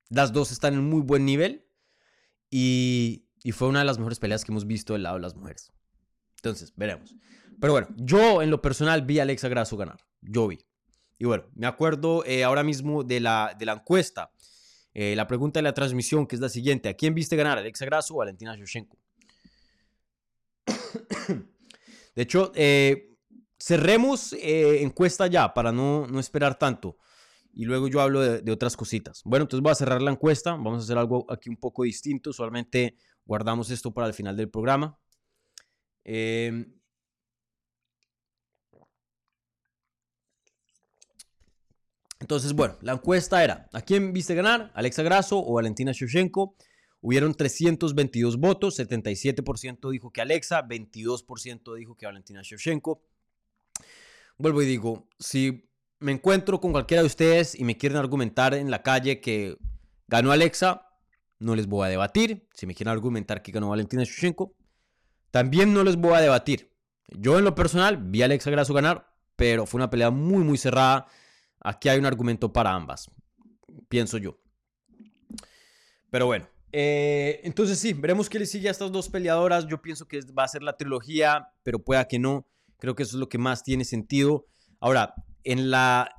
las 0.10 0.34
dos 0.34 0.52
están 0.52 0.74
en 0.74 0.84
muy 0.84 1.02
buen 1.02 1.26
nivel. 1.26 1.66
Y, 2.52 3.24
fue 3.54 3.70
una 3.70 3.80
de 3.80 3.86
las 3.86 3.98
mejores 3.98 4.20
peleas 4.20 4.44
que 4.44 4.52
hemos 4.52 4.68
visto 4.68 4.92
del 4.92 5.04
lado 5.04 5.16
de 5.16 5.22
las 5.22 5.34
mujeres. 5.34 5.72
Entonces, 6.36 6.74
veremos. 6.76 7.16
Pero 7.62 7.72
bueno, 7.72 7.88
yo 7.96 8.42
en 8.42 8.52
lo 8.52 8.62
personal 8.62 9.04
vi 9.04 9.20
a 9.20 9.22
Alexa 9.22 9.48
Grasso 9.48 9.78
ganar. 9.78 10.00
Yo 10.22 10.50
vi. 10.50 10.60
Y 11.18 11.26
bueno, 11.26 11.46
me 11.56 11.66
acuerdo 11.66 12.26
eh, 12.26 12.44
ahora 12.44 12.64
mismo 12.64 13.06
de 13.06 13.22
la, 13.22 13.56
de 13.58 13.66
la 13.66 13.74
encuesta. 13.74 14.32
Eh, 14.94 15.16
la 15.16 15.28
pregunta 15.28 15.60
de 15.60 15.64
la 15.64 15.74
transmisión, 15.74 16.28
que 16.28 16.36
es 16.36 16.42
la 16.42 16.50
siguiente. 16.50 16.90
¿A 16.90 16.94
quién 16.96 17.16
viste 17.16 17.38
ganar? 17.38 17.58
¿Alexa 17.58 17.86
Grasso 17.86 18.14
o 18.14 18.18
Valentina 18.18 18.54
Shevchenko? 18.58 18.98
de 22.16 22.22
hecho, 22.22 22.52
eh, 22.54 23.17
cerremos 23.60 24.34
encuesta 24.34 25.28
ya 25.28 25.54
para 25.54 25.72
no, 25.72 26.08
no, 26.08 26.20
esperar 26.20 26.58
tanto. 26.58 26.98
Y 27.54 27.66
luego 27.66 27.88
yo 27.88 28.02
hablo 28.02 28.22
de, 28.22 28.52
otras 28.52 28.78
cositas. 28.78 29.22
Bueno, 29.26 29.44
entonces 29.44 29.64
voy 29.64 29.72
a 29.72 29.76
cerrar 29.76 30.02
la 30.02 30.12
encuesta. 30.12 30.52
Vamos 30.52 30.82
a 30.82 30.84
hacer 30.84 30.98
algo 30.98 31.26
aquí 31.30 31.50
un 31.50 31.58
poco 31.58 31.84
distinto. 31.84 32.32
Solamente 32.32 32.98
guardamos 33.26 33.72
esto 33.72 33.92
para 33.94 34.08
el 34.08 34.14
final 34.14 34.38
del 34.38 34.50
programa. 34.50 34.98
Eh, 36.04 36.68
Entonces, 42.20 42.54
bueno, 42.54 42.78
la 42.82 42.94
encuesta 42.94 43.44
era, 43.44 43.70
¿a 43.74 43.82
quién 43.82 44.12
viste 44.12 44.34
ganar? 44.34 44.72
¿Alexa 44.74 45.04
Grasso 45.04 45.38
o 45.38 45.54
Valentina 45.54 45.92
Shevchenko? 45.92 46.56
Hubieron 47.00 47.36
322 47.36 48.38
votos, 48.38 48.80
77% 48.80 49.92
dijo 49.92 50.12
que 50.12 50.22
Alexa, 50.22 50.68
22% 50.68 51.76
dijo 51.76 51.96
que 51.96 52.08
Valentina 52.08 52.42
Shevchenko. 52.42 53.02
Vuelvo 54.38 54.62
y 54.62 54.66
digo, 54.66 55.08
si 55.20 55.70
me 56.00 56.12
encuentro 56.12 56.60
con 56.60 56.72
cualquiera 56.72 57.02
de 57.02 57.08
ustedes 57.08 57.56
y 57.60 57.64
me 57.64 57.78
quieren 57.78 57.98
argumentar 57.98 58.54
en 58.54 58.70
la 58.70 58.84
calle 58.84 59.20
que 59.20 59.58
ganó 60.08 60.32
Alexa, 60.32 60.88
no 61.40 61.56
les 61.56 61.68
voy 61.68 61.86
a 61.86 61.90
debatir. 61.90 62.48
Si 62.54 62.66
me 62.66 62.76
quieren 62.76 62.92
argumentar 62.92 63.42
que 63.42 63.52
ganó 63.52 63.70
Valentina 63.70 64.04
Shevchenko, 64.04 64.56
también 65.32 65.74
no 65.74 65.84
les 65.84 65.96
voy 65.96 66.14
a 66.14 66.22
debatir. 66.22 66.74
Yo 67.10 67.38
en 67.38 67.46
lo 67.46 67.56
personal 67.56 67.98
vi 67.98 68.22
a 68.22 68.26
Alexa 68.26 68.52
Grasso 68.52 68.74
ganar, 68.74 69.08
pero 69.36 69.66
fue 69.66 69.80
una 69.80 69.90
pelea 69.90 70.12
muy, 70.12 70.44
muy 70.44 70.58
cerrada 70.58 71.08
Aquí 71.60 71.90
hay 71.90 72.00
un 72.00 72.06
argumento 72.06 72.54
para 72.54 72.74
ambas, 72.74 73.10
pienso 73.90 74.18
yo. 74.18 74.40
Pero 76.10 76.28
bueno, 76.28 76.48
eh, 76.72 77.42
entonces 77.44 77.80
sí, 77.80 77.94
veremos 77.94 78.30
qué 78.30 78.40
le 78.40 78.46
sigue 78.46 78.68
a 78.68 78.72
estas 78.72 78.92
dos 78.92 79.10
peleadoras. 79.10 79.68
Yo 79.68 79.82
pienso 79.82 80.08
que 80.08 80.22
va 80.38 80.44
a 80.44 80.48
ser 80.48 80.64
la 80.64 80.78
trilogía, 80.78 81.50
pero 81.64 81.80
pueda 81.80 82.08
que 82.08 82.20
no. 82.20 82.48
Creo 82.78 82.96
que 82.96 83.04
eso 83.04 83.18
es 83.18 83.20
lo 83.20 83.30
que 83.30 83.38
más 83.38 83.64
tiene 83.64 83.86
sentido. 83.86 84.46
Ahora, 84.80 85.16
en 85.44 85.72
la, 85.72 86.12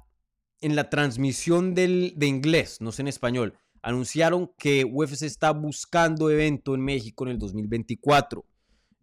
en 0.61 0.77
la 0.77 0.91
transmisión 0.91 1.75
del, 1.75 2.15
de 2.17 2.27
inglés, 2.27 2.81
no 2.81 2.93
sé 2.93 3.03
en 3.03 3.09
español, 3.09 3.59
anunciaron 3.83 4.53
que 4.59 4.85
UFC 4.85 5.23
está 5.23 5.53
buscando 5.53 6.31
evento 6.31 6.75
en 6.75 6.81
México 6.81 7.25
en 7.25 7.31
el 7.31 7.39
2024. 7.39 8.45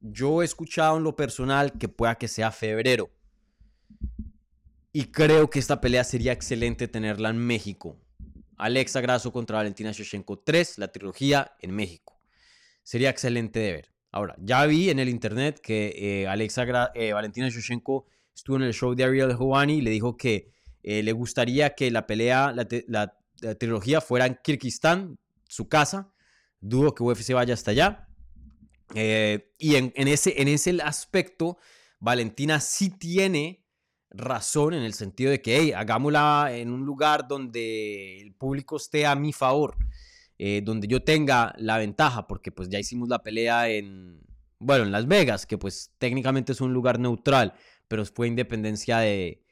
Yo 0.01 0.41
he 0.41 0.45
escuchado 0.45 0.97
en 0.97 1.03
lo 1.03 1.15
personal 1.15 1.77
que 1.77 1.87
pueda 1.87 2.15
que 2.15 2.27
sea 2.27 2.51
febrero. 2.51 3.09
Y 4.91 5.05
creo 5.05 5.49
que 5.49 5.59
esta 5.59 5.81
pelea 5.81 6.03
sería 6.03 6.31
excelente 6.31 6.87
tenerla 6.87 7.29
en 7.29 7.37
México. 7.37 7.99
Alexa 8.57 9.01
Grasso 9.01 9.31
contra 9.31 9.57
Valentina 9.57 9.91
Shevchenko 9.91 10.39
3, 10.39 10.77
la 10.77 10.91
trilogía 10.91 11.55
en 11.59 11.71
México. 11.71 12.17
Sería 12.83 13.09
excelente 13.09 13.59
de 13.59 13.71
ver. 13.73 13.94
Ahora, 14.15 14.33
ya 14.39 14.65
vi 14.65 14.89
en 14.89 14.99
el 14.99 15.09
internet 15.09 15.59
que 15.59 15.93
eh, 15.93 16.25
Alexa 16.25 16.63
eh, 16.95 17.11
Valentina 17.11 17.49
Shevchenko 17.49 18.05
estuvo 18.33 18.55
en 18.55 18.63
el 18.63 18.73
show 18.73 18.95
de 18.95 19.03
Ariel 19.03 19.35
Howani 19.37 19.73
y 19.73 19.81
le 19.81 19.91
dijo 19.91 20.15
que 20.15 20.53
eh, 20.83 21.03
le 21.03 21.11
gustaría 21.11 21.75
que 21.75 21.91
la 21.91 22.07
pelea, 22.07 22.55
la, 22.87 23.13
trilogía 23.59 23.99
fuera 23.99 24.25
en 24.25 24.39
Kirguistán, 24.41 25.19
su 25.49 25.67
casa. 25.67 26.13
Dudo 26.61 26.95
que 26.95 27.03
UFC 27.03 27.33
vaya 27.33 27.53
hasta 27.55 27.71
allá. 27.71 28.07
y 28.93 29.75
en, 29.75 29.91
ese, 30.07 30.41
en 30.41 30.47
ese 30.47 30.81
aspecto, 30.81 31.57
Valentina 31.99 32.61
sí 32.61 32.91
tiene 32.91 33.65
razón 34.11 34.75
en 34.75 34.83
el 34.83 34.93
sentido 34.93 35.31
de 35.31 35.41
que, 35.41 35.57
hey, 35.57 35.73
hagámosla 35.73 36.53
en 36.53 36.71
un 36.71 36.85
lugar 36.85 37.27
donde 37.27 38.21
el 38.21 38.33
público 38.33 38.77
esté 38.77 39.05
a 39.05 39.15
mi 39.15 39.33
favor, 39.33 39.75
eh, 40.37 40.61
donde 40.63 40.87
yo 40.87 41.03
tenga 41.03 41.53
la 41.57 41.77
ventaja, 41.77 42.27
porque 42.27 42.51
pues 42.51 42.69
ya 42.69 42.79
hicimos 42.79 43.09
la 43.09 43.23
pelea 43.23 43.69
en, 43.69 44.21
bueno, 44.59 44.83
en 44.83 44.91
Las 44.91 45.07
Vegas, 45.07 45.45
que 45.45 45.57
pues 45.57 45.91
técnicamente 45.97 46.51
es 46.51 46.61
un 46.61 46.73
lugar 46.73 46.99
neutral, 46.99 47.53
pero 47.87 48.05
fue 48.05 48.27
independencia 48.27 48.99
de, 48.99 49.43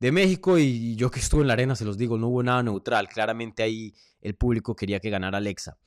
de 0.00 0.12
México 0.12 0.58
y 0.58 0.96
yo 0.96 1.10
que 1.10 1.20
estuve 1.20 1.42
en 1.42 1.48
la 1.48 1.52
arena, 1.52 1.76
se 1.76 1.84
los 1.84 1.96
digo, 1.96 2.18
no 2.18 2.28
hubo 2.28 2.42
nada 2.42 2.62
neutral, 2.62 3.08
claramente 3.08 3.62
ahí 3.62 3.94
el 4.20 4.34
público 4.34 4.74
quería 4.74 5.00
que 5.00 5.10
ganara 5.10 5.38
Alexa. 5.38 5.78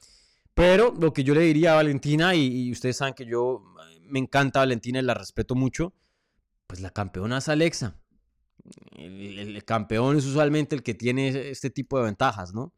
Pero 0.56 0.94
lo 0.98 1.12
que 1.12 1.26
yo 1.26 1.36
le 1.36 1.42
diría 1.42 1.74
a 1.74 1.76
Valentina, 1.76 2.34
y, 2.34 2.72
ustedes 2.72 2.96
saben 2.96 3.14
que 3.14 3.26
yo 3.26 3.62
me 4.08 4.20
encanta 4.20 4.60
Valentina 4.60 5.00
y 5.00 5.02
la 5.02 5.14
respeto 5.14 5.54
mucho, 5.54 5.94
pues 6.66 6.80
la 6.80 6.92
campeona 6.92 7.40
es 7.40 7.50
Alexa. 7.50 8.00
El, 8.96 9.64
campeón 9.66 10.18
es 10.18 10.26
usualmente 10.26 10.76
el 10.76 10.82
que 10.82 10.94
tiene 10.94 11.50
este 11.50 11.70
tipo 11.70 12.00
de 12.00 12.06
ventajas, 12.06 12.54
¿no? 12.54 12.72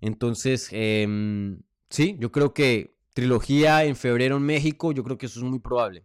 Entonces, 0.00 0.68
em, 0.72 1.62
sí, 1.88 2.16
yo 2.18 2.30
creo 2.32 2.52
que 2.52 2.96
trilogía 3.14 3.84
en 3.84 3.96
febrero 3.96 4.36
en 4.36 4.42
México, 4.42 4.92
yo 4.92 5.04
creo 5.04 5.16
que 5.16 5.26
eso 5.26 5.40
es 5.40 5.44
muy 5.44 5.60
probable. 5.60 6.04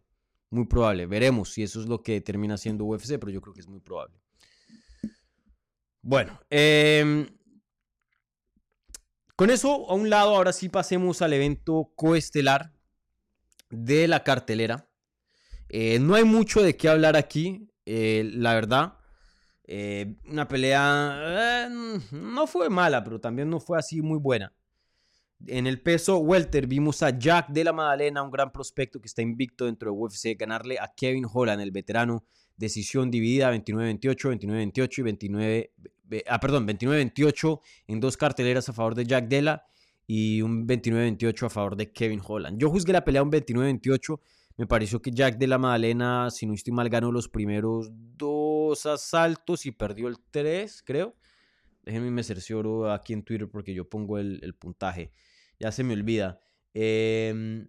Muy 0.51 0.65
probable. 0.65 1.05
Veremos 1.05 1.51
si 1.51 1.63
eso 1.63 1.81
es 1.81 1.87
lo 1.87 2.01
que 2.01 2.21
termina 2.21 2.57
siendo 2.57 2.85
UFC, 2.85 3.19
pero 3.19 3.29
yo 3.31 3.41
creo 3.41 3.53
que 3.53 3.61
es 3.61 3.67
muy 3.67 3.79
probable. 3.79 4.19
Bueno, 6.01 6.39
em, 6.49 7.27
con 9.35 9.49
eso 9.49 9.89
a 9.89 9.93
un 9.93 10.09
lado, 10.09 10.35
ahora 10.35 10.53
sí 10.53 10.69
pasemos 10.69 11.21
al 11.21 11.33
evento 11.33 11.91
coestelar 11.95 12.73
de 13.69 14.07
la 14.07 14.23
cartelera. 14.23 14.89
Eh, 15.69 15.99
no 15.99 16.15
hay 16.15 16.23
mucho 16.23 16.61
de 16.61 16.75
qué 16.75 16.89
hablar 16.89 17.15
aquí, 17.15 17.69
eh, 17.85 18.29
la 18.33 18.53
verdad. 18.53 18.98
Eh, 19.71 20.15
una 20.25 20.47
pelea 20.47 21.67
eh, 21.67 21.99
no 22.11 22.47
fue 22.47 22.71
mala, 22.71 23.03
pero 23.03 23.21
también 23.21 23.51
no 23.51 23.59
fue 23.59 23.77
así 23.77 24.01
muy 24.01 24.17
buena. 24.17 24.51
En 25.45 25.67
el 25.67 25.79
peso 25.79 26.17
welter 26.17 26.65
vimos 26.65 27.03
a 27.03 27.15
Jack 27.15 27.49
de 27.49 27.63
la 27.63 27.71
Madalena, 27.71 28.23
un 28.23 28.31
gran 28.31 28.51
prospecto 28.51 28.99
que 28.99 29.05
está 29.05 29.21
invicto 29.21 29.65
dentro 29.65 29.91
de 29.91 29.95
UFC, 29.95 30.35
ganarle 30.35 30.79
a 30.79 30.91
Kevin 30.97 31.27
Holland, 31.31 31.61
el 31.61 31.69
veterano, 31.69 32.25
decisión 32.57 33.11
dividida 33.11 33.53
29-28, 33.53 34.39
29-28 34.41 34.97
y 34.97 35.01
29, 35.03 35.73
ah, 36.27 36.39
perdón, 36.39 36.67
29-28 36.67 37.59
en 37.89 37.99
dos 37.99 38.17
carteleras 38.17 38.69
a 38.69 38.73
favor 38.73 38.95
de 38.95 39.05
Jack 39.05 39.27
Della 39.27 39.65
y 40.07 40.41
un 40.41 40.67
29-28 40.67 41.45
a 41.45 41.49
favor 41.51 41.75
de 41.75 41.91
Kevin 41.91 42.21
Holland. 42.27 42.59
Yo 42.59 42.71
juzgué 42.71 42.91
la 42.91 43.05
pelea 43.05 43.21
un 43.21 43.31
29-28, 43.31 44.19
me 44.59 44.67
pareció 44.67 45.01
que 45.01 45.09
Jack 45.09 45.39
de 45.39 45.47
la 45.47 45.57
Madalena, 45.57 46.29
si 46.29 46.45
no 46.45 46.53
estoy 46.53 46.73
mal, 46.73 46.87
ganó 46.89 47.11
los 47.11 47.27
primeros 47.27 47.89
dos 47.91 48.85
asaltos 48.85 49.65
y 49.65 49.71
perdió 49.71 50.07
el 50.07 50.17
3, 50.29 50.83
creo. 50.85 51.15
Déjenme 51.81 52.11
me 52.11 52.21
cercioro 52.21 52.91
aquí 52.91 53.13
en 53.13 53.23
Twitter 53.23 53.49
porque 53.49 53.73
yo 53.73 53.89
pongo 53.89 54.19
el 54.19 54.53
puntaje 54.59 55.11
ya 55.59 55.71
se 55.71 55.83
me 55.83 55.93
olvida. 55.93 56.39
Em, 56.73 57.67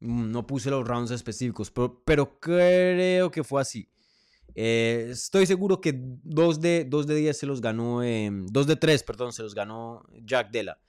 mm, 0.00 0.30
no 0.30 0.46
puse 0.46 0.70
los 0.70 0.86
rounds 0.86 1.10
específicos, 1.10 1.70
pero, 1.70 2.38
creo 2.40 3.30
que 3.30 3.44
fue 3.44 3.60
así. 3.60 3.90
Eh, 4.54 5.08
estoy 5.10 5.46
seguro 5.46 5.80
que 5.80 5.94
2 5.96 6.60
de, 6.60 6.84
dos 6.84 7.06
de 7.06 7.14
10 7.16 7.36
se 7.36 7.46
los 7.46 7.60
ganó, 7.60 8.00
2 8.02 8.66
de 8.66 8.76
3, 8.76 9.02
perdón, 9.04 9.32
se 9.32 9.42
los 9.42 9.54
ganó 9.54 10.04
Jack 10.22 10.50
Della. 10.50 10.80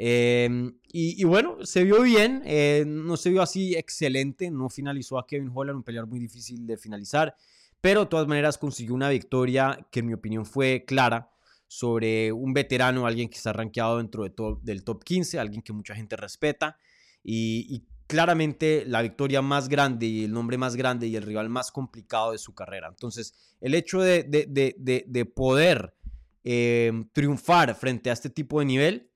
Em, 0.00 0.78
y, 0.92 1.24
bueno, 1.24 1.56
se 1.66 1.82
vio 1.82 2.02
bien, 2.02 2.40
eh, 2.44 2.84
no 2.86 3.16
se 3.16 3.30
vio 3.30 3.42
así 3.42 3.74
excelente, 3.74 4.48
no 4.48 4.70
finalizó 4.70 5.18
a 5.18 5.26
Kevin 5.26 5.50
Holland, 5.52 5.78
un 5.78 5.82
peleador 5.82 6.08
muy 6.08 6.20
difícil 6.20 6.68
de 6.68 6.76
finalizar, 6.76 7.34
pero 7.80 8.02
de 8.02 8.06
todas 8.06 8.28
maneras 8.28 8.58
consiguió 8.58 8.94
una 8.94 9.08
victoria 9.08 9.88
que 9.90 9.98
en 9.98 10.06
mi 10.06 10.14
opinión 10.14 10.46
fue 10.46 10.84
clara 10.86 11.32
sobre 11.66 12.30
un 12.30 12.54
veterano, 12.54 13.08
alguien 13.08 13.28
que 13.28 13.38
está 13.38 13.52
rankeado 13.52 13.98
dentro 13.98 14.22
de 14.22 14.32
del 14.62 14.84
top 14.84 15.02
15, 15.02 15.40
alguien 15.40 15.62
que 15.62 15.72
mucha 15.72 15.96
gente 15.96 16.16
respeta 16.16 16.78
y, 17.24 17.84
claramente 18.06 18.84
la 18.86 19.02
victoria 19.02 19.42
más 19.42 19.68
grande 19.68 20.06
y 20.06 20.24
el 20.24 20.32
nombre 20.32 20.56
más 20.56 20.76
grande 20.76 21.08
y 21.08 21.16
el 21.16 21.24
rival 21.24 21.50
más 21.50 21.70
complicado 21.70 22.32
de 22.32 22.38
su 22.38 22.54
carrera. 22.54 22.88
Entonces, 22.88 23.34
el 23.60 23.74
hecho 23.74 24.00
de, 24.00 25.32
poder 25.34 25.94
eh, 26.42 26.90
triunfar 27.12 27.74
frente 27.74 28.08
a 28.08 28.14
este 28.14 28.30
tipo 28.30 28.60
de 28.60 28.64
nivel 28.64 29.10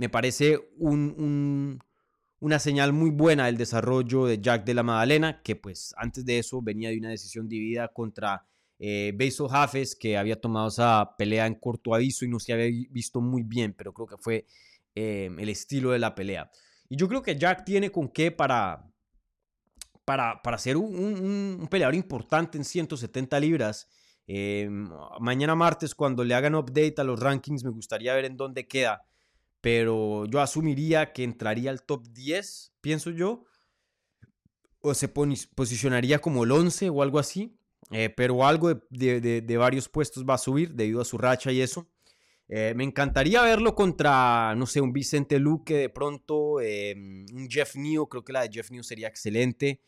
me 0.00 0.08
parece 0.08 0.58
una 0.78 2.58
señal 2.58 2.94
muy 2.94 3.10
buena 3.10 3.44
del 3.44 3.58
desarrollo 3.58 4.24
de 4.24 4.40
Jack 4.40 4.64
de 4.64 4.72
la 4.72 4.82
Madalena, 4.82 5.42
que 5.42 5.56
pues 5.56 5.94
antes 5.98 6.24
de 6.24 6.38
eso 6.38 6.62
venía 6.62 6.88
de 6.88 6.96
una 6.96 7.10
decisión 7.10 7.50
dividida 7.50 7.88
contra 7.88 8.46
eh, 8.78 9.12
Basil 9.14 9.44
Hafes, 9.50 9.94
que 9.94 10.16
había 10.16 10.40
tomado 10.40 10.68
esa 10.68 11.16
pelea 11.18 11.46
en 11.46 11.54
corto 11.56 11.94
aviso 11.94 12.24
y 12.24 12.28
no 12.28 12.40
se 12.40 12.54
había 12.54 12.86
visto 12.90 13.20
muy 13.20 13.42
bien, 13.42 13.74
pero 13.74 13.92
creo 13.92 14.06
que 14.06 14.16
fue 14.16 14.46
em, 14.94 15.38
el 15.38 15.50
estilo 15.50 15.90
de 15.90 15.98
la 15.98 16.14
pelea. 16.14 16.50
Y 16.88 16.96
yo 16.96 17.06
creo 17.06 17.20
que 17.20 17.36
Jack 17.36 17.66
tiene 17.66 17.90
con 17.90 18.08
qué 18.08 18.30
para, 18.30 18.90
para, 20.06 20.40
para 20.40 20.56
ser 20.56 20.78
un, 20.78 21.68
peleador 21.70 21.94
importante 21.94 22.56
en 22.56 22.64
170 22.64 23.38
libras. 23.38 23.86
Em, 24.26 24.88
mañana 25.20 25.54
martes, 25.54 25.94
cuando 25.94 26.24
le 26.24 26.32
hagan 26.32 26.54
update 26.54 26.94
a 26.96 27.04
los 27.04 27.20
rankings, 27.20 27.64
me 27.64 27.70
gustaría 27.70 28.14
ver 28.14 28.24
en 28.24 28.38
dónde 28.38 28.66
queda. 28.66 29.04
Pero 29.60 30.26
yo 30.26 30.40
asumiría 30.40 31.12
que 31.12 31.24
entraría 31.24 31.70
al 31.70 31.82
top 31.82 32.06
10, 32.08 32.72
pienso 32.80 33.10
yo. 33.10 33.44
O 34.80 34.94
se 34.94 35.08
posicionaría 35.08 36.20
como 36.20 36.44
el 36.44 36.52
11 36.52 36.88
o 36.90 37.02
algo 37.02 37.18
así. 37.18 37.60
Eh, 37.90 38.08
pero 38.08 38.46
algo 38.46 38.72
de, 38.90 39.56
varios 39.58 39.88
puestos 39.88 40.24
va 40.24 40.34
a 40.34 40.38
subir 40.38 40.74
debido 40.74 41.00
a 41.00 41.04
su 41.04 41.18
racha 41.18 41.50
y 41.50 41.60
eso. 41.60 41.88
Eh, 42.48 42.72
me 42.74 42.84
encantaría 42.84 43.42
verlo 43.42 43.74
contra, 43.74 44.54
no 44.56 44.66
sé, 44.66 44.80
un 44.80 44.92
Vicente 44.92 45.38
Luque 45.38 45.76
de 45.76 45.88
pronto, 45.88 46.60
eh, 46.60 46.94
un 46.96 47.48
Jeff 47.48 47.76
New, 47.76 48.08
creo 48.08 48.24
que 48.24 48.32
la 48.32 48.42
de 48.42 48.50
Jeff 48.52 48.70
New 48.70 48.82
sería 48.82 49.08
excelente. 49.08 49.80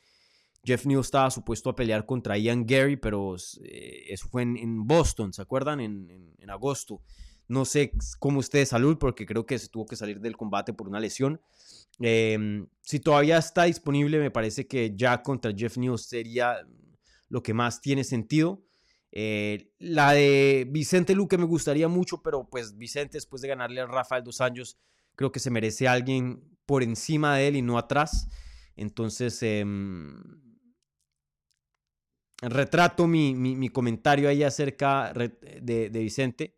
Jeff 0.65 0.87
New 0.87 1.01
estaba 1.01 1.31
supuesto 1.31 1.71
a 1.71 1.75
pelear 1.75 2.07
contra 2.07 2.39
Ian 2.39 2.65
Gary, 2.65 2.97
pero 2.97 3.35
eso 3.35 4.29
fue 4.29 4.43
en, 4.43 4.87
Boston, 4.87 5.33
¿se 5.33 5.43
acuerdan? 5.43 5.81
En, 5.81 6.35
en, 6.39 6.51
agosto. 6.51 7.03
No 7.53 7.67
sé 7.67 7.93
cómo 8.19 8.41
esté 8.41 8.65
salud, 8.65 8.97
porque 8.99 9.27
creo 9.27 9.45
que 9.45 9.59
se 9.59 9.69
tuvo 9.69 9.85
que 9.85 9.97
salir 9.97 10.21
del 10.21 10.37
combate 10.37 10.73
por 10.73 10.89
una 10.89 10.99
lesión. 10.99 11.41
si 11.99 13.01
todavía 13.01 13.37
está 13.37 13.65
disponible, 13.65 14.19
me 14.19 14.31
parece 14.31 14.67
que 14.67 14.95
ya 14.97 15.23
contra 15.23 15.53
Jeff 15.55 15.77
New 15.77 15.99
sería 15.99 16.67
lo 17.29 17.43
que 17.43 17.53
más 17.53 17.81
tiene 17.81 18.05
sentido. 18.05 18.65
Eh, 19.11 19.71
la 19.79 20.13
de 20.13 20.67
Vicente 20.71 21.15
Luque 21.15 21.37
me 21.37 21.45
gustaría 21.45 21.89
mucho, 21.89 22.23
pero 22.23 22.49
pues 22.49 22.79
Vicente 22.79 23.19
después 23.19 23.43
de 23.43 23.49
ganarle 23.49 23.83
a 23.83 23.87
Rafael 23.87 24.25
dos 24.25 24.41
años, 24.41 24.79
creo 25.15 25.31
que 25.31 25.39
se 25.39 25.51
merece 25.51 25.87
alguien 25.87 26.43
por 26.65 26.83
encima 26.83 27.37
de 27.37 27.49
él 27.49 27.57
y 27.57 27.63
no 27.63 27.77
atrás. 27.77 28.29
Entonces, 28.77 29.43
em, 29.43 30.41
retrato 32.41 33.07
mi, 33.07 33.69
comentario 33.69 34.29
ahí 34.31 34.43
acerca 34.43 35.13
de, 35.13 35.91
Vicente. 35.93 36.57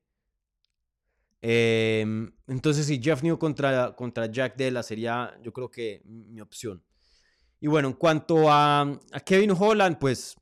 Em, 1.46 2.32
entonces, 2.46 2.86
si 2.86 2.98
Jeff 3.02 3.22
New 3.22 3.38
contra, 3.38 3.94
contra 3.94 4.24
Jack 4.32 4.56
Della 4.56 4.82
sería, 4.82 5.38
yo 5.42 5.52
creo 5.52 5.70
que 5.70 6.00
mi 6.06 6.40
opción. 6.40 6.82
Y 7.60 7.66
bueno, 7.66 7.88
en 7.88 7.94
cuanto 7.94 8.50
a, 8.50 8.98
Kevin 9.26 9.50
Holland, 9.50 9.98
pues 9.98 10.36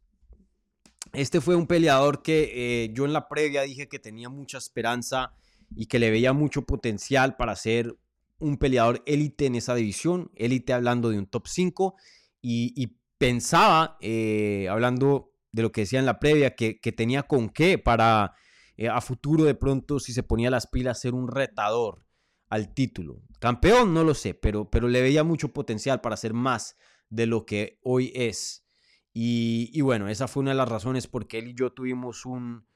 este 1.12 1.40
fue 1.40 1.56
un 1.56 1.66
peleador 1.66 2.22
que 2.22 2.52
eh, 2.84 2.92
yo 2.92 3.04
en 3.04 3.12
la 3.12 3.28
previa 3.28 3.62
dije 3.62 3.88
que 3.88 3.98
tenía 3.98 4.28
mucha 4.28 4.58
esperanza 4.58 5.32
y 5.74 5.86
que 5.86 5.98
le 5.98 6.12
veía 6.12 6.32
mucho 6.32 6.62
potencial 6.62 7.36
para 7.36 7.56
ser 7.56 7.96
un 8.38 8.56
peleador 8.56 9.02
élite 9.04 9.46
en 9.46 9.56
esa 9.56 9.74
división, 9.74 10.30
élite 10.36 10.72
hablando 10.72 11.10
de 11.10 11.18
un 11.18 11.26
top 11.26 11.48
5 11.48 11.96
y, 12.40 12.96
pensaba, 13.18 13.98
eh, 14.00 14.68
hablando 14.70 15.32
de 15.50 15.62
lo 15.62 15.72
que 15.72 15.80
decía 15.80 15.98
en 15.98 16.06
la 16.06 16.20
previa, 16.20 16.54
que, 16.54 16.74
tenía 16.96 17.24
con 17.24 17.50
qué 17.50 17.78
para 17.78 18.34
eh, 18.76 18.88
a 18.88 19.00
futuro 19.00 19.44
de 19.44 19.54
pronto 19.54 20.00
si 20.00 20.12
se 20.12 20.22
ponía 20.22 20.50
las 20.50 20.66
pilas 20.66 21.00
ser 21.00 21.14
un 21.14 21.28
retador 21.28 22.04
al 22.48 22.74
título. 22.74 23.22
Campeón, 23.38 23.94
no 23.94 24.04
lo 24.04 24.14
sé, 24.14 24.34
pero, 24.34 24.70
pero 24.70 24.88
le 24.88 25.00
veía 25.00 25.24
mucho 25.24 25.52
potencial 25.52 26.00
para 26.00 26.16
ser 26.16 26.34
más 26.34 26.76
de 27.08 27.26
lo 27.26 27.46
que 27.46 27.78
hoy 27.82 28.12
es. 28.14 28.66
Y, 29.14 29.80
bueno, 29.82 30.08
esa 30.08 30.26
fue 30.26 30.40
una 30.40 30.52
de 30.52 30.56
las 30.56 30.68
razones 30.68 31.06
por 31.06 31.26
qué 31.26 31.38
él 31.38 31.48
y 31.48 31.54
yo 31.54 31.72
tuvimos 31.72 32.24
un... 32.24 32.66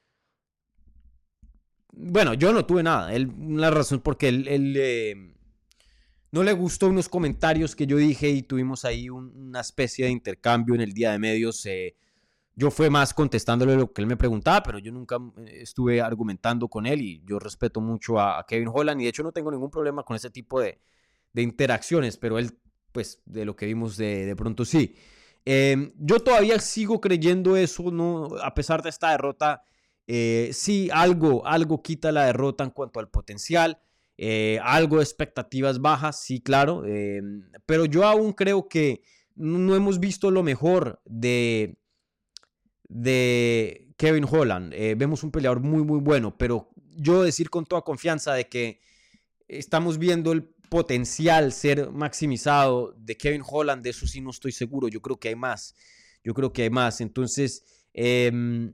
Bueno, 1.91 2.35
yo 2.35 2.53
no 2.53 2.65
tuve 2.65 2.83
nada. 2.83 3.13
Él, 3.13 3.31
la 3.49 3.71
razón 3.71 4.01
porque 4.01 4.27
él, 4.27 4.47
él 4.47 5.35
no 6.31 6.43
le 6.43 6.53
gustó 6.53 6.87
unos 6.89 7.09
comentarios 7.09 7.75
que 7.75 7.87
yo 7.87 7.97
dije 7.97 8.29
y 8.29 8.43
tuvimos 8.43 8.85
ahí 8.85 9.09
una 9.09 9.61
especie 9.61 10.05
de 10.05 10.11
intercambio 10.11 10.75
en 10.75 10.81
el 10.81 10.93
día 10.93 11.11
de 11.11 11.19
medios. 11.19 11.65
Eh, 11.65 11.95
yo 12.57 12.71
fue 12.71 12.89
más 12.89 13.13
contestándole 13.13 13.75
lo 13.75 13.93
que 13.93 14.01
él 14.01 14.07
me 14.07 14.17
preguntaba, 14.17 14.63
pero 14.63 14.79
yo 14.79 14.91
nunca 14.91 15.17
eh, 15.37 15.59
estuve 15.61 16.01
argumentando 16.01 16.67
con 16.67 16.87
él 16.87 17.01
y 17.01 17.23
yo 17.23 17.37
respeto 17.37 17.79
mucho 17.81 18.19
a, 18.19 18.43
Kevin 18.47 18.71
Holland 18.73 18.99
y 18.99 19.03
de 19.03 19.11
hecho 19.11 19.21
no 19.21 19.31
tengo 19.31 19.51
ningún 19.51 19.69
problema 19.69 20.01
con 20.01 20.15
ese 20.15 20.31
tipo 20.31 20.59
de, 20.59 20.81
de 21.33 21.43
interacciones, 21.43 22.17
pero 22.17 22.39
él, 22.39 22.57
pues, 22.91 23.21
de 23.25 23.45
lo 23.45 23.55
que 23.55 23.67
vimos 23.67 23.95
de, 23.95 24.25
de 24.25 24.35
pronto 24.35 24.65
sí. 24.65 24.95
Em, 25.45 25.93
yo 25.99 26.19
todavía 26.19 26.57
sigo 26.57 26.99
creyendo 26.99 27.55
eso, 27.55 27.91
¿no? 27.91 28.27
A 28.43 28.55
pesar 28.55 28.81
de 28.81 28.89
esta 28.89 29.11
derrota, 29.11 29.61
eh, 30.07 30.49
sí, 30.51 30.89
algo, 30.91 31.45
algo 31.45 31.83
quita 31.83 32.11
la 32.11 32.25
derrota 32.25 32.63
en 32.63 32.71
cuanto 32.71 32.99
al 32.99 33.09
potencial. 33.09 33.79
Eh, 34.17 34.59
algo 34.63 34.97
de 34.97 35.03
expectativas 35.03 35.79
bajas, 35.79 36.23
sí, 36.23 36.41
claro. 36.41 36.85
Em, 36.85 37.43
pero 37.67 37.85
yo 37.85 38.03
aún 38.03 38.33
creo 38.33 38.67
que 38.67 39.03
no 39.35 39.75
hemos 39.75 39.99
visto 39.99 40.31
lo 40.31 40.41
mejor 40.41 40.99
de, 41.05 41.77
de 42.89 43.93
Kevin 43.97 44.25
Holland. 44.29 44.73
Eh, 44.73 44.95
vemos 44.95 45.23
un 45.23 45.31
peleador 45.31 45.61
muy, 45.61 45.83
muy 45.83 45.99
bueno, 45.99 46.37
pero 46.37 46.69
yo 46.95 47.23
decir 47.23 47.49
con 47.49 47.65
toda 47.65 47.81
confianza 47.81 48.33
de 48.33 48.47
que 48.47 48.79
estamos 49.47 49.97
viendo 49.97 50.31
el 50.31 50.43
potencial 50.43 51.53
ser 51.53 51.91
maximizado 51.91 52.93
de 52.97 53.17
Kevin 53.17 53.43
Holland, 53.45 53.83
de 53.83 53.91
eso 53.91 54.07
sí 54.07 54.21
no 54.21 54.31
estoy 54.31 54.51
seguro. 54.51 54.87
Yo 54.87 55.01
creo 55.01 55.19
que 55.19 55.29
hay 55.29 55.35
más. 55.35 55.75
Yo 56.23 56.33
creo 56.33 56.51
que 56.51 56.63
hay 56.63 56.69
más. 56.69 57.01
Entonces, 57.01 57.63
em, 57.93 58.73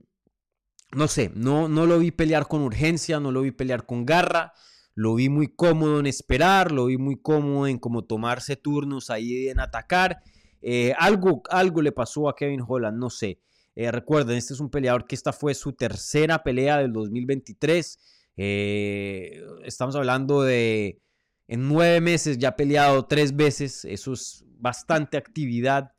no 0.91 1.07
sé, 1.07 1.31
no, 1.35 1.67
no 1.67 1.85
lo 1.85 1.99
vi 1.99 2.11
pelear 2.11 2.47
con 2.47 2.61
urgencia, 2.61 3.19
no 3.19 3.31
lo 3.31 3.41
vi 3.41 3.51
pelear 3.51 3.85
con 3.85 4.05
garra. 4.05 4.53
Lo 4.95 5.15
vi 5.15 5.27
muy 5.29 5.47
cómodo 5.47 5.99
en 5.99 6.05
esperar, 6.05 6.71
lo 6.71 6.85
vi 6.85 6.97
muy 6.97 7.19
cómodo 7.19 7.65
en 7.67 7.79
como 7.79 8.03
tomarse 8.03 8.55
turnos 8.55 9.09
ahí 9.09 9.47
en 9.49 9.59
atacar. 9.59 10.21
Eh, 10.61 10.93
algo, 10.97 11.41
algo 11.49 11.81
le 11.81 11.91
pasó 11.91 12.29
a 12.29 12.35
Kevin 12.35 12.63
Holland, 12.65 12.97
no 12.97 13.09
sé. 13.09 13.39
Eh, 13.75 13.91
recuerden, 13.91 14.37
este 14.37 14.53
es 14.53 14.59
un 14.59 14.69
peleador 14.69 15.07
que 15.07 15.15
esta 15.15 15.33
fue 15.33 15.55
su 15.55 15.73
tercera 15.73 16.43
pelea 16.43 16.77
del 16.77 16.93
2023. 16.93 17.99
Eh, 18.37 19.41
estamos 19.63 19.95
hablando 19.95 20.43
de 20.43 21.01
en 21.47 21.67
nueve 21.67 22.01
meses 22.01 22.37
ya 22.37 22.49
ha 22.49 22.55
peleado 22.55 23.05
tres 23.05 23.35
veces. 23.35 23.85
Eso 23.85 24.13
es 24.13 24.45
bastante 24.59 25.17
actividad. 25.17 25.91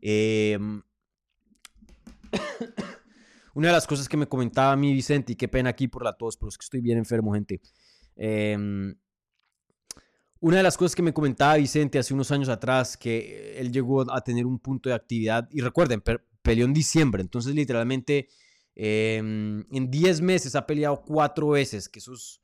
Em, 0.00 0.82
una 3.54 3.68
de 3.68 3.72
las 3.72 3.86
cosas 3.86 4.08
que 4.08 4.16
me 4.16 4.26
comentaba 4.26 4.72
a 4.72 4.76
mí 4.76 4.92
Vicente, 4.92 5.32
y 5.32 5.36
qué 5.36 5.48
pena 5.48 5.70
aquí 5.70 5.88
por 5.88 6.04
la 6.04 6.16
tos, 6.16 6.36
pero 6.36 6.48
es 6.48 6.58
que 6.58 6.64
estoy 6.64 6.80
bien 6.80 6.98
enfermo, 6.98 7.32
gente. 7.32 7.60
Una 10.42 10.56
de 10.56 10.62
las 10.62 10.78
cosas 10.78 10.96
que 10.96 11.02
me 11.02 11.12
comentaba 11.12 11.56
Vicente 11.56 11.98
hace 11.98 12.14
unos 12.14 12.30
años 12.30 12.48
atrás, 12.48 12.96
que 12.96 13.60
él 13.60 13.70
llegó 13.70 14.10
a 14.10 14.22
tener 14.22 14.46
un 14.46 14.58
punto 14.58 14.88
de 14.88 14.94
actividad, 14.94 15.46
y 15.52 15.60
recuerden, 15.60 16.00
peleó 16.42 16.64
en 16.64 16.72
diciembre, 16.72 17.22
entonces 17.22 17.54
literalmente 17.54 18.28
em, 18.74 19.64
en 19.72 19.90
10 19.90 20.20
meses 20.20 20.54
ha 20.54 20.66
peleado 20.66 21.02
cuatro 21.02 21.50
veces, 21.50 21.88
que 21.88 21.98
eso 21.98 22.14
es 22.14 22.40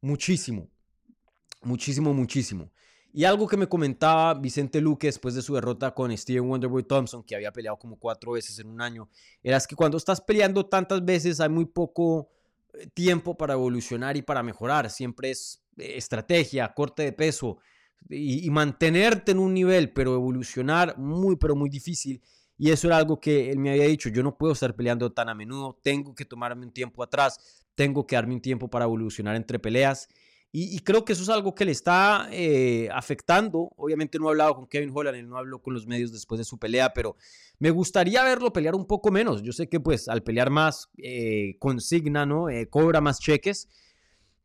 muchísimo, 0.00 0.68
muchísimo, 1.62 2.12
muchísimo. 2.14 2.70
Y 3.12 3.24
algo 3.24 3.48
que 3.48 3.56
me 3.56 3.66
comentaba 3.66 4.34
Vicente 4.34 4.80
Luque 4.80 5.06
después 5.06 5.34
de 5.34 5.42
su 5.42 5.54
derrota 5.54 5.94
con 5.94 6.16
Steven 6.16 6.48
Wonderboy 6.48 6.84
Thompson, 6.84 7.24
que 7.24 7.34
había 7.34 7.52
peleado 7.52 7.78
como 7.78 7.98
cuatro 7.98 8.32
veces 8.32 8.58
en 8.58 8.68
un 8.68 8.80
año, 8.80 9.08
era 9.42 9.58
que 9.60 9.74
cuando 9.74 9.96
estás 9.96 10.20
peleando 10.20 10.66
tantas 10.66 11.04
veces 11.04 11.40
hay 11.40 11.48
muy 11.48 11.64
poco 11.64 12.28
eh, 12.74 12.86
tiempo 12.92 13.36
para 13.36 13.54
evolucionar 13.54 14.16
y 14.16 14.22
para 14.22 14.42
mejorar. 14.42 14.90
Siempre 14.90 15.30
es 15.30 15.62
eh, 15.78 15.94
estrategia, 15.96 16.72
corte 16.74 17.02
de 17.02 17.12
peso 17.12 17.58
y, 18.08 18.48
mantenerte 18.50 19.32
en 19.32 19.38
un 19.38 19.54
nivel, 19.54 19.92
pero 19.92 20.14
evolucionar 20.14 20.96
muy, 20.98 21.36
pero 21.36 21.56
muy 21.56 21.70
difícil. 21.70 22.22
Y 22.58 22.72
eso 22.72 22.88
era 22.88 22.96
algo 22.96 23.20
que 23.20 23.50
él 23.50 23.58
me 23.58 23.70
había 23.70 23.84
dicho, 23.84 24.08
yo 24.08 24.22
no 24.24 24.36
puedo 24.36 24.52
estar 24.52 24.74
peleando 24.74 25.12
tan 25.12 25.28
a 25.28 25.34
menudo, 25.34 25.78
tengo 25.80 26.14
que 26.14 26.24
tomarme 26.24 26.66
un 26.66 26.72
tiempo 26.72 27.04
atrás, 27.04 27.64
tengo 27.76 28.04
que 28.04 28.16
darme 28.16 28.34
un 28.34 28.40
tiempo 28.40 28.68
para 28.68 28.84
evolucionar 28.84 29.36
entre 29.36 29.60
peleas. 29.60 30.08
Y, 30.50 30.78
creo 30.80 31.04
que 31.04 31.12
eso 31.12 31.22
es 31.22 31.28
algo 31.28 31.54
que 31.54 31.66
le 31.66 31.72
está 31.72 32.26
eh, 32.32 32.88
afectando. 32.92 33.70
Obviamente 33.76 34.18
no 34.18 34.26
he 34.26 34.30
hablado 34.30 34.54
con 34.54 34.66
Kevin 34.66 34.90
Holland, 34.94 35.18
él 35.18 35.28
no 35.28 35.36
habló 35.36 35.60
con 35.60 35.74
los 35.74 35.86
medios 35.86 36.10
después 36.10 36.38
de 36.38 36.44
su 36.44 36.58
pelea, 36.58 36.94
pero 36.94 37.16
me 37.58 37.70
gustaría 37.70 38.24
verlo 38.24 38.50
pelear 38.50 38.74
un 38.74 38.86
poco 38.86 39.10
menos. 39.10 39.42
Yo 39.42 39.52
sé 39.52 39.68
que 39.68 39.78
pues 39.78 40.08
al 40.08 40.22
pelear 40.22 40.48
más 40.48 40.88
eh, 40.96 41.56
consigna, 41.58 42.24
¿no? 42.24 42.48
Eh, 42.48 42.66
cobra 42.70 43.02
más 43.02 43.20
cheques. 43.20 43.68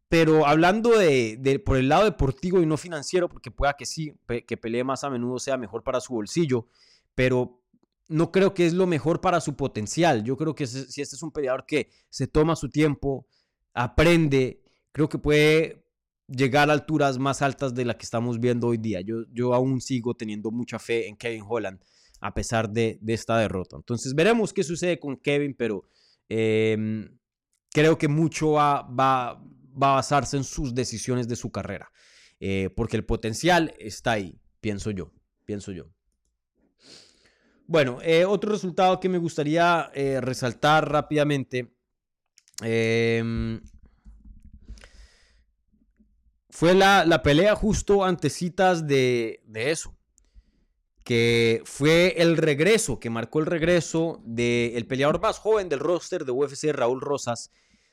Pero 0.10 0.46
hablando 0.46 0.90
de, 0.92 1.62
por 1.66 1.78
el 1.78 1.88
lado 1.90 2.04
deportivo 2.04 2.62
y 2.62 2.66
no 2.66 2.76
financiero, 2.78 3.30
porque 3.30 3.50
pueda 3.50 3.74
que 3.74 3.86
sí, 3.86 4.14
que 4.46 4.58
pelee 4.58 4.84
más 4.84 5.04
a 5.06 5.10
menudo 5.10 5.40
sea 5.40 5.58
mejor 5.58 5.84
para 5.84 6.02
su 6.02 6.14
bolsillo, 6.14 6.68
pero 7.16 7.63
no 8.08 8.32
creo 8.32 8.54
que 8.54 8.66
es 8.66 8.74
lo 8.74 8.88
mejor 8.88 9.22
para 9.22 9.42
su 9.42 9.56
potencial. 9.56 10.24
Yo 10.24 10.38
creo 10.38 10.56
que 10.56 10.68
si 10.68 11.02
este 11.02 11.16
es 11.16 11.24
un 11.24 11.32
peleador 11.32 11.66
que 11.66 11.90
se 12.10 12.28
toma 12.28 12.56
su 12.56 12.70
tiempo, 12.70 13.28
aprende, 13.74 14.62
creo 14.92 15.10
que 15.10 15.18
puede 15.18 15.86
llegar 16.28 16.70
a 16.70 16.74
alturas 16.74 17.18
más 17.18 17.42
altas 17.42 17.74
de 17.74 17.86
la 17.86 17.98
que 17.98 18.04
estamos 18.04 18.40
viendo 18.40 18.68
hoy 18.68 18.78
día. 18.78 19.02
Yo, 19.02 19.26
yo 19.32 19.54
aún 19.54 19.82
sigo 19.82 20.16
teniendo 20.16 20.52
mucha 20.52 20.80
fe 20.80 21.08
en 21.08 21.16
Kevin 21.16 21.44
Holland 21.48 21.80
a 22.24 22.34
pesar 22.34 22.70
de, 22.70 23.00
esta 23.08 23.38
derrota. 23.38 23.76
Entonces 23.76 24.16
veremos 24.16 24.54
qué 24.54 24.64
sucede 24.64 24.98
con 24.98 25.18
Kevin, 25.18 25.54
pero 25.54 25.84
em, 26.30 27.18
creo 27.70 27.98
que 27.98 28.08
mucho 28.08 28.52
va, 28.52 28.84
va, 28.84 29.34
va, 29.34 29.92
a 29.92 29.96
basarse 29.96 30.38
en 30.38 30.46
sus 30.46 30.74
decisiones 30.74 31.28
de 31.28 31.36
su 31.36 31.52
carrera, 31.52 31.92
eh, 32.40 32.70
porque 32.76 32.96
el 32.96 33.06
potencial 33.06 33.74
está 33.78 34.14
ahí, 34.14 34.40
pienso 34.62 34.90
yo, 34.92 35.12
pienso 35.44 35.74
yo. 35.74 35.90
Bueno, 37.66 38.00
eh, 38.02 38.26
otro 38.26 38.52
resultado 38.52 39.00
que 39.00 39.10
me 39.10 39.18
gustaría 39.18 39.90
eh, 39.94 40.20
resaltar 40.20 40.92
rápidamente 40.92 41.74
em, 42.62 43.62
fue 46.50 46.74
la, 46.74 47.22
pelea 47.24 47.56
justo 47.56 48.04
antecitas 48.04 48.86
de, 48.86 49.42
de 49.46 49.72
eso, 49.72 49.96
que 51.04 51.62
fue 51.66 52.16
el 52.18 52.38
regreso, 52.38 53.00
que 53.00 53.10
marcó 53.10 53.40
el 53.40 53.46
regreso 53.46 54.22
del 54.26 54.86
peleador 54.86 55.22
más 55.22 55.40
joven 55.40 55.70
del 55.70 55.80
roster 55.80 56.26
de 56.26 56.32
UFC, 56.32 56.66
Raúl 56.74 57.02
Rosas, 57.02 57.52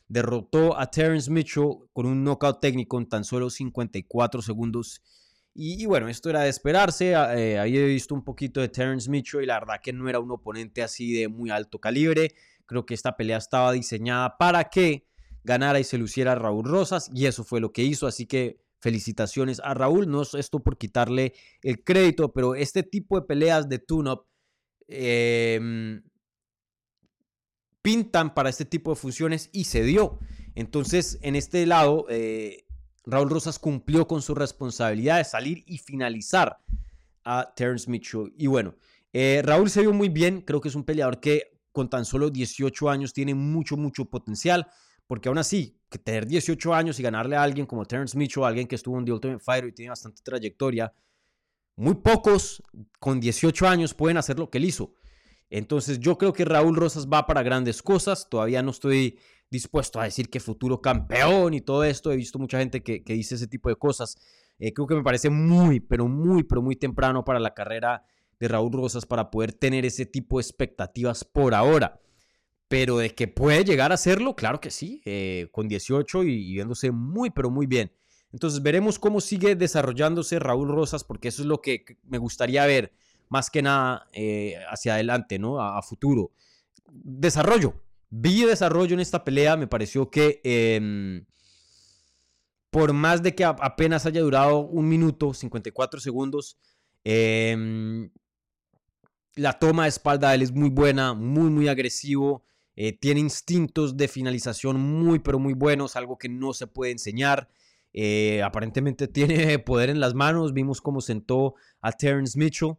derrotó 0.09 0.77
a 0.77 0.91
Terence 0.91 1.31
Mitchell 1.31 1.77
con 1.93 2.05
un 2.05 2.25
knockout 2.25 2.61
técnico 2.61 2.99
en 2.99 3.09
tan 3.09 3.25
solo 3.25 3.49
54 3.49 4.43
segundos. 4.43 5.01
Y, 5.63 5.85
bueno, 5.85 6.09
esto 6.09 6.31
era 6.31 6.41
de 6.41 6.49
esperarse. 6.49 7.11
Eh, 7.11 7.59
ahí 7.59 7.77
he 7.77 7.85
visto 7.85 8.15
un 8.15 8.25
poquito 8.25 8.63
de 8.63 8.71
Terence 8.71 9.11
Mitchell 9.11 9.43
y 9.43 9.47
la 9.47 9.61
verdad 9.61 9.79
que 9.83 9.93
no 9.93 10.09
era 10.09 10.19
un 10.19 10.31
oponente 10.31 10.83
así 10.83 11.13
de 11.13 11.29
muy 11.29 11.51
alto 11.51 11.79
calibre. 11.79 12.33
Creo 12.65 12.87
que 12.87 12.95
esta 12.95 13.15
pelea 13.15 13.37
estaba 13.37 13.71
diseñada 13.73 14.39
para 14.39 14.71
que 14.71 15.07
ganara 15.45 15.79
y 15.79 15.85
se 15.85 15.99
luciera 15.99 16.35
Raúl 16.35 16.65
Rosas 16.65 17.11
y 17.15 17.27
eso 17.27 17.45
fue 17.45 17.61
lo 17.61 17.75
que 17.75 17.83
hizo, 17.83 18.07
así 18.07 18.25
que 18.25 18.59
felicitaciones 18.79 19.61
a 19.63 19.75
Raúl, 19.75 20.11
no 20.11 20.23
es 20.23 20.33
esto 20.33 20.61
por 20.61 20.79
quitarle 20.79 21.35
el 21.63 21.85
crédito, 21.85 22.33
pero 22.33 22.55
este 22.55 22.83
tipo 22.83 23.21
de 23.21 23.27
peleas 23.27 23.69
de 23.69 23.81
tune-up 23.81 24.25
em, 24.89 26.03
pintan 27.83 28.33
para 28.33 28.49
este 28.49 28.65
tipo 28.65 28.93
de 28.93 28.97
funciones 28.97 29.51
y 29.53 29.65
se 29.65 29.83
dio. 29.83 30.21
Entonces, 30.55 31.19
en 31.21 31.37
este 31.37 31.67
lado, 31.67 32.07
eh, 32.09 32.65
Raúl 33.05 33.31
Rosas 33.31 33.59
cumplió 33.59 34.07
con 34.07 34.23
su 34.23 34.35
responsabilidad 34.35 35.19
de 35.19 35.25
salir 35.25 35.65
y 35.67 35.79
finalizar 35.79 36.59
a 37.25 37.53
Terence 37.55 37.91
Mitchell. 37.91 38.33
Y 38.37 38.47
bueno, 38.47 38.75
eh, 39.13 39.43
Raúl 39.45 39.71
se 39.71 39.81
vio 39.81 39.93
muy 39.93 40.09
bien, 40.09 40.43
creo 40.43 40.61
que 40.61 40.69
es 40.69 40.75
un 40.75 40.85
peleador 40.85 41.21
que 41.21 41.59
con 41.73 41.89
tan 41.89 42.05
solo 42.05 42.31
18 42.31 42.91
años 42.91 43.13
tiene 43.13 43.35
mucho, 43.35 43.77
mucho 43.77 44.05
potencial 44.05 44.67
porque 45.11 45.29
aún 45.29 45.39
así, 45.39 45.77
que 45.91 45.99
tener 45.99 46.25
18 46.25 46.73
años 46.73 47.01
y 47.01 47.03
ganarle 47.03 47.35
a 47.35 47.43
alguien 47.43 47.67
como 47.67 47.85
Terence 47.85 48.17
Mitchell, 48.17 48.45
alguien 48.45 48.69
que 48.69 48.77
estuvo 48.77 48.97
en 48.97 49.05
The 49.05 49.11
Ultimate 49.11 49.41
Fighter 49.41 49.69
y 49.69 49.73
tiene 49.73 49.89
bastante 49.89 50.23
trayectoria, 50.23 50.93
muy 51.75 51.97
pocos 51.97 52.63
con 53.01 53.19
18 53.19 53.67
años 53.67 53.93
pueden 53.93 54.19
hacer 54.19 54.39
lo 54.39 54.49
que 54.49 54.59
él 54.59 54.67
hizo. 54.67 54.95
Entonces 55.51 55.99
yo 55.99 56.17
creo 56.17 56.33
que 56.33 56.45
Raúl 56.45 56.77
Rosas 56.77 57.09
va 57.09 57.27
para 57.27 57.43
grandes 57.43 57.83
cosas. 57.83 58.29
Todavía 58.31 58.63
no 58.63 58.71
estoy 58.71 59.19
dispuesto 59.51 60.01
a 60.01 60.05
decir 60.05 60.31
que 60.31 60.41
futuro 60.41 60.81
campeón 60.81 61.55
y 61.55 61.61
todo 61.61 61.85
esto. 61.85 62.13
He 62.13 62.17
visto 62.17 62.39
mucha 62.39 62.59
gente 62.59 62.83
que, 62.83 63.03
dice 63.07 63.35
ese 63.35 63.47
tipo 63.47 63.69
de 63.69 63.77
cosas. 63.77 64.17
Eh, 64.59 64.73
creo 64.73 64.87
que 64.87 64.95
me 64.95 65.03
parece 65.03 65.31
muy, 65.31 65.81
pero 65.81 66.07
muy, 66.07 66.45
pero 66.45 66.63
muy 66.63 66.77
temprano 66.77 67.25
para 67.25 67.41
la 67.41 67.55
carrera 67.55 68.05
de 68.39 68.49
Raúl 68.49 68.73
Rosas 68.73 69.05
para 69.07 69.31
poder 69.31 69.53
tener 69.53 69.85
ese 69.85 70.07
tipo 70.07 70.39
de 70.39 70.43
expectativas 70.43 71.25
por 71.25 71.55
ahora. 71.55 72.01
Pero 72.69 72.99
de 72.99 73.15
que 73.15 73.27
puede 73.27 73.65
llegar 73.65 73.91
a 73.91 73.95
hacerlo, 73.95 74.37
claro 74.37 74.61
que 74.61 74.71
sí, 74.71 75.03
eh, 75.05 75.49
con 75.51 75.67
18 75.67 76.23
y, 76.25 76.53
viéndose 76.55 76.93
muy, 76.93 77.31
pero 77.31 77.51
muy 77.51 77.67
bien. 77.67 77.93
Entonces 78.33 78.63
veremos 78.63 78.99
cómo 78.99 79.21
sigue 79.21 79.57
desarrollándose 79.57 80.39
Raúl 80.39 80.69
Rosas, 80.69 81.03
porque 81.03 81.29
eso 81.29 81.43
es 81.43 81.49
lo 81.49 81.61
que 81.61 81.85
me 82.05 82.19
gustaría 82.19 82.65
ver 82.67 82.93
más 83.29 83.51
que 83.51 83.63
nada 83.63 84.09
eh, 84.13 84.57
hacia 84.71 84.95
adelante, 84.95 85.39
¿no? 85.39 85.61
A, 85.61 85.81
futuro. 85.83 86.33
Desarrollo. 86.93 87.75
Vi 88.11 88.45
desarrollo 88.45 88.95
en 88.95 89.01
esta 89.01 89.25
pelea, 89.25 89.57
me 89.57 89.69
pareció 89.69 90.11
que 90.11 90.41
em, 90.43 91.25
por 92.71 92.93
más 92.93 93.23
de 93.23 93.35
que 93.35 93.45
apenas 93.45 94.05
haya 94.05 94.21
durado 94.21 94.59
un 94.59 94.89
minuto, 94.89 95.33
54 95.33 96.01
segundos, 96.01 96.59
em, 97.05 98.11
la 99.37 99.59
toma 99.59 99.85
de 99.85 99.91
espalda 99.91 100.31
de 100.31 100.35
él 100.37 100.43
es 100.43 100.53
muy 100.53 100.71
buena, 100.71 101.15
muy, 101.15 101.51
muy 101.51 101.69
agresivo. 101.69 102.45
Eh, 102.75 102.93
tiene 102.93 103.21
instintos 103.21 103.97
de 103.97 104.09
finalización 104.09 104.81
muy, 104.81 105.21
pero 105.21 105.39
muy 105.39 105.55
buenos, 105.55 105.97
algo 105.97 106.19
que 106.19 106.29
no 106.29 106.53
se 106.53 106.67
puede 106.67 106.93
enseñar. 106.93 107.49
Eh, 107.93 108.43
aparentemente 108.43 109.09
tiene 109.09 109.59
poder 109.59 109.91
en 109.91 110.01
las 110.01 110.15
manos. 110.15 110.53
Vimos 110.53 110.81
cómo 110.81 111.01
sentó 111.01 111.55
a 111.81 111.93
Terence 111.93 112.39
Mitchell. 112.39 112.75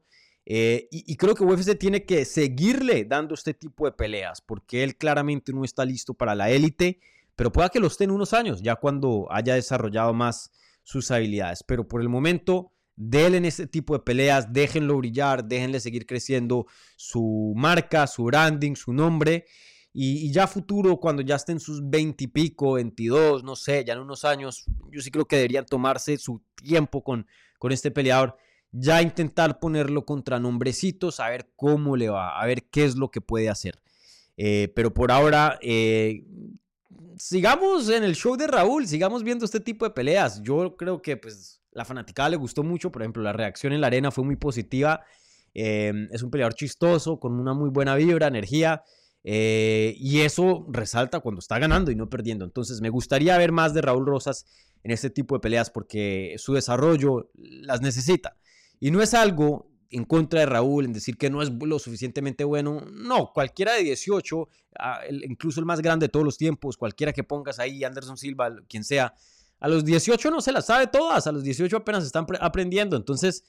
Eh, 0.46 0.88
y, 0.92 1.16
creo 1.18 1.36
que 1.36 1.44
UFC 1.44 1.78
tiene 1.78 2.04
que 2.06 2.26
seguirle 2.26 3.06
dando 3.06 3.36
este 3.36 3.54
tipo 3.54 3.86
de 3.86 3.92
peleas, 3.92 4.42
porque 4.42 4.84
él 4.84 4.98
claramente 4.98 5.54
no 5.54 5.64
está 5.64 5.86
listo 5.86 6.14
para 6.14 6.36
la 6.36 6.50
élite, 6.50 7.00
pero 7.36 7.52
pueda 7.52 7.70
que 7.70 7.80
lo 7.80 7.88
esté 7.88 8.06
en 8.06 8.12
unos 8.12 8.34
años, 8.34 8.62
ya 8.62 8.76
cuando 8.76 9.28
haya 9.32 9.56
desarrollado 9.56 10.14
más 10.14 10.52
sus 10.84 11.12
habilidades. 11.12 11.64
Pero 11.64 11.88
por 11.88 12.02
el 12.02 12.10
momento, 12.10 12.72
denle 12.96 13.38
en 13.38 13.46
este 13.46 13.68
tipo 13.68 13.94
de 13.94 14.04
peleas, 14.04 14.52
déjenlo 14.52 14.98
brillar, 14.98 15.46
déjenle 15.46 15.80
seguir 15.80 16.06
creciendo 16.06 16.66
su 16.96 17.54
marca, 17.56 18.08
su 18.08 18.24
branding, 18.24 18.76
su 18.76 18.94
nombre. 18.94 19.46
Y, 19.94 20.32
ya 20.32 20.48
futuro, 20.48 20.98
cuando 20.98 21.22
ya 21.22 21.36
estén 21.36 21.60
sus 21.60 21.82
20 21.88 22.24
y 22.24 22.28
pico, 22.28 22.74
22, 22.74 23.44
no 23.44 23.56
sé, 23.56 23.84
ya 23.86 23.94
en 23.94 24.00
unos 24.00 24.24
años, 24.24 24.66
yo 24.90 25.02
sí 25.02 25.12
creo 25.12 25.26
que 25.26 25.36
deberían 25.36 25.66
tomarse 25.66 26.18
su 26.18 26.42
tiempo 26.56 27.04
con, 27.04 27.28
con 27.60 27.72
este 27.72 27.92
peleador. 27.92 28.38
Ya 28.72 29.02
intentar 29.02 29.60
ponerlo 29.60 30.06
contra 30.06 30.40
nombrecitos, 30.40 31.20
a 31.20 31.30
ver 31.30 31.52
cómo 31.56 31.98
le 31.98 32.10
va, 32.10 32.40
a 32.40 32.46
ver 32.46 32.64
qué 32.64 32.86
es 32.86 32.96
lo 32.96 33.12
que 33.12 33.22
puede 33.22 33.50
hacer. 33.50 33.82
Eh, 34.38 34.72
pero 34.76 34.94
por 34.94 35.12
ahora, 35.12 35.60
eh, 35.62 36.24
sigamos 37.18 37.90
en 37.90 38.04
el 38.04 38.16
show 38.16 38.38
de 38.38 38.48
Raúl, 38.48 38.88
sigamos 38.88 39.24
viendo 39.24 39.46
este 39.46 39.60
tipo 39.60 39.86
de 39.86 39.92
peleas. 39.92 40.42
Yo 40.42 40.76
creo 40.78 41.02
que 41.02 41.18
pues 41.18 41.62
la 41.72 41.86
fanaticada 41.86 42.30
le 42.30 42.38
gustó 42.38 42.64
mucho, 42.64 42.92
por 42.92 43.02
ejemplo, 43.02 43.24
la 43.24 43.34
reacción 43.34 43.74
en 43.74 43.82
la 43.82 43.88
arena 43.88 44.12
fue 44.12 44.24
muy 44.24 44.36
positiva. 44.36 45.02
Eh, 45.54 45.92
es 46.12 46.24
un 46.24 46.32
peleador 46.32 46.54
chistoso, 46.54 47.20
con 47.20 47.40
una 47.40 47.54
muy 47.54 47.70
buena 47.70 47.96
vibra, 47.96 48.28
energía. 48.28 48.84
Eh, 49.24 49.94
y 49.98 50.22
eso 50.22 50.66
resalta 50.70 51.20
cuando 51.20 51.40
está 51.40 51.60
ganando 51.60 51.92
y 51.92 51.96
no 51.96 52.10
perdiendo. 52.10 52.46
Entonces 52.46 52.82
me 52.82 52.90
gustaría 52.90 53.38
ver 53.38 53.52
más 53.52 53.74
de 53.74 53.82
Raúl 53.82 54.06
Rosas 54.06 54.46
en 54.84 54.92
este 54.92 55.10
tipo 55.10 55.36
de 55.36 55.42
peleas 55.42 55.70
porque 55.70 56.36
su 56.38 56.54
desarrollo 56.54 57.30
las 57.36 57.82
necesita. 57.82 58.38
Y 58.82 58.92
no 58.92 59.02
es 59.02 59.14
algo 59.14 59.72
en 59.92 60.06
contra 60.06 60.40
de 60.40 60.48
Raúl, 60.48 60.86
en 60.86 60.94
decir 60.94 61.18
que 61.18 61.30
no 61.30 61.42
es 61.42 61.52
lo 61.52 61.78
suficientemente 61.78 62.44
bueno. 62.44 62.82
No, 62.92 63.32
cualquiera 63.32 63.74
de 63.74 63.84
18, 63.84 64.50
ah, 64.80 65.02
incluso 65.10 65.60
el 65.60 65.66
más 65.66 65.82
grande 65.82 66.06
de 66.06 66.10
todos 66.10 66.26
los 66.26 66.38
tiempos, 66.38 66.78
cualquiera 66.78 67.14
que 67.14 67.24
pongas 67.24 67.60
ahí, 67.60 67.84
Anderson 67.84 68.18
Silva, 68.18 68.54
quien 68.68 68.84
sea, 68.84 69.14
a 69.60 69.68
los 69.68 69.86
18 69.86 70.32
no 70.32 70.42
se 70.42 70.52
las 70.52 70.66
sabe 70.66 70.88
todas, 70.88 71.28
a 71.28 71.32
los 71.32 71.44
18 71.44 71.78
apenas 71.78 72.04
están 72.04 72.26
aprendiendo. 72.40 72.98
Entonces, 72.98 73.44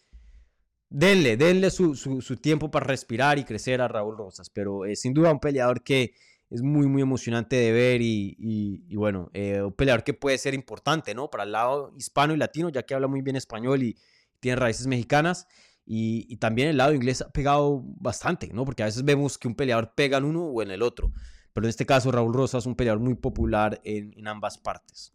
denle, 0.90 1.38
denle 1.38 1.70
su, 1.70 2.36
tiempo 2.40 2.70
para 2.70 2.86
respirar 2.86 3.38
y 3.38 3.44
crecer 3.44 3.80
a 3.80 3.88
Raúl 3.88 4.18
Rosas. 4.18 4.50
Pero 4.50 4.84
eh, 4.84 4.94
sin 4.96 5.14
duda 5.14 5.32
un 5.32 5.40
peleador 5.40 5.82
que 5.82 6.12
es 6.50 6.60
muy, 6.60 6.86
muy 6.86 7.00
emocionante 7.00 7.56
de 7.56 7.72
ver 7.72 8.02
y, 8.02 8.94
bueno, 8.94 9.30
eh, 9.32 9.62
un 9.62 9.72
peleador 9.72 10.04
que 10.04 10.12
puede 10.12 10.36
ser 10.36 10.52
importante, 10.52 11.14
¿no? 11.14 11.30
Para 11.30 11.44
el 11.44 11.52
lado 11.52 11.94
hispano 11.96 12.34
y 12.34 12.36
latino, 12.36 12.68
ya 12.68 12.82
que 12.82 12.92
habla 12.92 13.06
muy 13.06 13.22
bien 13.22 13.36
español 13.36 13.82
y 13.82 13.96
tiene 14.42 14.56
raíces 14.56 14.86
mexicanas. 14.86 15.46
Y, 15.86 16.36
también 16.36 16.68
el 16.68 16.76
lado 16.76 16.92
inglés 16.92 17.22
ha 17.22 17.30
pegado 17.30 17.82
bastante, 17.98 18.50
¿no? 18.52 18.64
Porque 18.64 18.82
a 18.82 18.86
veces 18.86 19.04
vemos 19.04 19.38
que 19.38 19.48
un 19.48 19.54
peleador 19.54 19.94
pega 19.94 20.18
en 20.18 20.24
uno 20.24 20.44
o 20.44 20.62
en 20.62 20.70
el 20.70 20.82
otro. 20.82 21.12
Pero 21.52 21.66
en 21.66 21.70
este 21.70 21.86
caso, 21.86 22.12
Raúl 22.12 22.34
Rosas 22.34 22.62
es 22.62 22.66
un 22.66 22.76
peleador 22.76 23.00
muy 23.00 23.14
popular 23.14 23.80
en 23.84 24.26
ambas 24.28 24.58
partes. 24.58 25.12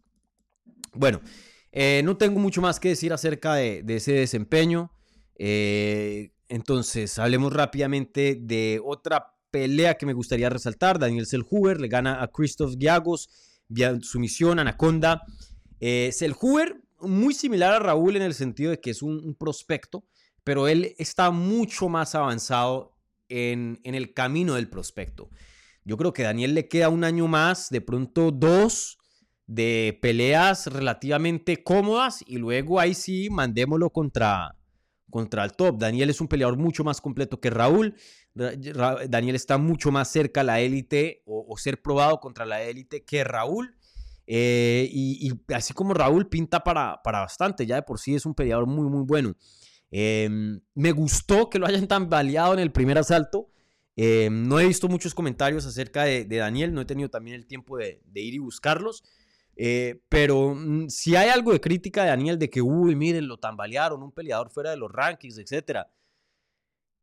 Bueno, 0.92 1.20
eh, 1.72 2.02
no 2.04 2.16
tengo 2.16 2.40
mucho 2.40 2.62
más 2.62 2.80
que 2.80 2.88
decir 2.88 3.12
acerca 3.12 3.54
de, 3.54 3.84
ese 3.88 4.12
desempeño. 4.12 4.90
Eh, 5.36 6.32
entonces, 6.48 7.18
hablemos 7.18 7.52
rápidamente 7.52 8.38
de 8.40 8.80
otra 8.84 9.34
pelea 9.50 9.94
que 9.94 10.06
me 10.06 10.12
gustaría 10.12 10.48
resaltar. 10.48 10.98
Daniel 10.98 11.26
Selhuber 11.26 11.80
le 11.80 11.88
gana 11.88 12.22
a 12.22 12.28
Christoph 12.28 12.74
Giagos 12.78 13.28
vía 13.68 13.98
sumisión, 14.00 14.58
Anaconda. 14.58 15.22
Eh, 15.80 16.10
Selhuber, 16.12 16.82
muy 17.00 17.34
similar 17.34 17.74
a 17.74 17.78
Raúl 17.78 18.16
en 18.16 18.22
el 18.22 18.34
sentido 18.34 18.70
de 18.70 18.80
que 18.80 18.90
es 18.90 19.02
un, 19.02 19.34
prospecto, 19.34 20.04
pero 20.44 20.68
él 20.68 20.94
está 20.98 21.30
mucho 21.30 21.88
más 21.88 22.14
avanzado 22.14 22.96
en, 23.28 23.80
en, 23.84 23.94
el 23.94 24.14
camino 24.14 24.54
del 24.54 24.68
prospecto. 24.68 25.30
Yo 25.84 25.96
creo 25.96 26.12
que 26.12 26.24
a 26.24 26.28
Daniel 26.28 26.54
le 26.54 26.68
queda 26.68 26.88
un 26.88 27.04
año 27.04 27.28
más, 27.28 27.70
de 27.70 27.80
pronto 27.80 28.30
dos, 28.30 28.98
de 29.48 29.98
peleas 30.02 30.66
relativamente 30.66 31.64
cómodas 31.64 32.22
y 32.26 32.36
luego 32.36 32.78
ahí 32.78 32.94
sí 32.94 33.30
mandémoslo 33.30 33.90
contra, 33.90 34.54
contra 35.10 35.42
el 35.42 35.54
top. 35.54 35.78
Daniel 35.78 36.10
es 36.10 36.20
un 36.20 36.28
peleador 36.28 36.58
mucho 36.58 36.84
más 36.84 37.00
completo 37.00 37.40
que 37.40 37.50
Raúl. 37.50 37.96
Daniel 38.34 39.34
está 39.34 39.58
mucho 39.58 39.90
más 39.90 40.12
cerca 40.12 40.42
a 40.42 40.44
la 40.44 40.60
élite 40.60 41.22
o, 41.24 41.56
ser 41.56 41.80
probado 41.82 42.20
contra 42.20 42.44
la 42.44 42.62
élite 42.62 43.04
que 43.04 43.24
Raúl. 43.24 43.77
Eh, 44.30 44.90
y, 44.92 45.32
así 45.54 45.72
como 45.72 45.94
Raúl 45.94 46.28
pinta 46.28 46.62
para, 46.62 47.00
para, 47.02 47.20
bastante, 47.20 47.64
ya 47.64 47.76
de 47.76 47.82
por 47.82 47.98
sí 47.98 48.14
es 48.14 48.26
un 48.26 48.34
peleador 48.34 48.66
muy, 48.66 48.86
muy 48.88 49.02
bueno. 49.04 49.34
Em, 49.90 50.60
me 50.74 50.92
gustó 50.92 51.48
que 51.48 51.58
lo 51.58 51.66
hayan 51.66 51.88
tan 51.88 52.10
baleado 52.10 52.52
en 52.52 52.60
el 52.60 52.70
primer 52.70 52.98
asalto. 52.98 53.50
Em, 53.96 54.46
no 54.46 54.60
he 54.60 54.66
visto 54.66 54.86
muchos 54.86 55.14
comentarios 55.14 55.64
acerca 55.64 56.04
de, 56.04 56.26
Daniel, 56.26 56.74
no 56.74 56.82
he 56.82 56.84
tenido 56.84 57.08
también 57.08 57.36
el 57.36 57.46
tiempo 57.46 57.78
de, 57.78 58.02
de 58.04 58.20
ir 58.20 58.34
y 58.34 58.38
buscarlos. 58.38 59.02
Eh, 59.56 60.02
pero 60.08 60.54
mm, 60.54 60.88
si 60.88 61.16
hay 61.16 61.30
algo 61.30 61.52
de 61.52 61.60
crítica 61.60 62.02
de 62.02 62.10
Daniel 62.10 62.38
de 62.38 62.50
que, 62.50 62.60
uy, 62.60 62.94
miren, 62.94 63.26
lo 63.26 63.38
tambalearon, 63.38 64.02
un 64.02 64.12
peleador 64.12 64.50
fuera 64.50 64.70
de 64.70 64.76
los 64.76 64.92
rankings, 64.92 65.38
etc. 65.38 65.86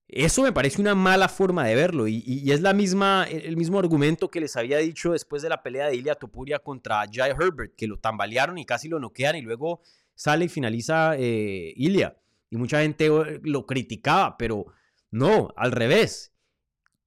Eso 0.07 0.43
me 0.43 0.51
parece 0.51 0.81
una 0.81 0.93
mala 0.93 1.27
forma 1.27 1.65
de 1.65 1.75
verlo 1.75 2.07
y, 2.07 2.51
es 2.51 2.61
la 2.61 2.73
misma, 2.73 3.25
el 3.29 3.57
mismo 3.57 3.79
argumento 3.79 4.29
que 4.29 4.39
les 4.39 4.55
había 4.55 4.77
dicho 4.77 5.13
después 5.13 5.41
de 5.41 5.49
la 5.49 5.63
pelea 5.63 5.87
de 5.87 5.95
Ilya 5.95 6.15
Topuria 6.15 6.59
contra 6.59 7.05
Jai 7.11 7.31
Herbert, 7.31 7.75
que 7.75 7.87
lo 7.87 7.97
tambalearon 7.97 8.57
y 8.59 8.65
casi 8.65 8.87
lo 8.87 8.99
noquean 8.99 9.35
y 9.35 9.41
luego 9.41 9.81
sale 10.13 10.45
y 10.45 10.49
finaliza 10.49 11.15
eh, 11.17 11.73
Ilya. 11.75 12.17
Y 12.51 12.57
mucha 12.57 12.81
gente 12.81 13.07
eh, 13.07 13.39
lo 13.43 13.65
criticaba, 13.65 14.37
pero 14.37 14.67
no, 15.09 15.51
al 15.55 15.71
revés. 15.71 16.33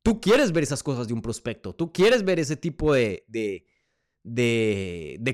Tú 0.03 0.21
quieres 0.21 0.53
ver 0.53 0.65
esas 0.65 0.83
cosas 0.83 1.07
de 1.07 1.15
un 1.15 1.23
prospecto, 1.23 1.75
tú 1.75 1.93
quieres 1.93 2.25
ver 2.25 2.41
ese 2.41 2.57
tipo 2.57 2.95
de, 2.95 3.25
de, 3.29 3.65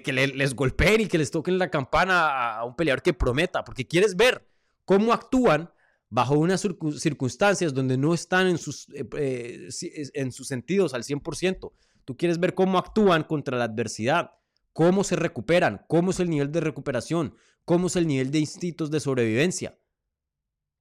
que 0.03 0.12
les 0.12 0.55
golpeen 0.55 1.03
y 1.03 1.07
que 1.07 1.19
les 1.19 1.31
toquen 1.31 1.59
la 1.59 1.71
campana 1.71 2.59
a, 2.59 2.65
un 2.65 2.75
peleador 2.75 3.03
que 3.03 3.15
prometa, 3.15 3.65
porque 3.65 3.87
quieres 3.87 4.17
ver 4.17 4.47
cómo 4.85 5.12
actúan 5.12 5.71
bajo 6.15 6.39
unas 6.39 6.65
circunstancias 6.97 7.75
donde 7.75 7.99
no 7.99 8.15
están 8.15 8.47
en 8.47 8.57
sus, 8.57 8.89
eh, 8.91 9.05
eh, 9.19 9.69
en 10.15 10.31
sus 10.31 10.47
sentidos 10.47 10.95
al 10.95 11.03
100%. 11.03 11.73
Tú 12.05 12.17
quieres 12.17 12.39
ver 12.39 12.55
cómo 12.55 12.79
actúan 12.79 13.25
contra 13.25 13.59
la 13.59 13.65
adversidad, 13.65 14.31
cómo 14.73 15.03
se 15.03 15.17
recuperan, 15.17 15.85
cómo 15.89 16.12
es 16.12 16.21
el 16.21 16.31
nivel 16.31 16.53
de 16.53 16.61
recuperación, 16.61 17.35
cómo 17.65 17.89
es 17.89 17.97
el 17.97 18.07
nivel 18.07 18.31
de 18.31 18.39
instintos 18.39 18.93
de 18.93 19.01
sobrevivencia, 19.01 19.77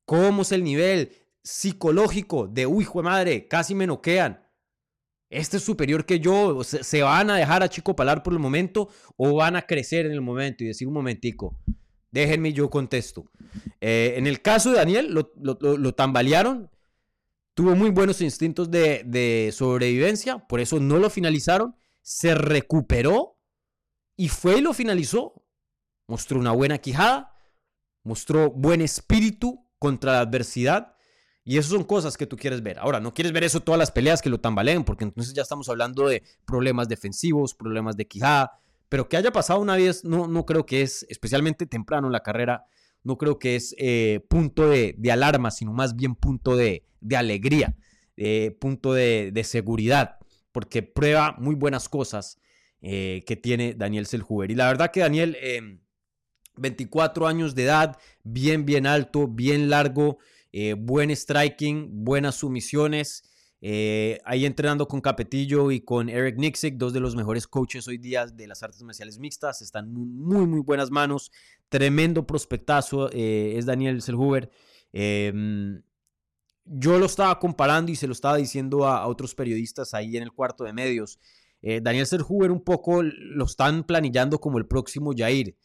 cómo 0.05 0.43
es 0.43 0.51
el 0.51 0.63
nivel 0.63 1.11
psicológico 1.41 2.47
de, 2.47 2.67
uy, 2.67 2.83
hijo 2.83 2.99
de 2.99 3.03
madre, 3.03 3.47
casi 3.47 3.73
me 3.73 3.87
noquean, 3.87 4.39
este 5.31 5.57
es 5.57 5.63
superior 5.63 6.05
que 6.05 6.19
yo, 6.19 6.63
se, 6.63 7.01
van 7.01 7.31
a 7.31 7.37
dejar 7.37 7.63
a 7.63 7.69
Chico 7.69 7.95
Palar 7.95 8.21
por 8.21 8.33
el 8.33 8.39
momento 8.39 8.89
o 9.17 9.33
van 9.33 9.55
a 9.55 9.63
crecer 9.63 10.05
en 10.05 10.11
el 10.11 10.21
momento 10.21 10.63
y 10.63 10.67
decir 10.67 10.87
un 10.87 10.93
momentico, 10.93 11.59
déjenme 12.13 12.53
yo 12.53 12.69
contesto. 12.69 13.25
Eh, 13.81 14.13
en 14.17 14.27
el 14.27 14.41
caso 14.41 14.69
de 14.69 14.77
Daniel, 14.77 15.11
lo, 15.11 15.93
tambalearon, 15.95 16.69
tuvo 17.55 17.75
muy 17.75 17.89
buenos 17.89 18.21
instintos 18.21 18.69
de, 18.69 19.51
sobrevivencia, 19.51 20.47
por 20.47 20.59
eso 20.59 20.79
no 20.79 20.99
lo 20.99 21.09
finalizaron, 21.09 21.75
se 22.01 22.35
recuperó 22.35 23.39
y 24.15 24.29
fue 24.29 24.59
y 24.59 24.61
lo 24.61 24.73
finalizó. 24.73 25.43
Mostró 26.07 26.39
una 26.39 26.51
buena 26.51 26.77
quijada, 26.77 27.33
mostró 28.03 28.51
buen 28.51 28.81
espíritu 28.81 29.67
contra 29.79 30.13
la 30.13 30.19
adversidad 30.19 30.95
y 31.43 31.57
eso 31.57 31.69
son 31.69 31.83
cosas 31.83 32.15
que 32.15 32.27
tú 32.27 32.37
quieres 32.37 32.61
ver. 32.61 32.77
Ahora, 32.77 32.99
no 32.99 33.13
quieres 33.13 33.33
ver 33.33 33.43
eso 33.43 33.61
todas 33.61 33.79
las 33.79 33.91
peleas 33.91 34.21
que 34.21 34.29
lo 34.29 34.39
tambaleen, 34.39 34.83
porque 34.83 35.03
entonces 35.03 35.33
ya 35.33 35.41
estamos 35.41 35.67
hablando 35.67 36.07
de 36.07 36.21
problemas 36.45 36.87
defensivos, 36.87 37.55
problemas 37.55 37.97
de 37.97 38.07
quijada. 38.07 38.59
Pero 38.93 39.09
que 39.09 39.17
haya 39.17 39.31
pasado 39.31 39.59
una 39.59 39.75
vez, 39.75 40.05
no, 40.05 40.27
no 40.27 40.45
creo 40.45 40.67
que 40.67 40.83
es, 40.83 41.03
especialmente 41.09 41.65
temprano 41.65 42.05
en 42.05 42.13
la 42.13 42.19
carrera, 42.19 42.67
no 43.01 43.17
creo 43.17 43.39
que 43.39 43.55
es 43.55 43.73
eh, 43.79 44.23
punto 44.29 44.69
de, 44.69 44.95
alarma, 45.11 45.49
sino 45.49 45.73
más 45.73 45.95
bien 45.95 46.13
punto 46.13 46.55
de, 46.55 46.85
alegría, 47.17 47.75
eh, 48.17 48.55
punto 48.61 48.93
de, 48.93 49.41
seguridad, 49.45 50.19
porque 50.51 50.83
prueba 50.83 51.35
muy 51.39 51.55
buenas 51.55 51.89
cosas 51.89 52.39
eh, 52.83 53.23
que 53.25 53.35
tiene 53.35 53.73
Daniel 53.73 54.05
Selhuber. 54.05 54.51
Y 54.51 54.53
la 54.53 54.67
verdad 54.67 54.91
que 54.91 54.99
Daniel, 54.99 55.39
24 56.57 57.25
años 57.25 57.55
de 57.55 57.63
edad, 57.63 57.97
bien, 58.23 58.63
bien 58.63 58.85
alto, 58.85 59.27
bien 59.27 59.71
largo. 59.71 60.19
Buen 60.77 61.09
striking, 61.09 62.05
buenas 62.05 62.35
sumisiones. 62.35 63.23
Eh, 63.65 64.19
ahí 64.25 64.45
entrenando 64.45 64.89
con 64.89 64.99
Capetillo 64.99 65.71
y 65.71 65.79
con 65.79 66.09
Eric 66.09 66.35
Nixick, 66.35 66.75
dos 66.75 66.91
de 66.91 66.99
los 66.99 67.15
mejores 67.15 67.47
coaches 67.47 67.87
hoy 67.87 67.97
día 67.97 68.25
de 68.25 68.45
las 68.45 68.61
artes 68.61 68.83
marciales 68.83 69.19
mixtas. 69.19 69.61
Están 69.61 69.89
muy, 69.93 70.45
muy 70.45 70.59
buenas 70.59 70.91
manos. 70.91 71.31
Tremendo 71.69 72.27
prospectazo 72.27 73.09
eh, 73.13 73.53
es 73.55 73.65
Daniel 73.65 74.01
Selhuber. 74.01 74.51
Em, 74.91 75.81
yo 76.65 76.99
lo 76.99 77.05
estaba 77.05 77.39
comparando 77.39 77.89
y 77.89 77.95
se 77.95 78.05
lo 78.05 78.11
estaba 78.11 78.35
diciendo 78.35 78.85
a, 78.85 79.07
otros 79.07 79.33
periodistas 79.33 79.93
ahí 79.93 80.17
en 80.17 80.23
el 80.23 80.33
cuarto 80.33 80.65
de 80.65 80.73
medios. 80.73 81.17
Daniel 81.81 82.05
Selhuber 82.05 82.51
un 82.51 82.61
poco 82.61 83.01
lo 83.01 83.45
están 83.45 83.85
planillando 83.85 84.41
como 84.41 84.57
el 84.57 84.65
próximo 84.65 85.13
Jair. 85.15 85.55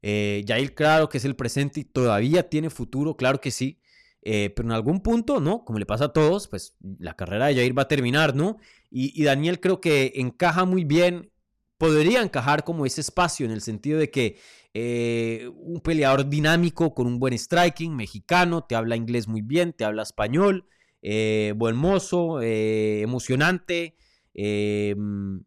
Jair, 0.00 0.72
claro 0.76 1.08
que 1.08 1.18
es 1.18 1.24
el 1.24 1.34
presente 1.34 1.80
y 1.80 1.84
todavía 1.84 2.48
tiene 2.48 2.70
futuro, 2.70 3.16
claro 3.16 3.40
que 3.40 3.50
sí. 3.50 3.81
Eh, 4.24 4.50
pero 4.54 4.68
en 4.68 4.72
algún 4.72 5.00
punto, 5.00 5.40
¿no? 5.40 5.64
Como 5.64 5.80
le 5.80 5.86
pasa 5.86 6.06
a 6.06 6.12
todos, 6.12 6.46
pues 6.46 6.76
la 6.98 7.14
carrera 7.16 7.46
de 7.46 7.56
Jair 7.56 7.76
va 7.76 7.82
a 7.82 7.88
terminar, 7.88 8.36
¿no? 8.36 8.58
Y, 8.90 9.24
Daniel 9.24 9.58
creo 9.58 9.80
que 9.80 10.12
encaja 10.16 10.64
muy 10.64 10.84
bien, 10.84 11.32
podría 11.76 12.22
encajar 12.22 12.62
como 12.62 12.86
ese 12.86 13.00
espacio 13.00 13.46
en 13.46 13.52
el 13.52 13.62
sentido 13.62 13.98
de 13.98 14.10
que 14.10 14.38
eh, 14.74 15.50
un 15.56 15.80
peleador 15.80 16.28
dinámico 16.28 16.94
con 16.94 17.06
un 17.06 17.18
buen 17.18 17.36
striking, 17.36 17.96
mexicano, 17.96 18.64
te 18.64 18.76
habla 18.76 18.96
inglés 18.96 19.26
muy 19.26 19.42
bien, 19.42 19.72
te 19.72 19.84
habla 19.84 20.02
español, 20.02 20.66
eh, 21.02 21.52
buen 21.56 21.76
mozo, 21.76 22.40
emocionante. 22.40 23.96
Mm, 24.34 25.38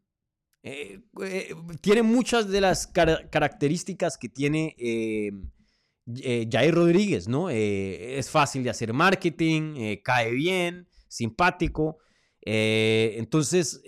tiene 1.82 2.02
muchas 2.02 2.50
de 2.50 2.60
las 2.60 2.88
características 2.88 4.18
que 4.18 4.28
tiene 4.28 4.76
eh, 6.08 6.48
Jair 6.52 6.74
Rodríguez, 6.74 7.28
¿no? 7.28 7.50
Eh, 7.50 8.20
es 8.20 8.30
fácil 8.30 8.64
de 8.64 8.70
hacer 8.70 8.94
marketing, 8.94 9.76
eh, 9.78 10.02
cae 10.04 10.32
bien, 10.32 10.88
simpático. 11.08 11.98
entonces, 12.48 13.82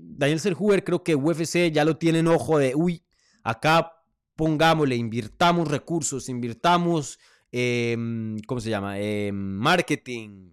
Daniel 0.00 0.40
Serhuber 0.40 0.82
creo 0.82 1.04
que 1.04 1.14
UFC 1.14 1.70
ya 1.70 1.84
lo 1.84 1.98
tiene 1.98 2.18
en 2.18 2.26
ojo 2.26 2.58
de, 2.58 2.74
uy, 2.74 3.04
acá 3.44 3.92
pongámosle, 4.34 4.96
invirtamos 4.96 5.68
recursos, 5.68 6.28
invirtamos, 6.28 7.20
em, 7.52 8.40
¿cómo 8.48 8.60
se 8.60 8.70
llama? 8.70 8.98
Em, 8.98 9.36
marketing, 9.36 10.52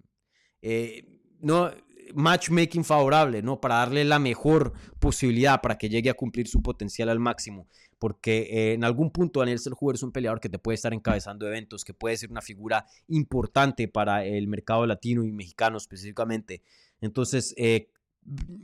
no, 1.42 1.72
matchmaking 2.14 2.84
favorable, 2.84 3.42
¿no? 3.42 3.60
Para 3.60 3.76
darle 3.76 4.04
la 4.06 4.20
mejor 4.20 4.74
posibilidad 5.00 5.60
para 5.60 5.78
que 5.78 5.90
llegue 5.90 6.12
a 6.12 6.14
cumplir 6.14 6.48
su 6.48 6.62
potencial 6.62 7.10
al 7.10 7.20
máximo 7.20 7.68
porque 8.00 8.48
eh, 8.50 8.74
en 8.74 8.84
algún 8.84 9.12
punto 9.12 9.42
Daniel 9.42 9.60
Selhuber 9.60 9.96
es 9.96 10.04
un 10.04 10.12
peleador 10.12 10.40
que 10.40 10.50
te 10.50 10.58
puede 10.58 10.76
estar 10.76 10.94
encabezando 10.94 11.46
eventos, 11.46 11.84
que 11.84 11.94
puede 11.94 12.18
ser 12.18 12.32
una 12.32 12.42
figura 12.42 12.86
importante 13.08 13.88
para 13.88 14.26
el 14.26 14.48
mercado 14.48 14.86
latino 14.88 15.24
y 15.24 15.32
mexicano 15.32 15.78
específicamente. 15.78 16.64
Entonces, 17.02 17.54
eh, 17.58 17.90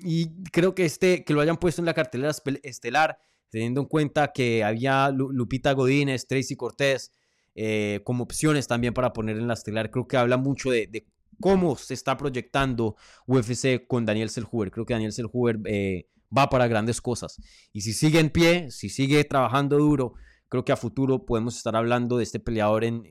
y 0.01 0.29
creo 0.51 0.73
que 0.73 0.86
este, 0.86 1.23
que 1.23 1.33
lo 1.33 1.41
hayan 1.41 1.57
puesto 1.57 1.81
en 1.81 1.86
la 1.86 1.93
cartelera 1.93 2.31
estelar, 2.63 3.19
teniendo 3.49 3.81
en 3.81 3.88
cuenta 3.88 4.31
que 4.33 4.63
había 4.63 5.09
Lupita 5.11 5.73
Godínez, 5.73 6.27
Tracy 6.27 6.55
Cortés 6.55 7.11
eh, 7.55 8.01
como 8.03 8.23
opciones 8.23 8.67
también 8.67 8.93
para 8.93 9.13
poner 9.13 9.38
en 9.38 9.47
la 9.47 9.53
estelar. 9.53 9.91
Creo 9.91 10.07
que 10.07 10.17
habla 10.17 10.38
mucho 10.38 10.71
de, 10.71 11.05
cómo 11.39 11.75
se 11.75 11.93
está 11.93 12.17
proyectando 12.17 12.95
UFC 13.27 13.86
con 13.88 14.05
Daniel 14.05 14.29
Selhuber. 14.29 14.71
Creo 14.71 14.86
que 14.86 14.93
Daniel 14.93 15.13
Selhuber 15.13 15.59
eh, 15.65 16.07
va 16.36 16.49
para 16.49 16.67
grandes 16.67 17.01
cosas. 17.01 17.41
Y 17.73 17.82
si 17.82 17.93
sigue 17.93 18.19
en 18.19 18.30
pie, 18.30 18.71
si 18.71 18.89
sigue 18.89 19.23
trabajando 19.23 19.78
duro, 19.78 20.13
creo 20.49 20.65
que 20.65 20.71
a 20.71 20.78
futuro 20.78 21.26
podemos 21.26 21.57
estar 21.57 21.76
hablando 21.76 22.17
de 22.17 22.23
este 22.23 22.39
peleador 22.39 22.84
en, 22.84 23.03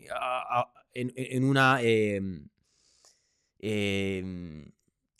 en, 0.94 1.44
una... 1.44 1.80
Em, 1.82 2.48
em, 3.58 4.74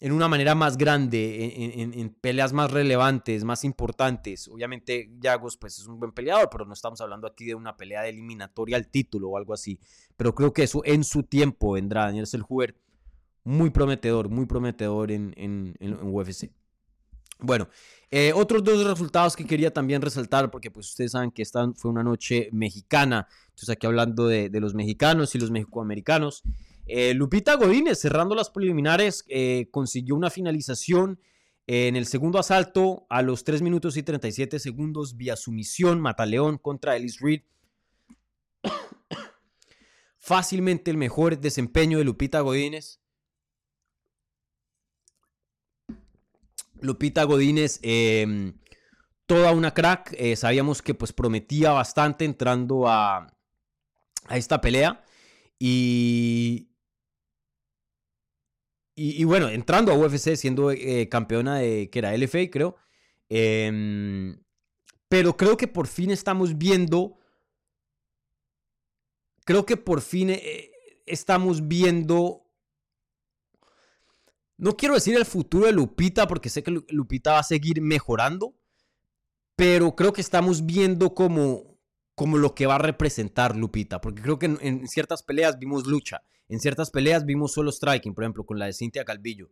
en 0.05 0.13
una 0.13 0.29
manera 0.29 0.55
más 0.55 0.77
grande, 0.77 1.55
en, 1.95 2.11
peleas 2.21 2.53
más 2.53 2.71
relevantes, 2.71 3.43
más 3.43 3.65
importantes. 3.65 4.49
Obviamente, 4.49 5.11
Yagos 5.19 5.57
pues, 5.57 5.79
es 5.79 5.87
un 5.87 5.99
buen 5.99 6.13
peleador, 6.13 6.51
pero 6.51 6.67
no 6.67 6.75
estamos 6.75 7.01
hablando 7.01 7.27
aquí 7.27 7.47
de 7.47 7.55
una 7.55 7.75
pelea 7.79 8.03
de 8.03 8.11
eliminatoria 8.11 8.77
al 8.77 8.89
título 8.89 9.31
o 9.31 9.39
algo 9.39 9.55
así. 9.55 9.81
Pero 10.19 10.35
creo 10.35 10.53
que 10.53 10.65
eso 10.65 10.83
en 10.85 11.05
su 11.05 11.23
tiempo 11.23 11.73
vendrá. 11.73 12.03
Daniel 12.03 12.27
Selhuber, 12.27 12.77
muy 13.45 13.71
prometedor, 13.71 14.29
muy 14.29 14.45
prometedor 14.45 15.11
en, 15.11 15.75
UFC. 16.03 16.51
Bueno, 17.39 17.69
eh, 18.11 18.33
otros 18.33 18.63
dos 18.63 18.85
resultados 18.85 19.35
que 19.35 19.45
quería 19.45 19.73
también 19.73 20.01
resaltar, 20.01 20.51
porque 20.51 20.71
pues 20.71 20.91
ustedes 20.91 21.13
saben 21.13 21.31
que 21.31 21.43
esta 21.43 21.73
fue 21.73 21.91
una 21.91 22.05
noche 22.05 22.49
mexicana. 22.53 23.27
Entonces, 23.49 23.71
aquí 23.71 23.87
hablando 23.87 24.29
de, 24.29 24.49
los 24.61 24.75
mexicanos 24.75 25.35
y 25.35 25.39
los 25.39 25.51
mexicoamericanos. 25.51 26.43
Eh, 26.87 27.15
Lupita 27.15 27.55
Godínez, 27.55 27.99
cerrando 27.99 28.35
las 28.35 28.51
preliminares, 28.51 29.25
eh, 29.29 29.69
consiguió 29.71 30.15
una 30.15 30.31
finalización 30.31 31.19
en 31.67 31.97
el 31.97 32.07
segundo 32.07 32.39
asalto 32.39 33.07
a 33.09 33.23
los 33.23 33.43
3 33.43 33.63
minutos 33.63 33.97
y 33.97 34.03
37 34.03 34.59
segundos 34.59 35.17
vía 35.17 35.35
sumisión 35.35 35.99
Mataleón 35.99 36.59
contra 36.59 36.95
Ellis 36.95 37.21
Reed. 37.21 37.41
Fácilmente 40.19 40.91
el 40.91 40.99
mejor 40.99 41.41
desempeño 41.41 41.99
de 41.99 42.05
Lupita 42.05 42.41
Godínez. 42.41 43.01
Lupita 46.81 47.25
Godínez, 47.25 47.81
em, 47.83 48.55
toda 49.27 49.53
una 49.53 49.75
crack. 49.75 50.15
Eh, 50.19 50.37
sabíamos 50.37 50.83
que 50.83 50.95
pues 50.95 51.13
prometía 51.13 51.71
bastante 51.73 52.25
entrando 52.25 52.89
a, 52.89 53.27
a 54.27 54.37
esta 54.37 54.61
pelea. 54.61 55.05
Y, 55.59 56.69
y, 58.97 59.25
bueno, 59.25 59.49
entrando 59.49 59.93
a 59.93 59.97
UFC, 59.97 60.37
siendo 60.37 60.71
eh, 60.71 61.09
campeona 61.09 61.59
de, 61.59 61.91
que 61.91 61.99
era 61.99 62.17
LFA, 62.17 62.51
creo. 62.51 62.77
Em, 63.29 64.39
pero 65.09 65.37
creo 65.37 65.57
que 65.57 65.69
por 65.69 65.87
fin 65.87 66.11
estamos 66.11 66.59
viendo, 66.59 67.19
creo 69.45 69.67
que 69.67 69.77
por 69.77 70.01
fin 70.01 70.31
eh, 70.31 70.71
estamos 71.07 71.67
viendo, 71.67 72.44
no 74.57 74.77
quiero 74.77 74.95
decir 74.95 75.17
el 75.17 75.25
futuro 75.25 75.67
de 75.67 75.73
Lupita, 75.73 76.27
porque 76.27 76.49
sé 76.49 76.63
que 76.63 76.83
Lupita 76.89 77.33
va 77.33 77.39
a 77.41 77.45
seguir 77.45 77.81
mejorando, 77.81 78.55
pero 79.57 79.95
creo 79.95 80.13
que 80.13 80.21
estamos 80.21 80.67
viendo 80.67 81.15
como, 81.15 81.79
como 82.15 82.39
lo 82.39 82.55
que 82.55 82.67
va 82.67 82.77
a 82.77 82.79
representar 82.79 83.57
Lupita, 83.57 84.01
porque 84.01 84.23
creo 84.23 84.39
que 84.39 84.47
en 84.47 84.89
ciertas 84.89 85.23
peleas 85.23 85.59
vimos 85.59 85.87
lucha 85.87 86.23
en 86.49 86.61
ciertas 86.61 86.91
peleas 86.91 87.25
vimos 87.25 87.53
solo 87.53 87.73
striking, 87.73 88.15
por 88.15 88.25
ejemplo, 88.25 88.45
con 88.45 88.59
la 88.59 88.67
de 88.67 88.73
Cintia 88.73 89.05
Calvillo. 89.05 89.51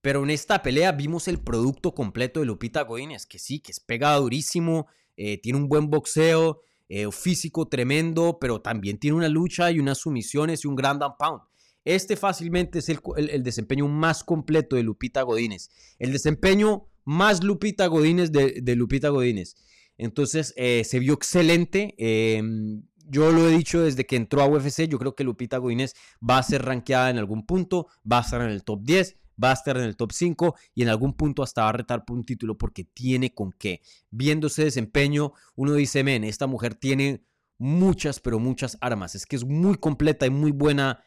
Pero 0.00 0.22
en 0.22 0.30
esta 0.30 0.62
pelea 0.62 0.92
vimos 0.92 1.28
el 1.28 1.40
producto 1.40 1.94
completo 1.94 2.40
de 2.40 2.46
Lupita 2.46 2.82
Godínez, 2.82 3.26
que 3.26 3.38
sí, 3.38 3.60
que 3.60 3.72
es 3.72 3.80
pegada 3.80 4.18
durísimo, 4.18 4.86
eh, 5.16 5.40
tiene 5.40 5.58
un 5.58 5.68
buen 5.68 5.90
boxeo, 5.90 6.60
eh, 6.88 7.10
físico 7.10 7.66
tremendo, 7.66 8.38
pero 8.40 8.60
también 8.60 8.98
tiene 8.98 9.16
una 9.16 9.28
lucha 9.28 9.70
y 9.70 9.80
unas 9.80 9.98
sumisiones 9.98 10.64
y 10.64 10.68
un 10.68 10.76
grand 10.76 11.02
and 11.02 11.14
pound. 11.18 11.42
Este 11.86 12.16
fácilmente 12.16 12.80
es 12.80 12.88
el, 12.88 13.44
desempeño 13.44 13.86
más 13.86 14.24
completo 14.24 14.74
de 14.74 14.82
Lupita 14.82 15.22
Godínez. 15.22 15.70
El 16.00 16.12
desempeño 16.12 16.88
más 17.04 17.44
Lupita 17.44 17.86
Godínez 17.86 18.32
de, 18.32 18.74
Lupita 18.74 19.08
Godínez. 19.10 19.54
Entonces 19.96 20.52
eh, 20.56 20.82
se 20.84 20.98
vio 20.98 21.14
excelente. 21.14 21.94
Em, 21.96 22.82
yo 23.08 23.30
lo 23.30 23.48
he 23.48 23.56
dicho 23.56 23.82
desde 23.82 24.04
que 24.04 24.16
entró 24.16 24.42
a 24.42 24.48
UFC, 24.48 24.88
yo 24.88 24.98
creo 24.98 25.14
que 25.14 25.22
Lupita 25.22 25.58
Godínez 25.58 25.94
va 26.28 26.38
a 26.38 26.42
ser 26.42 26.64
rankeada 26.64 27.08
en 27.08 27.18
algún 27.18 27.46
punto, 27.46 27.86
va 28.10 28.18
a 28.18 28.22
estar 28.22 28.42
en 28.42 28.50
el 28.50 28.64
top 28.64 28.82
10, 28.82 29.16
va 29.42 29.50
a 29.50 29.54
estar 29.54 29.76
en 29.76 29.84
el 29.84 29.96
top 29.96 30.10
5 30.10 30.56
y 30.74 30.82
en 30.82 30.88
algún 30.88 31.14
punto 31.14 31.44
hasta 31.44 31.62
va 31.62 31.68
a 31.68 31.72
retar 31.72 32.04
por 32.04 32.16
un 32.16 32.24
título 32.24 32.58
porque 32.58 32.82
tiene 32.82 33.32
con 33.32 33.52
qué. 33.52 33.80
Viendo 34.10 34.48
ese 34.48 34.64
desempeño, 34.64 35.34
uno 35.54 35.72
dice, 35.74 36.02
men, 36.02 36.24
esta 36.24 36.48
mujer 36.48 36.74
tiene 36.74 37.24
muchas, 37.58 38.18
pero 38.18 38.40
muchas 38.40 38.76
armas. 38.80 39.14
Es 39.14 39.24
que 39.24 39.36
es 39.36 39.44
muy 39.44 39.76
completa 39.76 40.26
y 40.26 40.30
muy 40.30 40.50
buena 40.50 41.04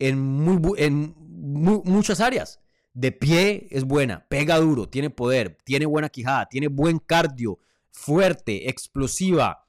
en, 0.00 0.18
muy, 0.20 0.74
en 0.78 1.14
muchas 1.16 2.20
áreas. 2.20 2.60
De 2.92 3.12
pie 3.12 3.68
es 3.70 3.84
buena, 3.84 4.26
pega 4.28 4.58
duro, 4.58 4.88
tiene 4.88 5.10
poder, 5.10 5.56
tiene 5.64 5.86
buena 5.86 6.08
quijada, 6.08 6.46
tiene 6.46 6.66
buen 6.66 6.98
cardio, 6.98 7.60
fuerte, 7.92 8.68
explosiva, 8.68 9.68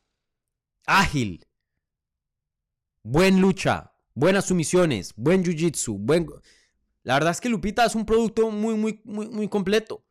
ágil, 0.87 1.45
buen 3.03 3.39
lucha, 3.39 3.93
buenas 4.15 4.45
sumisiones, 4.45 5.13
buen 5.15 5.43
jiu-jitsu, 5.43 5.97
buen... 5.99 6.27
La 7.03 7.15
verdad 7.15 7.31
es 7.31 7.41
que 7.41 7.49
Lupita 7.49 7.85
es 7.85 7.95
un 7.95 8.05
producto 8.05 8.49
muy, 8.51 8.75
muy, 8.75 9.01
muy, 9.03 9.47
completo. 9.47 10.05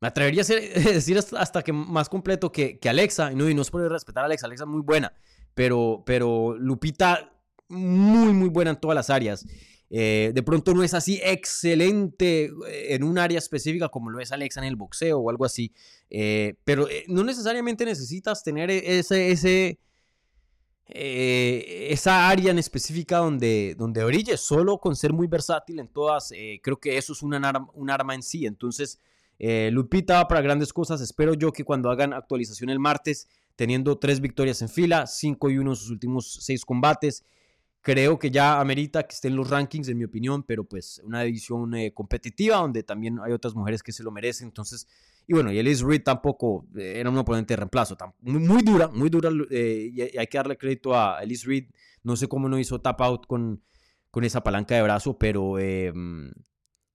Me 0.00 0.08
atrevería 0.08 0.42
a 0.42 0.46
decir 0.92 1.18
hasta 1.18 1.62
que 1.62 1.72
más 1.72 2.08
completo 2.08 2.50
que, 2.50 2.80
Alexa. 2.88 3.32
Y 3.32 3.34
no, 3.34 3.48
y 3.50 3.54
no 3.54 3.62
es 3.62 3.70
por 3.70 3.82
respetar 3.90 4.22
a 4.22 4.26
Alexa. 4.26 4.46
Alexa 4.46 4.64
es 4.64 4.70
muy 4.70 4.80
buena. 4.80 5.12
Pero, 5.54 6.04
pero 6.06 6.56
Lupita, 6.56 7.37
muy, 7.68 8.32
muy 8.32 8.48
buena 8.48 8.70
en 8.70 8.80
todas 8.80 8.94
las 8.94 9.10
áreas. 9.10 9.46
Eh, 9.90 10.32
de 10.34 10.42
pronto 10.42 10.74
no 10.74 10.82
es 10.82 10.92
así 10.92 11.18
excelente 11.24 12.50
eh, 12.68 12.94
en 12.94 13.02
un 13.02 13.16
área 13.18 13.38
específica 13.38 13.88
como 13.88 14.10
lo 14.10 14.20
es 14.20 14.32
Alexa 14.32 14.60
en 14.60 14.66
el 14.66 14.76
boxeo 14.76 15.18
o 15.18 15.30
algo 15.30 15.44
así. 15.44 15.72
Eh, 16.10 16.56
pero 16.64 16.86
no 17.06 17.24
necesariamente 17.24 17.84
necesitas 17.84 18.42
tener 18.42 18.70
ese, 18.70 19.30
ese, 19.30 19.78
esa 20.86 22.28
área 22.28 22.50
en 22.50 22.58
específica 22.58 23.18
donde, 23.18 23.74
donde 23.78 24.04
brille, 24.04 24.36
solo 24.36 24.78
con 24.78 24.94
ser 24.94 25.12
muy 25.12 25.26
versátil 25.26 25.80
en 25.80 25.88
todas, 25.88 26.32
creo 26.62 26.78
que 26.78 26.96
eso 26.98 27.12
es 27.12 27.22
un 27.22 27.34
arma, 27.34 27.68
un 27.74 27.90
arma 27.90 28.14
en 28.14 28.22
sí. 28.22 28.46
Entonces, 28.46 29.00
Lupita 29.38 30.26
para 30.28 30.40
grandes 30.40 30.72
cosas. 30.72 31.00
Espero 31.00 31.34
yo 31.34 31.52
que 31.52 31.64
cuando 31.64 31.90
hagan 31.90 32.12
actualización 32.12 32.70
el 32.70 32.78
martes, 32.78 33.28
teniendo 33.56 33.98
tres 33.98 34.20
victorias 34.20 34.62
en 34.62 34.68
fila, 34.68 35.06
cinco 35.06 35.50
y 35.50 35.58
uno 35.58 35.72
en 35.72 35.76
sus 35.76 35.90
últimos 35.90 36.38
seis 36.40 36.64
combates, 36.64 37.24
creo 37.88 38.18
que 38.18 38.30
ya 38.30 38.60
amerita 38.60 39.04
que 39.04 39.14
esté 39.14 39.28
en 39.28 39.36
los 39.36 39.48
rankings, 39.48 39.88
en 39.88 39.96
mi 39.96 40.04
opinión, 40.04 40.42
pero 40.42 40.62
pues 40.62 41.00
una 41.04 41.22
división 41.22 41.72
competitiva 41.94 42.58
donde 42.58 42.82
también 42.82 43.18
hay 43.24 43.32
otras 43.32 43.54
mujeres 43.54 43.82
que 43.82 43.92
se 43.92 44.02
lo 44.02 44.10
merecen. 44.10 44.48
Entonces, 44.48 44.86
y 45.26 45.32
bueno, 45.32 45.50
y 45.50 45.58
Elise 45.58 45.86
Reed 45.86 46.02
tampoco 46.02 46.66
eh, 46.76 46.96
era 46.96 47.08
un 47.08 47.16
oponente 47.16 47.54
de 47.54 47.56
reemplazo. 47.56 47.96
Muy, 48.20 48.62
dura, 48.62 48.88
muy 48.88 49.08
dura. 49.08 49.30
Eh, 49.50 49.90
y 49.90 50.18
hay 50.18 50.26
que 50.26 50.36
darle 50.36 50.58
crédito 50.58 50.94
a 50.94 51.22
Elise 51.22 51.46
Reed. 51.46 51.64
No 52.02 52.14
sé 52.14 52.28
cómo 52.28 52.46
no 52.50 52.58
hizo 52.58 52.78
tap 52.82 53.00
out 53.00 53.26
con, 53.26 53.62
con 54.10 54.22
esa 54.24 54.42
palanca 54.42 54.74
de 54.74 54.82
brazo, 54.82 55.16
pero, 55.16 55.58
em, 55.58 56.30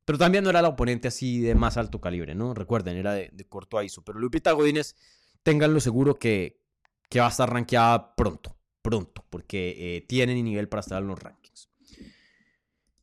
pero 0.05 0.19
también 0.19 0.43
no 0.43 0.51
era 0.51 0.61
la 0.61 0.67
oponente 0.67 1.07
así 1.07 1.41
de 1.41 1.55
más 1.55 1.75
alto 1.75 1.99
calibre, 1.99 2.35
¿no? 2.35 2.53
Recuerden, 2.53 2.97
era 2.97 3.13
de, 3.13 3.47
corto 3.49 3.81
ISO. 3.81 4.03
Pero 4.03 4.19
Lupita 4.19 4.51
Godínez, 4.51 4.95
ténganlo 5.41 5.79
seguro 5.79 6.19
que, 6.19 6.61
que 7.09 7.19
va 7.19 7.25
a 7.25 7.29
estar 7.29 7.51
rankeada 7.51 8.13
pronto, 8.15 8.55
pronto, 8.83 9.25
porque 9.31 9.97
eh, 9.97 10.01
tienen 10.01 10.43
nivel 10.43 10.69
para 10.69 10.81
estar 10.81 11.01
en 11.01 11.07
los 11.07 11.17
rankings. 11.17 11.69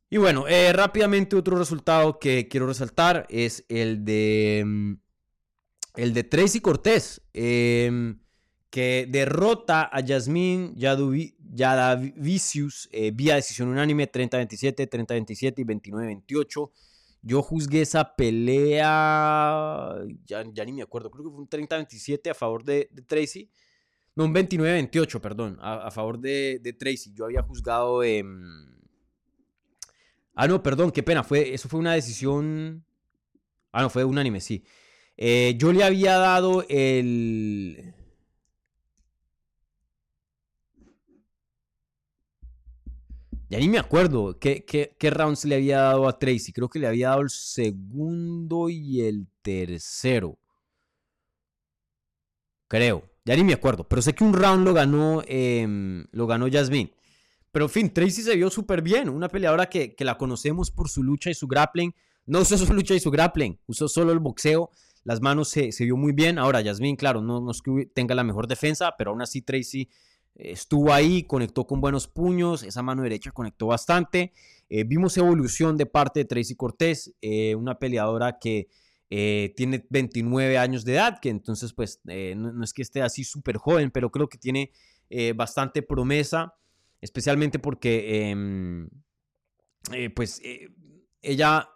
Y 0.09 0.19
bueno, 0.19 0.45
rápidamente 0.73 1.35
otro 1.35 1.59
resultado 1.59 2.21
que 2.21 2.47
quiero 2.47 2.67
resaltar 2.67 3.27
es 3.29 3.65
el 3.69 4.05
de 4.05 4.59
em, 4.59 4.99
el 5.95 6.13
de 6.15 6.25
Tracy 6.25 6.61
Cortés, 6.61 7.23
em, 7.33 8.19
que 8.71 9.07
derrota 9.11 9.89
a 9.93 10.01
Yasmin 10.01 10.75
Yadavicius 10.77 12.89
eh, 12.93 13.11
vía 13.13 13.35
decisión 13.35 13.69
unánime 13.69 14.11
30-27, 14.11 14.89
30-27 14.89 15.59
y 15.59 15.65
29-28. 15.65 16.71
Yo 17.23 17.43
juzgué 17.43 17.83
esa 17.83 18.17
pelea, 18.17 19.95
ya, 20.25 20.43
ni 20.65 20.73
me 20.73 20.81
acuerdo, 20.83 21.11
creo 21.11 21.25
que 21.25 21.31
fue 21.31 21.41
un 21.41 21.49
30-27 21.49 22.31
a 22.31 22.35
favor 22.35 22.65
de, 22.65 22.89
Tracy. 23.07 23.51
Un 24.21 24.35
29-28, 24.35 25.21
perdón, 25.21 25.59
a, 25.61 25.91
favor 25.91 26.19
de, 26.19 26.77
Tracy. 26.79 27.13
Yo 27.15 27.25
había 27.25 27.43
juzgado... 27.43 28.03
Ah, 30.35 30.47
no, 30.47 30.63
perdón, 30.63 30.91
qué 30.91 31.03
pena, 31.03 31.23
fue, 31.23 31.55
eso 31.55 31.69
fue 31.69 31.81
una 31.81 31.95
decisión... 31.95 32.85
Ah, 33.73 33.83
no, 33.83 33.91
fue 33.91 34.05
unánime, 34.05 34.41
sí. 34.41 34.65
Eh, 35.17 35.55
yo 35.59 35.73
le 35.73 35.85
había 35.85 36.17
dado 36.17 36.65
el... 36.69 37.95
Ya 43.51 43.59
ni 43.59 43.69
me 43.69 43.79
acuerdo 43.79 44.39
qué, 44.39 44.65
qué, 44.65 45.11
rounds 45.11 45.45
le 45.45 45.57
había 45.57 45.81
dado 45.81 46.09
a 46.09 46.19
Tracy. 46.19 46.53
Creo 46.53 46.69
que 46.69 46.79
le 46.79 46.87
había 46.87 47.09
dado 47.09 47.23
el 47.23 47.31
segundo 47.31 48.69
y 48.69 49.01
el 49.01 49.27
tercero. 49.43 50.39
creo. 52.69 53.10
Ya 53.25 53.37
ni 53.37 53.45
me 53.45 53.53
acuerdo, 53.53 53.87
pero 53.87 54.03
sé 54.03 54.15
que 54.15 54.25
un 54.25 54.33
round 54.33 54.67
lo 54.67 54.73
ganó, 54.73 55.23
em, 55.27 56.07
lo 56.13 56.27
ganó 56.27 56.51
Jasmine. 56.51 56.93
Pero 57.53 57.67
en 57.67 57.71
fin, 57.71 57.93
Tracy 57.93 58.23
se 58.23 58.37
vio 58.37 58.51
súper 58.51 58.83
bien. 58.83 59.09
Una 59.09 59.29
peleadora 59.29 59.67
que, 59.67 59.95
que, 59.95 60.05
la 60.05 60.17
conocemos 60.17 60.71
por 60.71 60.89
su 60.89 61.03
lucha 61.03 61.31
y 61.31 61.35
su 61.35 61.47
grappling. 61.47 61.95
No 62.27 62.41
usó 62.41 62.57
su 62.57 62.73
lucha 62.73 62.95
y 62.95 63.01
su 63.01 63.11
grappling, 63.11 63.59
usó 63.67 63.89
solo 63.89 64.13
el 64.13 64.21
boxeo. 64.21 64.71
Las 65.05 65.21
manos 65.21 65.49
se, 65.49 65.73
se 65.73 65.85
vio 65.85 65.97
muy 65.97 66.13
bien. 66.13 66.39
Ahora, 66.39 66.63
Jasmine, 66.63 66.97
claro, 66.97 67.23
no, 67.23 67.41
no, 67.41 67.51
es 67.51 67.63
que 67.63 67.91
tenga 67.93 68.15
la 68.15 68.25
mejor 68.25 68.47
defensa, 68.47 68.95
pero 68.97 69.11
aún 69.11 69.23
así 69.23 69.43
Tracy 69.43 69.89
estuvo 70.35 70.93
ahí, 70.93 71.25
conectó 71.25 71.67
con 71.67 71.81
buenos 71.81 72.07
puños. 72.07 72.63
Esa 72.63 72.83
mano 72.83 73.03
derecha 73.03 73.33
conectó 73.33 73.67
bastante. 73.67 74.33
Eh, 74.69 74.85
vimos 74.85 75.17
evolución 75.17 75.77
de 75.77 75.87
parte 75.87 76.21
de 76.21 76.25
Tracy 76.27 76.55
Cortés, 76.55 77.15
eh, 77.21 77.55
una 77.55 77.79
peleadora 77.79 78.39
que 78.39 78.69
eh, 79.11 79.53
tiene 79.57 79.85
29 79.91 80.57
años 80.57 80.85
de 80.85 80.95
edad, 80.95 81.19
que 81.21 81.29
entonces 81.29 81.73
pues 81.73 82.01
no, 82.05 82.53
no, 82.53 82.65
es 82.65 82.73
que 82.73 82.83
esté 82.83 83.03
así 83.03 83.25
súper 83.25 83.57
joven, 83.59 83.91
pero 83.91 84.11
creo 84.11 84.29
que 84.29 84.39
tiene 84.39 84.73
bastante 85.35 85.83
promesa 85.83 86.55
especialmente 87.01 87.59
porque 87.59 88.31
em, 88.31 88.89
eh, 89.93 90.11
pues 90.11 90.41
eh, 90.45 90.69
ella, 91.23 91.69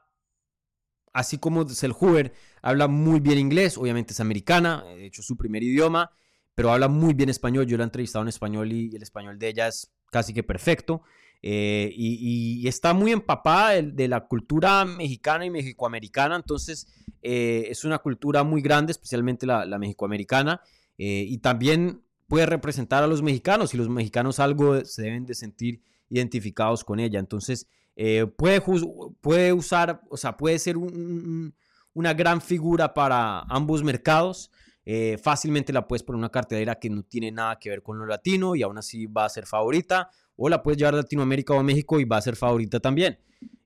así 1.12 1.38
como 1.38 1.68
Selhuber, 1.68 2.32
habla 2.62 2.88
muy 2.88 3.20
bien 3.20 3.38
inglés, 3.38 3.78
obviamente 3.78 4.12
es 4.12 4.20
americana, 4.20 4.84
de 4.84 5.06
hecho 5.06 5.22
es 5.22 5.26
su 5.26 5.36
primer 5.36 5.62
idioma, 5.62 6.10
pero 6.54 6.70
habla 6.70 6.88
muy 6.88 7.14
bien 7.14 7.30
español, 7.30 7.66
yo 7.66 7.76
la 7.76 7.84
he 7.84 7.86
entrevistado 7.86 8.22
en 8.22 8.28
español 8.28 8.70
y, 8.72 8.94
el 8.94 9.02
español 9.02 9.38
de 9.38 9.48
ella 9.48 9.68
es 9.68 9.92
casi 10.10 10.32
que 10.32 10.42
perfecto. 10.42 11.02
Eh, 11.46 11.92
y, 11.94 12.66
está 12.66 12.94
muy 12.94 13.12
empapada 13.12 13.82
de, 13.82 14.08
la 14.08 14.26
cultura 14.26 14.84
mexicana 14.86 15.44
y 15.44 15.50
mexicoamericana, 15.50 16.36
entonces 16.36 16.88
es 17.20 17.84
una 17.84 17.98
cultura 17.98 18.44
muy 18.44 18.60
grande, 18.60 18.92
especialmente 18.92 19.46
la, 19.46 19.64
la 19.64 19.78
mexicoamericana, 19.78 20.60
y 20.96 21.38
también 21.38 22.02
puede 22.28 22.46
representar 22.46 23.02
a 23.02 23.06
los 23.06 23.22
mexicanos 23.22 23.74
y 23.74 23.76
los 23.76 23.88
mexicanos 23.88 24.40
algo 24.40 24.84
se 24.84 25.02
deben 25.02 25.26
de 25.26 25.34
sentir 25.34 25.82
identificados 26.08 26.84
con 26.84 27.00
ella. 27.00 27.18
Entonces, 27.18 27.66
eh, 27.96 28.26
puede, 28.26 29.52
usar, 29.52 30.00
o 30.08 30.16
sea, 30.16 30.36
puede 30.36 30.58
ser 30.58 30.76
una 30.76 32.14
gran 32.14 32.40
figura 32.40 32.92
para 32.94 33.40
ambos 33.40 33.82
mercados. 33.82 34.50
Eh, 34.86 35.18
fácilmente 35.22 35.72
la 35.72 35.86
puedes 35.86 36.02
poner 36.02 36.18
una 36.18 36.30
cartelera 36.30 36.78
que 36.78 36.90
no 36.90 37.02
tiene 37.04 37.30
nada 37.30 37.58
que 37.58 37.70
ver 37.70 37.82
con 37.82 37.98
lo 37.98 38.04
latino 38.04 38.54
y 38.54 38.62
aún 38.62 38.78
así 38.78 39.06
va 39.06 39.24
a 39.24 39.28
ser 39.28 39.46
favorita. 39.46 40.10
O 40.36 40.48
la 40.48 40.62
puedes 40.62 40.78
llevar 40.78 40.94
a 40.94 40.98
Latinoamérica 40.98 41.54
o 41.54 41.62
México 41.62 42.00
y 42.00 42.04
va 42.04 42.16
a 42.16 42.22
ser 42.22 42.36
favorita 42.36 42.80
también. 42.80 43.18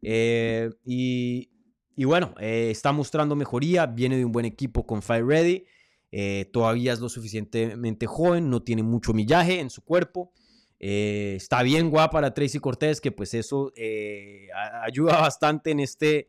Eh, 0.03 0.71
y, 0.85 1.49
bueno, 2.05 2.35
está 2.39 2.93
mostrando 2.93 3.35
mejoría, 3.35 3.87
viene 3.87 4.17
de 4.17 4.25
un 4.25 4.33
buen 4.33 4.47
equipo 4.47 4.87
con 4.87 5.03
Fire 5.03 5.27
Ready. 5.27 5.65
Eh, 6.11 6.49
todavía 6.53 6.93
es 6.93 7.01
lo 7.01 7.09
suficientemente 7.09 8.07
joven, 8.07 8.49
no 8.49 8.63
tiene 8.63 8.83
mucho 8.83 9.13
millaje 9.13 9.61
en 9.61 9.71
su 9.71 9.83
cuerpo. 9.83 10.33
Eh, 10.81 11.35
está 11.37 11.63
bien 11.63 11.91
guapa 11.91 12.21
la 12.21 12.33
Tracy 12.33 12.61
Cortés, 12.61 13.01
que 13.01 13.13
pues 13.13 13.35
eso 13.35 13.73
eh, 13.77 14.49
ayuda 14.83 15.21
bastante 15.21 15.71
en 15.71 15.81
este, 15.81 16.29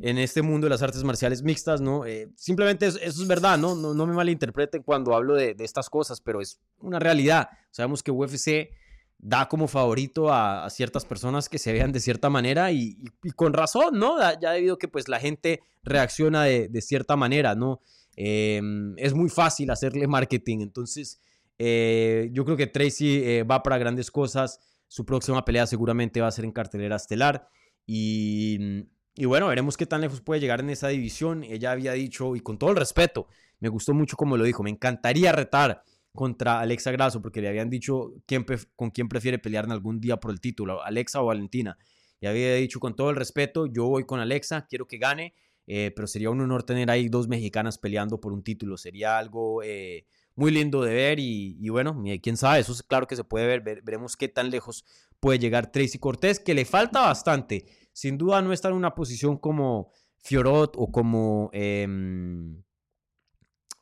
en 0.00 0.18
este 0.18 0.42
mundo 0.42 0.66
de 0.66 0.70
las 0.70 0.82
artes 0.82 1.04
marciales 1.04 1.42
mixtas, 1.42 1.80
¿no? 1.80 2.02
simplemente 2.34 2.86
eso, 2.86 2.98
es 3.00 3.26
verdad, 3.26 3.58
¿no? 3.58 3.74
¿no? 3.74 3.94
No, 3.94 4.06
me 4.06 4.14
malinterpreten 4.14 4.82
cuando 4.82 5.14
hablo 5.14 5.34
de, 5.34 5.54
estas 5.60 5.88
cosas, 5.90 6.20
pero 6.20 6.40
es 6.40 6.60
una 6.78 6.98
realidad. 6.98 7.48
Sabemos 7.70 8.02
que 8.02 8.10
UFC 8.10 8.70
da 9.24 9.48
como 9.48 9.68
favorito 9.68 10.30
a, 10.30 10.68
ciertas 10.68 11.06
personas 11.06 11.48
que 11.48 11.58
se 11.58 11.72
vean 11.72 11.92
de 11.92 12.00
cierta 12.00 12.28
manera 12.28 12.70
y, 12.72 13.02
con 13.34 13.54
razón, 13.54 13.98
¿no? 13.98 14.18
Ya 14.38 14.52
debido 14.52 14.74
a 14.74 14.78
que 14.78 14.86
pues 14.86 15.08
la 15.08 15.18
gente 15.18 15.62
reacciona 15.82 16.44
de, 16.44 16.80
cierta 16.82 17.16
manera, 17.16 17.54
¿no? 17.54 17.80
Em, 18.16 18.94
es 18.98 19.14
muy 19.14 19.30
fácil 19.30 19.70
hacerle 19.70 20.06
marketing. 20.06 20.58
Entonces, 20.60 21.22
eh, 21.58 22.28
yo 22.32 22.44
creo 22.44 22.58
que 22.58 22.66
Tracy 22.66 23.22
eh, 23.24 23.44
va 23.44 23.62
para 23.62 23.78
grandes 23.78 24.10
cosas. 24.10 24.60
Su 24.88 25.06
próxima 25.06 25.42
pelea 25.42 25.66
seguramente 25.66 26.20
va 26.20 26.26
a 26.26 26.30
ser 26.30 26.44
en 26.44 26.52
cartelera 26.52 26.96
estelar. 26.96 27.48
Y, 27.86 28.84
y, 29.14 29.24
bueno, 29.24 29.48
veremos 29.48 29.78
qué 29.78 29.86
tan 29.86 30.02
lejos 30.02 30.20
puede 30.20 30.42
llegar 30.42 30.60
en 30.60 30.68
esa 30.68 30.88
división. 30.88 31.44
Ella 31.44 31.72
había 31.72 31.94
dicho, 31.94 32.36
y 32.36 32.40
con 32.40 32.58
todo 32.58 32.70
el 32.70 32.76
respeto, 32.76 33.26
me 33.58 33.70
gustó 33.70 33.94
mucho 33.94 34.18
como 34.18 34.36
lo 34.36 34.44
dijo, 34.44 34.62
me 34.62 34.68
encantaría 34.68 35.32
retar 35.32 35.82
contra 36.14 36.60
Alexa 36.60 36.92
Grasso 36.92 37.20
porque 37.20 37.40
le 37.40 37.48
habían 37.48 37.70
dicho 37.70 38.14
quién, 38.26 38.46
con 38.76 38.90
quién 38.90 39.08
prefiere 39.08 39.38
pelear 39.38 39.64
en 39.64 39.72
algún 39.72 40.00
día 40.00 40.18
por 40.18 40.30
el 40.30 40.40
título, 40.40 40.82
Alexa 40.82 41.20
o 41.22 41.26
Valentina. 41.26 41.76
Y 42.20 42.26
había 42.26 42.54
dicho 42.54 42.80
con 42.80 42.96
todo 42.96 43.10
el 43.10 43.16
respeto, 43.16 43.66
yo 43.66 43.86
voy 43.86 44.04
con 44.04 44.20
Alexa, 44.20 44.66
quiero 44.68 44.86
que 44.86 44.98
gane 44.98 45.34
eh, 45.66 45.92
pero 45.94 46.06
sería 46.06 46.30
un 46.30 46.40
honor 46.40 46.62
tener 46.62 46.90
ahí 46.90 47.08
dos 47.08 47.28
mexicanas 47.28 47.78
peleando 47.78 48.20
por 48.20 48.32
un 48.32 48.42
título. 48.42 48.76
Sería 48.76 49.18
algo 49.18 49.62
eh, 49.62 50.06
muy 50.34 50.50
lindo 50.50 50.82
de 50.82 50.94
ver 50.94 51.18
y, 51.20 51.68
bueno, 51.68 52.02
quién 52.22 52.36
sabe, 52.36 52.60
eso 52.60 52.72
es 52.72 52.82
claro 52.82 53.06
que 53.06 53.16
se 53.16 53.24
puede 53.24 53.46
ver. 53.46 53.62
veremos 53.82 54.16
qué 54.16 54.28
tan 54.28 54.50
lejos 54.50 54.84
puede 55.20 55.38
llegar 55.38 55.72
Tracy 55.72 55.98
Cortés, 55.98 56.38
que 56.40 56.54
le 56.54 56.64
falta 56.64 57.00
bastante. 57.02 57.66
Sin 57.92 58.18
duda 58.18 58.42
no 58.42 58.52
está 58.52 58.68
en 58.68 58.74
una 58.74 58.94
posición 58.94 59.38
como 59.38 59.90
Fiorot 60.18 60.74
o 60.76 60.90
como... 60.90 61.50
Em, 61.52 62.62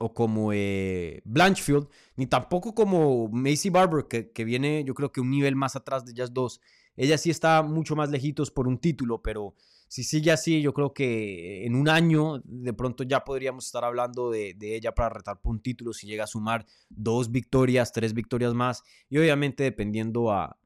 o 0.03 0.13
como 0.13 0.53
eh, 0.53 1.23
Blanchfield, 1.25 1.89
ni 2.17 2.27
tampoco 2.27 2.75
como 2.75 3.29
Macy 3.29 3.71
Barber, 3.71 4.07
que, 4.09 4.45
viene 4.45 4.83
yo 4.85 4.95
creo 4.95 5.13
que 5.13 5.21
un 5.21 5.31
nivel 5.31 5.55
más 5.55 5.77
atrás 5.77 6.05
de 6.05 6.11
ellas 6.11 6.35
dos. 6.35 6.61
Ella 6.97 7.17
sí 7.17 7.31
está 7.31 7.63
mucho 7.63 7.95
más 7.95 8.11
lejitos 8.11 8.51
por 8.51 8.67
un 8.67 8.79
título, 8.79 9.23
pero 9.23 9.55
si 9.87 10.03
sigue 10.03 10.33
así, 10.33 10.61
yo 10.61 10.75
creo 10.75 10.93
que 10.93 11.65
en 11.65 11.77
un 11.77 11.89
año 11.89 12.43
de 12.45 12.73
pronto 12.73 13.05
ya 13.05 13.25
podríamos 13.25 13.67
estar 13.67 13.85
hablando 13.85 14.31
de, 14.31 14.57
ella 14.61 14.93
para 14.93 15.09
retar 15.09 15.41
por 15.41 15.53
un 15.53 15.63
título 15.63 15.93
si 15.93 16.09
llega 16.09 16.25
a 16.25 16.27
sumar 16.27 16.67
dos 16.89 17.31
victorias, 17.31 17.93
tres 17.93 18.13
victorias 18.13 18.55
más 18.55 18.83
y 19.09 19.19
obviamente 19.19 19.63
dependiendo 19.63 20.33
a 20.33 20.59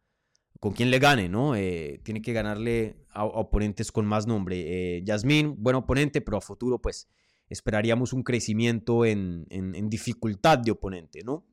con 0.61 0.73
quién 0.73 0.91
le 0.91 0.99
gane, 0.99 1.29
¿no? 1.29 1.55
Eh, 1.55 2.01
tiene 2.03 2.23
que 2.23 2.33
ganarle 2.33 2.97
a, 3.11 3.27
oponentes 3.27 3.93
con 3.93 4.07
más 4.07 4.27
nombre. 4.27 4.97
Eh, 4.97 5.03
Yasmín, 5.05 5.55
buen 5.59 5.77
oponente, 5.77 6.23
pero 6.23 6.39
a 6.39 6.41
futuro 6.41 6.81
pues 6.81 7.07
esperaríamos 7.49 8.13
un 8.13 8.23
crecimiento 8.23 9.05
en, 9.05 9.47
en 9.51 9.89
dificultad 9.89 10.59
de 10.59 10.73
oponente, 10.73 11.23
¿no? 11.25 11.45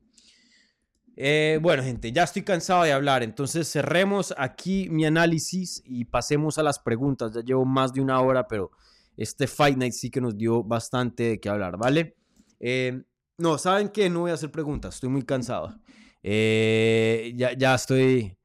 Eh, 1.16 1.58
bueno, 1.62 1.82
gente, 1.82 2.10
ya 2.10 2.24
estoy 2.24 2.42
cansado 2.42 2.82
de 2.82 2.92
hablar, 2.92 3.22
entonces 3.22 3.70
cerremos 3.70 4.34
aquí 4.36 4.88
mi 4.90 5.04
análisis 5.06 5.80
y 5.84 6.06
pasemos 6.06 6.58
a 6.58 6.62
las 6.62 6.78
preguntas. 6.78 7.32
Ya 7.34 7.40
llevo 7.42 7.64
más 7.64 7.92
de 7.92 8.00
una 8.00 8.20
hora, 8.20 8.48
pero 8.48 8.72
este 9.16 9.46
Fight 9.46 9.76
Night 9.76 9.92
sí 9.92 10.10
que 10.10 10.20
nos 10.20 10.36
dio 10.36 10.64
bastante 10.64 11.22
de 11.24 11.40
qué 11.40 11.48
hablar, 11.48 11.76
¿vale? 11.76 12.16
Eh, 12.58 13.02
no, 13.38 13.58
¿saben 13.58 13.88
qué? 13.90 14.10
No 14.10 14.20
voy 14.20 14.32
a 14.32 14.34
hacer 14.34 14.50
preguntas, 14.50 14.96
estoy 14.96 15.10
muy 15.10 15.22
cansado. 15.22 15.78
Eh, 16.22 17.32
ya, 17.36 17.52
ya 17.52 17.74
estoy 17.74 18.36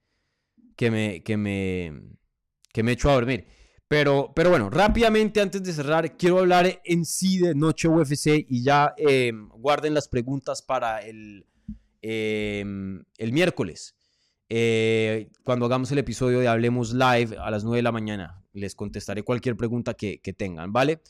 que 0.75 0.91
me, 0.91 1.23
que 1.23 1.37
me, 1.37 2.01
que 2.71 2.83
me 2.83 2.91
echo 2.91 3.09
a 3.09 3.13
dormir. 3.13 3.47
Pero, 3.89 4.31
pero 4.33 4.49
bueno, 4.51 4.69
rápidamente 4.69 5.41
antes 5.41 5.61
de 5.63 5.73
cerrar, 5.73 6.15
quiero 6.15 6.39
hablar 6.39 6.79
en 6.85 7.05
sí 7.05 7.39
de 7.39 7.53
Noche 7.55 7.89
UFC 7.89 8.45
y 8.47 8.63
ya 8.63 8.95
guarden 9.57 9.93
las 9.93 10.07
preguntas 10.07 10.61
para 10.61 11.01
el 11.01 11.45
Em, 12.01 13.03
el 13.17 13.33
miércoles. 13.33 13.95
Eh, 14.47 15.29
cuando 15.43 15.65
hagamos 15.65 15.91
el 15.91 15.99
episodio 15.99 16.39
de 16.39 16.47
Hablemos 16.47 16.93
Live 16.93 17.37
a 17.37 17.51
las 17.51 17.63
9 17.63 17.77
de 17.77 17.83
la 17.83 17.91
mañana. 17.91 18.43
Les 18.53 18.73
contestaré 18.75 19.23
cualquier 19.23 19.55
pregunta 19.55 19.93
que, 19.93 20.19
tengan, 20.37 20.73
¿vale? 20.73 21.01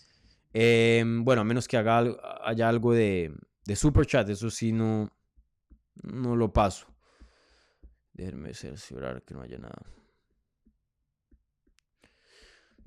Em, 0.53 1.23
bueno, 1.23 1.41
a 1.41 1.45
menos 1.45 1.67
que 1.67 1.77
haga, 1.77 2.03
haya 2.43 2.67
algo 2.67 2.93
de, 2.93 3.33
de 3.65 3.75
super 3.75 4.05
chat, 4.05 4.27
eso 4.29 4.49
sí 4.49 4.71
no, 4.71 5.11
no 6.03 6.35
lo 6.35 6.51
paso. 6.51 6.87
Déjenme 8.13 8.53
cerciorar 8.53 9.23
que 9.23 9.33
no 9.33 9.41
haya 9.41 9.57
nada. 9.57 9.81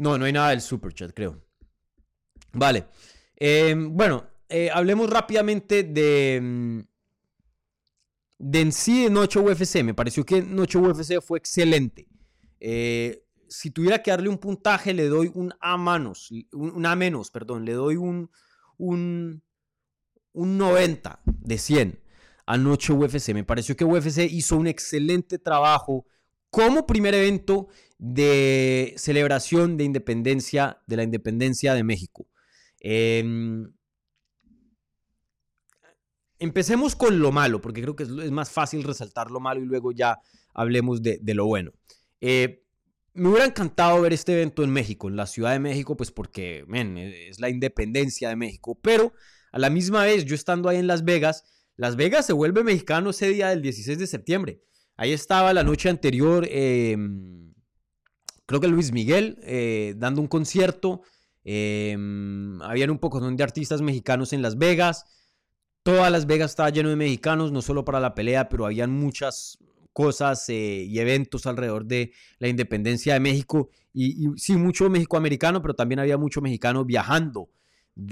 No, 0.02 0.18
no 0.18 0.24
hay 0.24 0.32
nada 0.32 0.50
del 0.50 0.60
super 0.60 0.92
chat, 0.92 1.12
creo. 1.14 1.40
Vale. 2.52 2.86
Em, 3.36 3.96
bueno, 3.96 4.26
eh, 4.48 4.68
hablemos 4.68 5.08
rápidamente 5.08 5.84
de, 5.84 6.84
de 8.36 8.60
en 8.60 8.72
sí 8.72 9.04
de 9.04 9.10
Noche 9.10 9.38
UFC, 9.38 9.84
me 9.84 9.94
pareció 9.94 10.24
que 10.24 10.42
Noche 10.42 10.78
UFC 10.78 11.20
fue 11.22 11.38
excelente. 11.38 12.08
Eh, 12.58 13.28
si 13.46 13.70
tuviera 13.70 14.02
que 14.02 14.10
darle 14.10 14.28
un 14.28 14.38
puntaje, 14.38 14.92
le 14.92 15.06
doy 15.06 15.30
un 15.34 15.54
A 15.60 15.78
menos, 15.78 16.32
un, 16.50 16.84
A 16.84 16.96
menos, 16.96 17.30
perdón, 17.30 17.64
le 17.64 17.74
doy 17.74 17.94
un, 17.94 18.28
un, 18.78 19.40
un 20.32 20.58
90 20.58 21.20
de 21.24 21.58
100 21.58 22.00
a 22.46 22.58
Noche 22.58 22.92
UFC. 22.92 23.28
Me 23.34 23.44
pareció 23.44 23.76
que 23.76 23.84
UFC 23.84 24.28
hizo 24.28 24.56
un 24.56 24.66
excelente 24.66 25.38
trabajo 25.38 26.06
como 26.52 26.86
primer 26.86 27.14
evento 27.14 27.66
de 27.98 28.94
celebración 28.96 29.76
de 29.76 29.84
independencia, 29.84 30.80
de 30.86 30.96
la 30.96 31.02
independencia 31.02 31.74
de 31.74 31.82
México. 31.82 32.28
Eh, 32.80 33.24
Empecemos 36.42 36.96
con 36.96 37.20
lo 37.20 37.30
malo, 37.30 37.60
porque 37.60 37.82
creo 37.82 37.94
que 37.94 38.02
es, 38.02 38.08
más 38.08 38.50
fácil 38.50 38.82
resaltar 38.82 39.30
lo 39.30 39.38
malo 39.38 39.60
y 39.60 39.64
luego 39.64 39.92
ya 39.92 40.18
hablemos 40.52 41.00
de, 41.00 41.20
lo 41.34 41.46
bueno. 41.46 41.70
Eh, 42.20 42.64
me 43.14 43.28
hubiera 43.28 43.44
encantado 43.44 44.00
ver 44.00 44.12
este 44.12 44.32
evento 44.32 44.64
en 44.64 44.70
México, 44.70 45.08
en 45.08 45.14
la 45.14 45.26
Ciudad 45.26 45.52
de 45.52 45.60
México, 45.60 45.96
pues 45.96 46.10
porque, 46.10 46.64
es 47.28 47.38
la 47.38 47.48
independencia 47.48 48.28
de 48.28 48.34
México. 48.34 48.76
Pero 48.82 49.12
a 49.52 49.60
la 49.60 49.70
misma 49.70 50.02
vez, 50.02 50.24
yo 50.24 50.34
estando 50.34 50.68
ahí 50.68 50.78
en 50.78 50.88
Las 50.88 51.04
Vegas, 51.04 51.44
Las 51.76 51.94
Vegas 51.94 52.26
se 52.26 52.32
vuelve 52.32 52.64
mexicano 52.64 53.10
ese 53.10 53.28
día 53.28 53.50
del 53.50 53.62
16 53.62 54.00
de 54.00 54.06
septiembre. 54.08 54.60
Ahí 54.96 55.12
estaba 55.12 55.52
la 55.52 55.64
noche 55.64 55.88
anterior, 55.88 56.46
em, 56.50 57.52
creo 58.46 58.60
que 58.60 58.68
Luis 58.68 58.92
Miguel, 58.92 59.38
eh, 59.42 59.94
dando 59.96 60.20
un 60.20 60.28
concierto. 60.28 61.02
Em, 61.44 62.60
habían 62.62 62.90
un 62.90 62.98
poco 62.98 63.20
de 63.20 63.42
artistas 63.42 63.82
mexicanos 63.82 64.32
en 64.32 64.42
Las 64.42 64.58
Vegas. 64.58 65.04
Todas 65.82 66.12
Las 66.12 66.26
Vegas 66.26 66.52
estaba 66.52 66.70
lleno 66.70 66.90
de 66.90 66.96
mexicanos, 66.96 67.50
no 67.50 67.62
solo 67.62 67.84
para 67.84 67.98
la 67.98 68.14
pelea, 68.14 68.48
pero 68.48 68.66
habían 68.66 68.92
muchas 68.92 69.58
cosas 69.92 70.48
eh, 70.48 70.84
y 70.88 70.98
eventos 70.98 71.46
alrededor 71.46 71.84
de 71.84 72.12
la 72.38 72.48
independencia 72.48 73.14
de 73.14 73.20
México. 73.20 73.70
Y, 73.92 74.28
sí, 74.36 74.56
mucho 74.56 74.88
México-americano, 74.88 75.60
pero 75.60 75.74
también 75.74 75.98
había 75.98 76.16
mucho 76.16 76.40
mexicano 76.40 76.84
viajando 76.84 77.50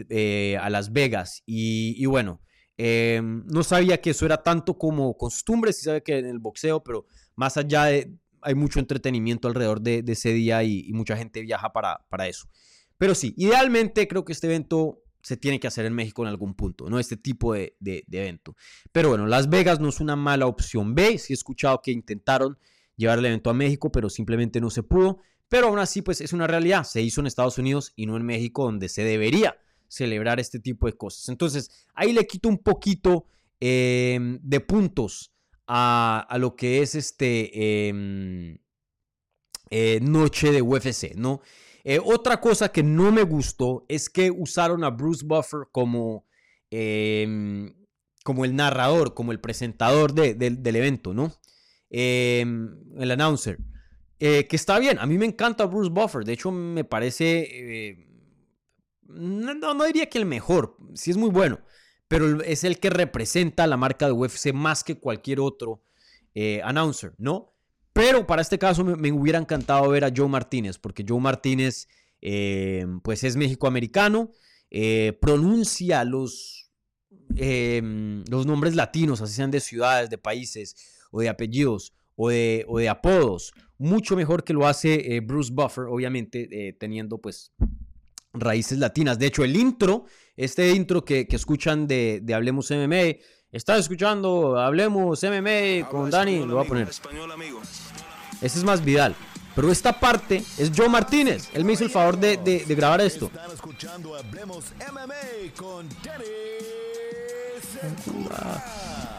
eh, 0.08 0.58
a 0.60 0.68
Las 0.68 0.92
Vegas. 0.92 1.42
Y, 1.46 2.04
bueno, 2.06 2.40
em, 2.80 3.44
no 3.46 3.62
sabía 3.62 4.00
que 4.00 4.10
eso 4.10 4.26
era 4.26 4.42
tanto 4.42 4.78
como 4.78 5.16
costumbre, 5.16 5.72
sí 5.72 5.84
sabe 5.84 6.02
que 6.02 6.18
en 6.18 6.26
el 6.26 6.38
boxeo, 6.38 6.82
pero 6.82 7.06
más 7.36 7.56
allá 7.56 7.84
de, 7.84 8.12
hay 8.42 8.54
mucho 8.54 8.80
entretenimiento 8.80 9.48
alrededor 9.48 9.80
de, 9.80 10.04
ese 10.06 10.32
día 10.32 10.62
y, 10.64 10.90
mucha 10.92 11.16
gente 11.16 11.42
viaja 11.42 11.72
para, 11.72 12.06
para 12.08 12.26
eso. 12.28 12.48
Pero 12.96 13.14
sí, 13.14 13.34
idealmente 13.36 14.08
creo 14.08 14.24
que 14.24 14.32
este 14.32 14.46
evento 14.46 15.02
se 15.22 15.36
tiene 15.36 15.60
que 15.60 15.66
hacer 15.66 15.84
en 15.84 15.94
México 15.94 16.22
en 16.22 16.28
algún 16.28 16.54
punto, 16.54 16.88
¿no? 16.88 16.98
Este 16.98 17.16
tipo 17.16 17.54
de, 17.54 17.76
evento. 18.10 18.56
Pero 18.92 19.10
bueno, 19.10 19.26
Las 19.26 19.48
Vegas 19.48 19.80
no 19.80 19.88
es 19.88 20.00
una 20.00 20.16
mala 20.16 20.46
opción 20.46 20.94
B. 20.94 21.18
Sí 21.18 21.32
he 21.32 21.34
escuchado 21.34 21.82
que 21.82 21.92
intentaron 21.92 22.58
llevar 22.96 23.18
el 23.18 23.26
evento 23.26 23.50
a 23.50 23.54
México, 23.54 23.92
pero 23.92 24.08
simplemente 24.08 24.60
no 24.60 24.70
se 24.70 24.82
pudo. 24.82 25.18
Pero 25.48 25.68
aún 25.68 25.78
así, 25.78 26.02
pues 26.02 26.20
es 26.20 26.32
una 26.32 26.46
realidad. 26.46 26.84
Se 26.84 27.02
hizo 27.02 27.20
en 27.20 27.26
Estados 27.26 27.58
Unidos 27.58 27.92
y 27.96 28.06
no 28.06 28.16
en 28.16 28.24
México, 28.24 28.64
donde 28.64 28.88
se 28.88 29.04
debería 29.04 29.58
celebrar 29.90 30.38
este 30.38 30.60
tipo 30.60 30.86
de 30.86 30.94
cosas. 30.94 31.28
Entonces, 31.28 31.68
ahí 31.94 32.12
le 32.12 32.26
quito 32.26 32.48
un 32.48 32.58
poquito 32.58 33.26
em, 33.58 34.38
de 34.40 34.60
puntos 34.60 35.32
a, 35.66 36.36
lo 36.38 36.56
que 36.56 36.80
es 36.80 36.94
este 36.94 37.88
em, 37.88 38.58
eh, 39.68 39.98
noche 40.00 40.52
de 40.52 40.62
UFC, 40.62 41.14
¿no? 41.16 41.40
Eh, 41.82 41.98
otra 42.02 42.40
cosa 42.40 42.70
que 42.70 42.82
no 42.82 43.10
me 43.10 43.22
gustó 43.22 43.84
es 43.88 44.08
que 44.08 44.30
usaron 44.30 44.84
a 44.84 44.90
Bruce 44.90 45.24
Buffer 45.26 45.62
como, 45.72 46.26
em, 46.70 47.74
como 48.24 48.44
el 48.44 48.54
narrador, 48.54 49.14
como 49.14 49.32
el 49.32 49.40
presentador 49.40 50.14
del 50.14 50.76
evento, 50.76 51.14
¿no? 51.14 51.32
El 51.90 53.10
announcer. 53.10 53.58
Eh, 54.20 54.46
que 54.46 54.56
está 54.56 54.78
bien, 54.78 54.98
a 54.98 55.06
mí 55.06 55.16
me 55.16 55.24
encanta 55.24 55.64
Bruce 55.64 55.90
Buffer, 55.90 56.24
de 56.24 56.34
hecho 56.34 56.52
me 56.52 56.84
parece, 56.84 58.06
no, 59.14 59.74
no, 59.74 59.84
diría 59.84 60.08
que 60.08 60.18
el 60.18 60.26
mejor, 60.26 60.76
sí 60.94 61.10
es 61.10 61.16
muy 61.16 61.30
bueno, 61.30 61.60
pero 62.08 62.42
es 62.42 62.64
el 62.64 62.78
que 62.78 62.90
representa 62.90 63.66
la 63.66 63.76
marca 63.76 64.06
de 64.06 64.12
UFC 64.12 64.52
más 64.52 64.84
que 64.84 64.98
cualquier 64.98 65.40
otro 65.40 65.82
announcer, 66.64 67.12
¿no? 67.18 67.50
Pero 67.92 68.26
para 68.26 68.42
este 68.42 68.58
caso 68.58 68.84
me, 68.84 69.12
hubiera 69.12 69.38
encantado 69.38 69.88
ver 69.90 70.04
a 70.04 70.12
Joe 70.14 70.28
Martínez, 70.28 70.78
porque 70.78 71.04
Joe 71.06 71.20
Martínez 71.20 71.88
eh, 72.22 72.86
pues 73.02 73.24
es 73.24 73.36
mexicoamericano, 73.36 74.30
eh, 74.70 75.18
pronuncia 75.20 76.04
los, 76.04 76.70
em, 77.36 78.24
los 78.30 78.46
nombres 78.46 78.76
latinos, 78.76 79.20
así 79.20 79.34
sean 79.34 79.50
de 79.50 79.60
ciudades, 79.60 80.10
de 80.10 80.18
países 80.18 80.76
o 81.10 81.20
de 81.20 81.28
apellidos 81.28 81.92
o 82.14 82.28
de, 82.28 82.64
o 82.68 82.78
de 82.78 82.88
apodos, 82.88 83.52
mucho 83.78 84.14
mejor 84.14 84.44
que 84.44 84.52
lo 84.52 84.66
hace 84.66 85.16
eh, 85.16 85.20
Bruce 85.20 85.52
Buffer, 85.52 85.84
obviamente 85.84 86.76
teniendo 86.78 87.18
pues 87.18 87.52
raíces 88.32 88.78
latinas. 88.78 89.18
De 89.18 89.26
hecho, 89.26 89.44
el 89.44 89.56
intro, 89.56 90.04
este 90.36 90.70
intro 90.72 91.04
que, 91.04 91.26
escuchan 91.30 91.86
de, 91.86 92.20
de 92.22 92.34
Hablemos 92.34 92.70
MMA, 92.70 93.18
Estás 93.52 93.80
escuchando 93.80 94.60
Hablemos 94.60 95.24
MMA 95.24 95.88
con 95.88 96.08
Dani, 96.08 96.46
lo 96.46 96.54
voy 96.54 96.64
a 96.64 96.68
poner. 96.68 96.88
Ese 96.88 98.58
es 98.58 98.62
más 98.62 98.84
Vidal. 98.84 99.16
Pero 99.56 99.72
esta 99.72 99.98
parte 99.98 100.44
es 100.56 100.70
Joe 100.74 100.88
Martínez. 100.88 101.48
Él 101.52 101.64
me 101.64 101.72
hizo 101.72 101.82
el 101.82 101.90
favor 101.90 102.16
de, 102.16 102.36
de, 102.36 102.74
grabar 102.76 103.00
esto. 103.00 103.26
Están 103.26 103.50
escuchando 103.50 104.14
Hablemos 104.14 104.66
MMA 104.92 105.52
con 105.56 105.88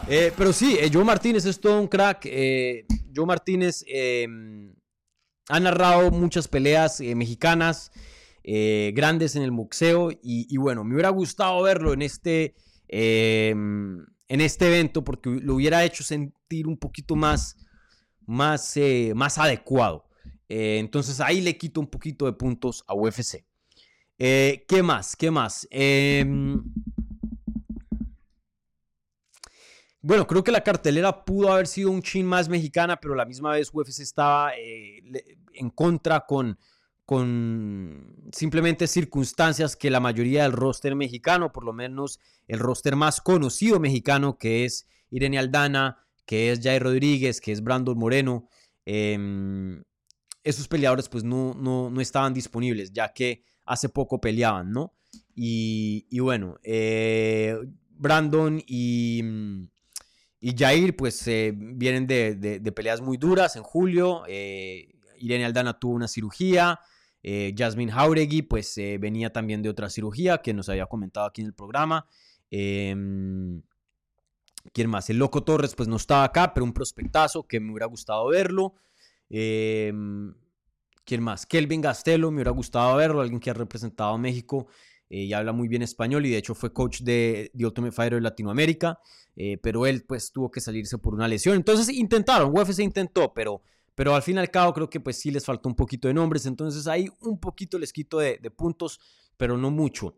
eh, 0.08 0.32
pero 0.36 0.52
sí, 0.52 0.78
eh, 0.80 0.90
Joe 0.90 1.04
Martínez 1.04 1.44
es 1.44 1.60
todo 1.60 1.78
un 1.78 1.86
crack. 1.86 2.22
Eh, 2.24 2.86
Joe 3.14 3.26
Martínez 3.26 3.84
ha 5.48 5.60
narrado 5.60 6.10
muchas 6.10 6.48
peleas 6.48 7.00
mexicanas 7.00 7.92
grandes 8.44 9.36
en 9.36 9.42
el 9.42 9.50
boxeo. 9.50 10.10
Y, 10.22 10.56
bueno, 10.56 10.84
me 10.84 10.94
hubiera 10.94 11.10
gustado 11.10 11.62
verlo 11.62 11.92
en 11.92 12.02
este 12.02 12.54
en 14.32 14.40
este 14.40 14.66
evento 14.66 15.04
porque 15.04 15.28
lo 15.28 15.56
hubiera 15.56 15.84
hecho 15.84 16.02
sentir 16.02 16.66
un 16.66 16.78
poquito 16.78 17.16
más, 17.16 17.54
más, 18.24 18.74
eh, 18.78 19.12
más 19.14 19.36
adecuado. 19.36 20.08
Eh, 20.48 20.78
entonces 20.78 21.20
ahí 21.20 21.42
le 21.42 21.58
quito 21.58 21.80
un 21.80 21.86
poquito 21.86 22.24
de 22.24 22.32
puntos 22.32 22.82
a 22.86 22.94
UFC. 22.94 23.44
Eh, 24.18 24.64
¿Qué 24.66 24.82
más? 24.82 25.16
¿Qué 25.16 25.30
más? 25.30 25.68
Em, 25.70 26.62
bueno, 30.00 30.26
creo 30.26 30.42
que 30.42 30.50
la 30.50 30.64
cartelera 30.64 31.26
pudo 31.26 31.52
haber 31.52 31.66
sido 31.66 31.90
un 31.90 32.00
chin 32.00 32.24
más 32.24 32.48
mexicana, 32.48 32.98
pero 32.98 33.14
la 33.14 33.26
misma 33.26 33.52
vez 33.52 33.68
UFC 33.70 34.00
estaba 34.00 34.52
en 34.56 35.68
contra 35.68 36.24
con 36.24 36.58
con 37.04 38.30
simplemente 38.32 38.86
circunstancias 38.86 39.76
que 39.76 39.90
la 39.90 40.00
mayoría 40.00 40.44
del 40.44 40.52
roster 40.52 40.94
mexicano, 40.94 41.52
por 41.52 41.64
lo 41.64 41.72
menos 41.72 42.20
el 42.46 42.58
roster 42.58 42.96
más 42.96 43.20
conocido 43.20 43.80
mexicano, 43.80 44.38
que 44.38 44.64
es 44.64 44.86
Irene 45.10 45.38
Aldana, 45.38 45.98
que 46.26 46.52
es 46.52 46.60
Jair 46.62 46.82
Rodríguez, 46.82 47.40
que 47.40 47.52
es 47.52 47.62
Brandon 47.62 47.98
Moreno, 47.98 48.48
em, 48.84 49.82
esos 50.44 50.68
peleadores 50.68 51.08
pues 51.08 51.24
no, 51.24 51.54
no, 51.54 52.00
estaban 52.00 52.34
disponibles, 52.34 52.92
ya 52.92 53.12
que 53.12 53.44
hace 53.64 53.88
poco 53.88 54.20
peleaban, 54.20 54.70
¿no? 54.72 54.94
Y, 55.34 56.18
bueno, 56.20 56.58
eh, 56.62 57.56
Brandon 57.90 58.62
y, 58.66 59.22
y 60.40 60.56
Jair 60.56 60.96
pues 60.96 61.24
vienen 61.26 62.06
de, 62.06 62.72
peleas 62.74 63.00
muy 63.00 63.16
duras 63.16 63.56
en 63.56 63.62
julio. 63.62 64.24
Eh, 64.26 64.88
Irene 65.18 65.44
Aldana 65.44 65.78
tuvo 65.78 65.94
una 65.94 66.08
cirugía. 66.08 66.80
Eh, 67.22 67.54
Jasmine 67.56 67.92
Jauregui, 67.92 68.42
pues 68.42 68.76
eh, 68.78 68.98
venía 68.98 69.32
también 69.32 69.62
de 69.62 69.68
otra 69.68 69.88
cirugía 69.88 70.38
que 70.38 70.52
nos 70.52 70.68
había 70.68 70.86
comentado 70.86 71.26
aquí 71.26 71.40
en 71.42 71.48
el 71.48 71.54
programa. 71.54 72.06
Em, 72.50 73.62
¿Quién 74.72 74.90
más? 74.90 75.08
El 75.10 75.18
Loco 75.18 75.42
Torres, 75.42 75.74
pues 75.74 75.88
no 75.88 75.96
estaba 75.96 76.24
acá, 76.24 76.52
pero 76.54 76.64
un 76.64 76.72
prospectazo 76.72 77.46
que 77.46 77.60
me 77.60 77.70
hubiera 77.72 77.86
gustado 77.86 78.28
verlo. 78.28 78.74
Em, 79.30 80.34
¿Quién 81.04 81.22
más? 81.22 81.46
Kelvin 81.46 81.80
Gastelo, 81.80 82.30
me 82.30 82.36
hubiera 82.36 82.50
gustado 82.52 82.96
verlo, 82.96 83.20
alguien 83.20 83.40
que 83.40 83.50
ha 83.50 83.54
representado 83.54 84.14
a 84.14 84.18
México 84.18 84.68
eh, 85.10 85.24
y 85.24 85.32
habla 85.32 85.52
muy 85.52 85.66
bien 85.66 85.82
español 85.82 86.26
y 86.26 86.30
de 86.30 86.38
hecho 86.38 86.54
fue 86.54 86.72
coach 86.72 87.00
de 87.00 87.50
The 87.56 87.66
Ultimate 87.66 87.92
Fighter 87.92 88.14
de 88.14 88.20
Latinoamérica, 88.20 89.00
pero 89.62 89.86
él 89.86 90.04
pues 90.06 90.30
tuvo 90.30 90.50
que 90.50 90.60
salirse 90.60 90.98
por 90.98 91.14
una 91.14 91.26
lesión. 91.26 91.56
Entonces 91.56 91.88
intentaron, 91.88 92.56
UFC 92.56 92.80
intentó, 92.80 93.32
pero 93.32 93.62
pero 93.94 94.14
al 94.14 94.22
fin 94.22 94.36
y 94.36 94.40
al 94.40 94.50
cabo 94.50 94.72
creo 94.72 94.88
que 94.88 95.00
pues 95.00 95.18
sí 95.18 95.30
les 95.30 95.44
faltó 95.44 95.68
un 95.68 95.74
poquito 95.74 96.08
de 96.08 96.14
nombres, 96.14 96.46
entonces 96.46 96.86
ahí 96.86 97.08
un 97.20 97.38
poquito 97.38 97.78
les 97.78 97.92
quito 97.92 98.18
de, 98.18 98.38
puntos, 98.50 99.00
pero 99.36 99.56
no 99.56 99.70
mucho. 99.70 100.16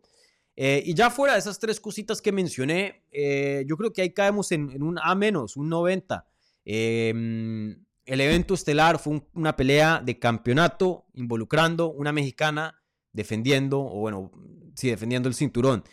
Eh, 0.55 0.81
y 0.85 0.93
ya 0.93 1.09
fuera 1.09 1.33
de 1.33 1.39
esas 1.39 1.59
tres 1.59 1.79
cositas 1.79 2.21
que 2.21 2.31
mencioné, 2.31 3.03
eh, 3.11 3.65
yo 3.67 3.75
creo 3.75 3.91
que 3.91 4.01
ahí 4.01 4.13
caemos 4.13 4.51
en, 4.51 4.81
un 4.81 4.97
A 5.01 5.13
menos, 5.15 5.57
un 5.57 5.67
90. 5.67 6.25
Em, 6.63 7.85
el 8.05 8.21
evento 8.21 8.53
estelar 8.53 8.99
fue 8.99 9.21
una 9.33 9.55
pelea 9.55 10.01
de 10.03 10.17
campeonato 10.19 11.05
involucrando 11.13 11.91
una 11.91 12.11
mexicana 12.11 12.81
defendiendo, 13.11 13.79
o 13.79 13.99
bueno, 13.99 14.31
sí, 14.75 14.89
defendiendo 14.89 15.27
el 15.27 15.35
cinturón. 15.35 15.83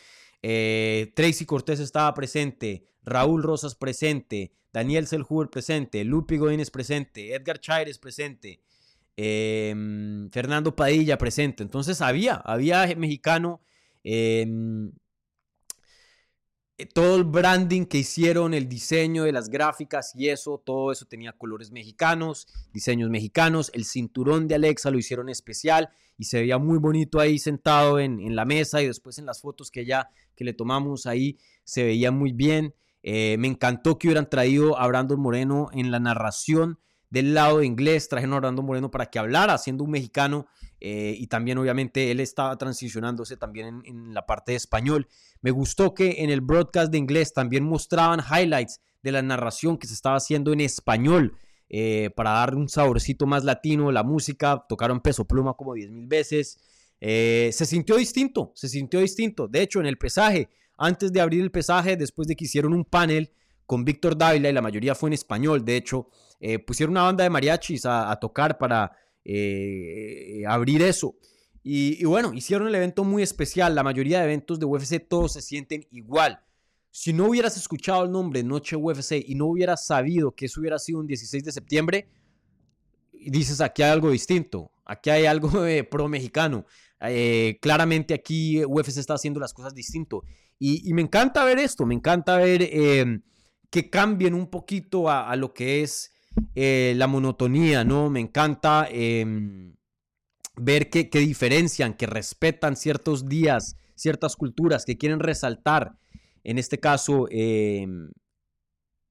Eh, 0.42 1.12
Tracy 1.14 1.46
Cortés 1.46 1.80
estaba 1.80 2.12
presente, 2.14 2.84
Raúl 3.04 3.42
Rosas 3.42 3.74
presente, 3.74 4.52
Daniel 4.72 5.06
Selhuber 5.06 5.48
presente, 5.48 6.04
Lupi 6.04 6.36
Godínez 6.36 6.70
presente, 6.70 7.34
Edgar 7.34 7.60
Chaires 7.60 7.98
presente, 7.98 8.60
em, 9.16 10.30
Fernando 10.30 10.74
Padilla 10.74 11.18
presente. 11.18 11.62
Entonces 11.62 12.00
había, 12.00 12.36
había 12.36 12.86
mexicano. 12.96 13.60
Em, 14.04 14.92
eh, 16.78 16.86
todo 16.86 17.16
el 17.16 17.24
branding 17.24 17.84
que 17.84 17.98
hicieron, 17.98 18.54
el 18.54 18.68
diseño 18.68 19.24
de 19.24 19.32
las 19.32 19.50
gráficas 19.50 20.12
y 20.16 20.30
eso, 20.30 20.62
todo 20.64 20.90
eso 20.90 21.04
tenía 21.04 21.32
colores 21.32 21.70
mexicanos, 21.70 22.48
diseños 22.72 23.10
mexicanos. 23.10 23.70
El 23.74 23.84
cinturón 23.84 24.48
de 24.48 24.54
Alexa 24.54 24.90
lo 24.90 24.98
hicieron 24.98 25.28
especial 25.28 25.90
y 26.18 26.24
se 26.24 26.40
veía 26.40 26.58
muy 26.58 26.78
bonito 26.78 27.20
ahí 27.20 27.38
sentado 27.38 28.00
en, 28.00 28.20
en 28.20 28.34
la 28.34 28.44
mesa 28.44 28.82
y 28.82 28.86
después 28.86 29.18
en 29.18 29.26
las 29.26 29.40
fotos 29.42 29.70
que 29.70 29.84
ya 29.84 30.10
que 30.34 30.44
le 30.44 30.54
tomamos 30.54 31.06
ahí 31.06 31.38
se 31.64 31.84
veía 31.84 32.10
muy 32.10 32.32
bien. 32.32 32.74
Eh, 33.02 33.36
me 33.38 33.48
encantó 33.48 33.98
que 33.98 34.08
hubieran 34.08 34.30
traído 34.30 34.78
a 34.78 34.86
Brandon 34.86 35.20
Moreno 35.20 35.68
en 35.72 35.90
la 35.90 35.98
narración 35.98 36.78
del 37.10 37.34
lado 37.34 37.58
de 37.58 37.66
inglés. 37.66 38.08
Trajeron 38.08 38.34
a 38.34 38.40
Brandon 38.40 38.64
Moreno 38.64 38.90
para 38.90 39.06
que 39.06 39.18
hablara, 39.18 39.58
siendo 39.58 39.84
un 39.84 39.90
mexicano. 39.90 40.46
eh, 40.84 41.14
y 41.16 41.28
también 41.28 41.58
obviamente 41.58 42.10
él 42.10 42.18
estaba 42.18 42.56
transicionándose 42.58 43.36
también 43.36 43.82
en, 43.84 44.14
la 44.14 44.26
parte 44.26 44.52
de 44.52 44.56
español. 44.56 45.06
Me 45.40 45.52
gustó 45.52 45.94
que 45.94 46.22
en 46.24 46.30
el 46.30 46.40
broadcast 46.40 46.90
de 46.90 46.98
inglés 46.98 47.32
también 47.32 47.62
mostraban 47.62 48.20
highlights 48.20 48.80
de 49.00 49.12
la 49.12 49.22
narración 49.22 49.78
que 49.78 49.86
se 49.86 49.94
estaba 49.94 50.16
haciendo 50.16 50.52
en 50.52 50.60
español 50.60 51.36
eh, 51.68 52.10
para 52.16 52.30
dar 52.32 52.56
un 52.56 52.68
saborcito 52.68 53.26
más 53.26 53.44
latino, 53.44 53.92
la 53.92 54.02
música, 54.02 54.64
tocaron 54.68 55.00
peso 55.00 55.24
pluma 55.24 55.54
como 55.54 55.74
10 55.74 55.90
mil 55.90 56.06
veces. 56.08 56.58
Se 57.00 57.66
sintió 57.66 57.96
distinto, 57.96 58.52
se 58.54 58.68
sintió 58.68 59.00
distinto. 59.00 59.48
De 59.48 59.62
hecho, 59.62 59.80
en 59.80 59.86
el 59.86 59.98
pesaje, 59.98 60.48
antes 60.76 61.12
de 61.12 61.20
abrir 61.20 61.42
el 61.42 61.50
pesaje, 61.50 61.96
después 61.96 62.28
de 62.28 62.36
que 62.36 62.44
hicieron 62.44 62.72
un 62.72 62.84
panel 62.84 63.32
con 63.66 63.84
Víctor 63.84 64.16
Dávila 64.16 64.50
y 64.50 64.52
la 64.52 64.62
mayoría 64.62 64.94
fue 64.94 65.10
en 65.10 65.14
español, 65.14 65.64
de 65.64 65.76
hecho, 65.76 66.08
pusieron 66.66 66.92
una 66.92 67.04
banda 67.04 67.24
de 67.24 67.30
mariachis 67.30 67.86
a 67.86 68.16
tocar 68.20 68.58
para 68.58 68.92
eh, 69.24 70.42
abrir 70.46 70.82
eso. 70.82 71.14
Y, 71.64 72.04
bueno, 72.04 72.32
hicieron 72.34 72.66
el 72.66 72.74
evento 72.74 73.04
muy 73.04 73.22
especial. 73.22 73.74
La 73.74 73.84
mayoría 73.84 74.18
de 74.18 74.24
eventos 74.24 74.58
de 74.58 74.66
UFC 74.66 75.06
todos 75.08 75.34
se 75.34 75.42
sienten 75.42 75.86
igual. 75.92 76.40
Si 76.90 77.12
no 77.12 77.26
hubieras 77.26 77.56
escuchado 77.56 78.04
el 78.04 78.10
nombre 78.10 78.42
Noche 78.42 78.76
UFC 78.76 79.12
y 79.26 79.34
no 79.36 79.46
hubieras 79.46 79.86
sabido 79.86 80.34
que 80.34 80.46
eso 80.46 80.60
hubiera 80.60 80.78
sido 80.78 80.98
un 80.98 81.06
16 81.06 81.44
de 81.44 81.52
septiembre, 81.52 82.08
dices 83.12 83.60
aquí 83.60 83.82
hay 83.82 83.92
algo 83.92 84.10
distinto, 84.10 84.72
aquí 84.84 85.10
hay 85.10 85.26
algo 85.26 85.50
pro 85.90 86.08
mexicano. 86.08 86.66
Eh, 87.00 87.58
claramente 87.62 88.12
aquí 88.12 88.64
UFC 88.64 88.98
está 88.98 89.14
haciendo 89.14 89.40
las 89.40 89.54
cosas 89.54 89.72
distinto. 89.72 90.24
Y, 90.64 90.93
me 90.94 91.02
encanta 91.02 91.44
ver 91.44 91.59
esto, 91.59 91.86
me 91.86 91.94
encanta 91.94 92.36
ver 92.36 92.62
em, 92.62 93.22
que 93.68 93.90
cambien 93.90 94.32
un 94.34 94.47
poquito 94.48 95.10
a 95.10 95.34
lo 95.34 95.52
que 95.52 95.82
es 95.82 96.12
eh, 96.55 96.94
la 96.97 97.06
monotonía, 97.06 97.84
¿no? 97.84 98.10
Me 98.10 98.20
encanta 98.20 98.86
em, 98.90 99.74
ver 100.56 100.90
que, 100.90 101.05
diferencian, 101.05 101.94
que 101.94 102.06
respetan 102.06 102.76
ciertos 102.76 103.28
días, 103.28 103.76
ciertas 103.94 104.36
culturas, 104.36 104.84
que 104.84 104.98
quieren 104.98 105.20
resaltar, 105.20 105.98
en 106.44 106.59
este 106.59 106.78
caso, 106.78 107.26
em, 107.30 108.10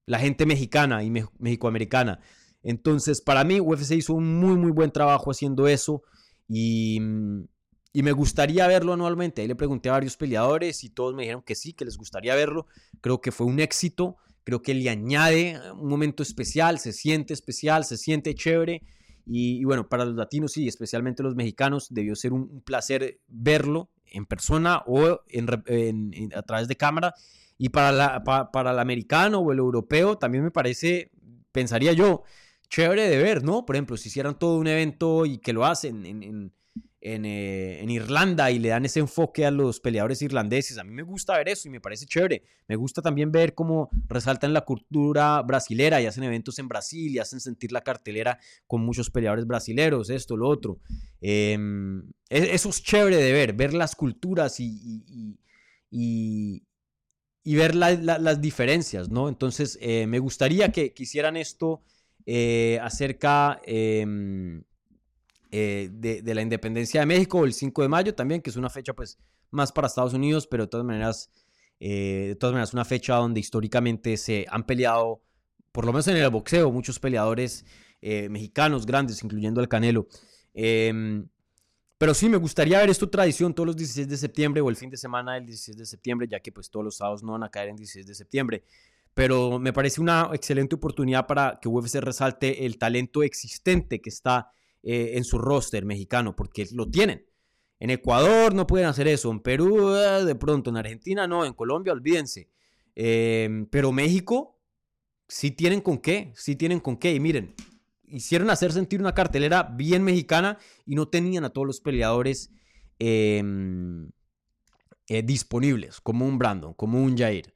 la 0.06 0.20
gente 0.20 0.46
mexicana 0.46 1.04
y 1.04 1.10
mexicoamericana. 1.10 2.20
Entonces, 2.64 3.22
para 3.22 3.44
mí, 3.44 3.60
UFC 3.60 3.96
hizo 3.96 4.14
un 4.14 4.40
muy, 4.40 4.56
muy 4.56 4.72
buen 4.72 4.92
trabajo 4.92 5.32
haciendo 5.32 5.68
eso 5.68 6.04
y, 6.48 7.00
y, 7.94 8.04
me 8.04 8.12
gustaría 8.12 8.68
verlo 8.68 8.94
anualmente. 8.94 9.42
Ahí 9.42 9.48
le 9.48 9.56
pregunté 9.56 9.90
a 9.90 9.94
varios 9.94 10.18
peleadores 10.18 10.84
y 10.84 10.90
todos 10.90 11.14
me 11.14 11.24
dijeron 11.24 11.44
que 11.44 11.56
sí, 11.56 11.74
que 11.74 11.86
les 11.86 11.98
gustaría 11.98 12.36
verlo. 12.36 12.68
Creo 13.02 13.22
que 13.22 13.32
fue 13.32 13.48
un 13.48 13.60
éxito. 13.60 14.18
Creo 14.44 14.62
que 14.62 14.74
le 14.74 14.90
añade 14.90 15.60
un 15.74 15.88
momento 15.88 16.24
especial, 16.24 16.80
se 16.80 16.94
siente 16.94 17.34
especial, 17.34 17.86
se 17.86 17.98
siente 17.98 18.34
chévere. 18.34 18.84
Y, 19.26 19.64
bueno, 19.64 19.88
para 19.88 20.06
los 20.06 20.16
latinos 20.16 20.58
y 20.58 20.68
especialmente 20.68 21.22
los 21.24 21.36
mexicanos 21.36 21.88
debió 21.90 22.16
ser 22.16 22.34
un, 22.34 22.62
placer 22.62 23.20
verlo 23.28 23.90
en 24.08 24.26
persona 24.26 24.84
o 24.88 25.22
en, 25.28 26.34
a 26.36 26.42
través 26.42 26.68
de 26.68 26.76
cámara. 26.76 27.14
Y 27.58 27.70
para, 27.70 28.24
para 28.24 28.72
el 28.72 28.80
americano 28.80 29.40
o 29.40 29.52
el 29.52 29.60
europeo 29.60 30.18
también 30.18 30.44
me 30.44 30.52
parece, 30.52 31.12
pensaría 31.52 31.94
yo, 31.94 32.24
chévere 32.72 33.10
de 33.10 33.18
ver, 33.18 33.44
¿no? 33.44 33.66
Por 33.66 33.76
ejemplo, 33.76 33.98
si 33.98 34.10
hicieran 34.10 34.40
todo 34.40 34.58
un 34.58 34.66
evento 34.66 35.26
y 35.26 35.38
que 35.38 35.54
lo 35.54 35.66
hacen 35.66 36.06
en, 36.06 36.54
eh, 37.04 37.80
en, 37.82 37.90
Irlanda 37.90 38.52
y 38.52 38.60
le 38.60 38.70
dan 38.70 38.86
ese 38.86 39.00
enfoque 39.00 39.44
a 39.44 39.50
los 39.50 39.80
peleadores 39.80 40.22
irlandeses. 40.22 40.78
A 40.78 40.84
mí 40.84 40.92
me 40.92 41.02
gusta 41.02 41.36
ver 41.36 41.50
eso 41.50 41.68
y 41.68 41.72
me 41.72 41.82
parece 41.82 42.06
chévere. 42.06 42.44
Me 42.68 42.76
gusta 42.76 43.02
también 43.02 43.32
ver 43.32 43.56
cómo 43.56 43.90
resaltan 44.08 44.54
la 44.54 44.62
cultura 44.62 45.42
brasilera 45.42 46.00
y 46.00 46.06
hacen 46.06 46.24
eventos 46.24 46.60
en 46.60 46.68
Brasil 46.68 47.12
y 47.12 47.18
hacen 47.18 47.40
sentir 47.40 47.72
la 47.72 47.82
cartelera 47.82 48.38
con 48.68 48.82
muchos 48.82 49.10
peleadores 49.10 49.48
brasileros, 49.48 50.12
esto, 50.12 50.38
lo 50.38 50.48
otro. 50.48 50.80
Em, 51.22 52.04
e, 52.30 52.54
eso 52.54 52.70
es 52.70 52.84
chévere 52.84 53.18
de 53.18 53.32
ver, 53.32 53.54
ver 53.54 53.74
las 53.74 53.96
culturas 53.96 54.60
y, 54.60 55.08
y, 55.90 56.62
ver 57.56 57.74
las 57.74 58.42
diferencias, 58.42 59.10
¿no? 59.10 59.28
Entonces, 59.28 59.80
eh, 59.82 60.06
me 60.06 60.20
gustaría 60.20 60.72
que, 60.72 60.94
hicieran 60.96 61.36
esto 61.36 61.82
eh, 62.28 62.78
acerca 62.84 63.60
em, 63.66 64.64
eh, 65.54 65.90
de, 65.92 66.34
la 66.34 66.42
independencia 66.42 67.02
de 67.02 67.06
México, 67.06 67.44
el 67.44 67.54
5 67.54 67.82
de 67.82 67.90
mayo 67.90 68.16
también, 68.16 68.42
que 68.42 68.50
es 68.50 68.56
una 68.56 68.70
fecha 68.70 68.94
pues 68.94 69.18
más 69.50 69.74
para 69.74 69.88
Estados 69.88 70.14
Unidos, 70.14 70.48
pero 70.48 70.64
de 70.64 70.70
todas 70.70 70.86
maneras, 70.86 71.30
eh, 71.82 72.28
de 72.30 72.36
todas 72.36 72.54
maneras 72.54 72.74
una 72.74 72.86
fecha 72.86 73.16
donde 73.16 73.42
históricamente 73.42 74.16
se 74.16 74.46
han 74.50 74.66
peleado, 74.66 75.22
por 75.74 75.86
lo 75.86 75.92
menos 75.92 76.08
en 76.08 76.16
el 76.16 76.30
boxeo, 76.30 76.72
muchos 76.72 77.00
peleadores 77.00 77.66
eh, 78.02 78.30
mexicanos 78.30 78.86
grandes, 78.86 79.22
incluyendo 79.24 79.60
el 79.60 79.68
Canelo. 79.68 80.08
Em, 80.54 81.28
pero 81.98 82.14
sí, 82.14 82.30
me 82.30 82.38
gustaría 82.38 82.80
ver 82.80 82.90
esta 82.90 83.08
tradición 83.08 83.54
todos 83.54 83.68
los 83.68 83.76
16 83.76 84.08
de 84.08 84.18
septiembre 84.18 84.62
o 84.62 84.70
el 84.70 84.78
fin 84.78 84.90
de 84.90 84.96
semana 84.96 85.34
del 85.34 85.48
16 85.48 85.78
de 85.78 85.86
septiembre, 85.86 86.28
ya 86.30 86.40
que 86.40 86.54
pues 86.54 86.70
todos 86.70 86.86
los 86.86 86.96
sábados 86.96 87.24
no 87.24 87.34
van 87.34 87.44
a 87.44 87.50
caer 87.50 87.70
en 87.70 87.76
16 87.76 88.08
de 88.08 88.16
septiembre. 88.16 88.64
Pero 89.14 89.60
me 89.60 89.74
parece 89.74 90.00
una 90.00 90.30
excelente 90.34 90.76
oportunidad 90.76 91.28
para 91.28 91.60
que 91.62 91.68
UFC 91.68 91.96
resalte 91.96 92.66
el 92.66 92.78
talento 92.78 93.22
existente 93.22 94.00
que 94.00 94.10
está 94.10 94.54
eh, 94.84 95.12
en 95.16 95.24
su 95.24 95.38
roster 95.38 95.86
mexicano, 95.86 96.36
porque 96.36 96.68
lo 96.72 96.90
tienen. 96.90 97.26
En 97.80 97.90
Ecuador 97.90 98.54
no 98.54 98.68
pueden 98.68 98.88
hacer 98.88 99.08
eso, 99.08 99.32
en 99.32 99.40
Perú 99.40 99.96
eh, 99.96 100.24
de 100.24 100.36
pronto, 100.36 100.70
en 100.70 100.78
Argentina 100.78 101.28
no, 101.28 101.46
en 101.46 101.54
Colombia 101.54 101.94
olvídense. 101.94 102.50
Em, 102.96 103.66
pero 103.66 103.92
México 103.92 104.60
sí 105.28 105.52
tienen 105.52 105.82
con 105.82 105.98
qué, 105.98 106.32
sí 106.36 106.56
tienen 106.56 106.80
con 106.80 106.98
qué. 106.98 107.14
Y 107.14 107.20
miren, 107.20 107.56
hicieron 108.08 108.50
hacer 108.50 108.72
sentir 108.72 109.00
una 109.00 109.14
cartelera 109.14 109.64
bien 109.64 110.04
mexicana 110.04 110.58
y 110.86 110.96
no 110.96 111.08
tenían 111.08 111.46
a 111.46 111.50
todos 111.50 111.66
los 111.66 111.82
peleadores 111.82 112.52
em, 113.00 114.12
eh, 115.08 115.24
disponibles, 115.24 116.02
como 116.02 116.28
un 116.28 116.38
Brandon, 116.38 116.74
como 116.74 117.02
un 117.02 117.18
Jair. 117.18 117.54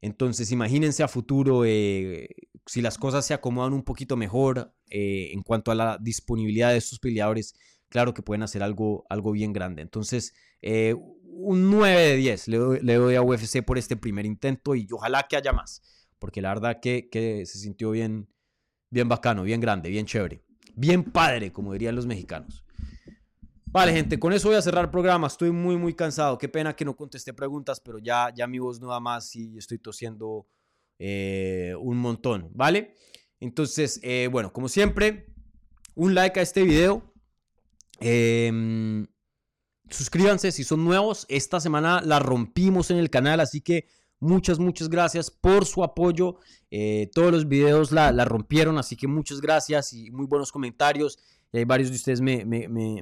Entonces, 0.00 0.52
imagínense 0.52 1.02
a 1.02 1.08
futuro 1.08 1.64
si 1.64 2.82
las 2.82 2.98
cosas 2.98 3.26
se 3.26 3.34
acomodan 3.34 3.72
un 3.72 3.82
poquito 3.82 4.16
mejor 4.16 4.72
eh, 4.90 5.30
en 5.32 5.42
cuanto 5.42 5.70
a 5.70 5.74
la 5.74 5.98
disponibilidad 6.00 6.70
de 6.70 6.76
estos 6.76 6.98
peleadores, 6.98 7.54
claro 7.88 8.14
que 8.14 8.22
pueden 8.22 8.42
hacer 8.42 8.62
algo, 8.62 9.04
algo 9.08 9.32
bien 9.32 9.52
grande. 9.52 9.82
Entonces, 9.82 10.34
eh, 10.62 10.94
un 11.24 11.70
9 11.70 12.00
de 12.00 12.16
10 12.16 12.48
le 12.48 12.94
doy, 12.94 13.14
a 13.14 13.22
UFC 13.22 13.64
por 13.64 13.78
este 13.78 13.96
primer 13.96 14.26
intento 14.26 14.74
y 14.74 14.86
ojalá 14.90 15.26
que 15.28 15.36
haya 15.36 15.52
más, 15.52 15.82
porque 16.18 16.42
la 16.42 16.50
verdad 16.50 16.80
que, 16.80 17.08
que 17.08 17.46
se 17.46 17.58
sintió 17.58 17.90
bien, 17.90 18.28
bien 18.90 19.08
bacano, 19.08 19.42
bien 19.44 19.60
grande, 19.60 19.88
bien 19.88 20.06
chévere, 20.06 20.42
bien 20.74 21.04
padre, 21.04 21.52
como 21.52 21.72
dirían 21.72 21.96
los 21.96 22.06
mexicanos. 22.06 22.64
Vale, 23.70 23.92
gente, 23.92 24.18
con 24.18 24.32
eso 24.32 24.48
voy 24.48 24.56
a 24.56 24.62
cerrar 24.62 24.84
el 24.86 24.90
programa. 24.90 25.26
Estoy 25.26 25.50
muy, 25.50 25.76
muy 25.76 25.94
cansado. 25.94 26.38
Qué 26.38 26.48
pena 26.48 26.74
que 26.74 26.84
no 26.84 26.96
contesté 26.96 27.34
preguntas, 27.34 27.80
pero 27.80 27.98
ya, 27.98 28.32
ya 28.34 28.46
mi 28.46 28.58
voz 28.58 28.80
no 28.80 28.88
da 28.88 28.98
más 28.98 29.36
y 29.36 29.58
estoy 29.58 29.78
tosiendo 29.78 30.46
eh, 30.98 31.74
un 31.78 31.98
montón, 31.98 32.50
¿vale? 32.54 32.94
Entonces, 33.40 34.00
eh, 34.02 34.28
bueno, 34.32 34.52
como 34.52 34.68
siempre, 34.68 35.26
un 35.94 36.14
like 36.14 36.40
a 36.40 36.42
este 36.42 36.62
video. 36.62 37.12
Em, 38.00 39.06
suscríbanse 39.90 40.50
si 40.50 40.64
son 40.64 40.84
nuevos. 40.84 41.26
Esta 41.28 41.60
semana 41.60 42.00
la 42.00 42.20
rompimos 42.20 42.90
en 42.90 42.96
el 42.96 43.10
canal, 43.10 43.38
así 43.40 43.60
que 43.60 43.86
muchas, 44.18 44.58
muchas 44.58 44.88
gracias 44.88 45.30
por 45.30 45.66
su 45.66 45.84
apoyo. 45.84 46.36
Eh, 46.70 47.10
todos 47.14 47.32
los 47.32 47.48
videos 47.48 47.92
la, 47.92 48.12
rompieron, 48.24 48.78
así 48.78 48.96
que 48.96 49.06
muchas 49.06 49.40
gracias 49.40 49.92
y 49.92 50.10
muy 50.10 50.26
buenos 50.26 50.52
comentarios. 50.52 51.18
Hay 51.52 51.64
varios 51.64 51.90
de 51.90 51.96
ustedes 51.96 52.20
me, 52.20 52.44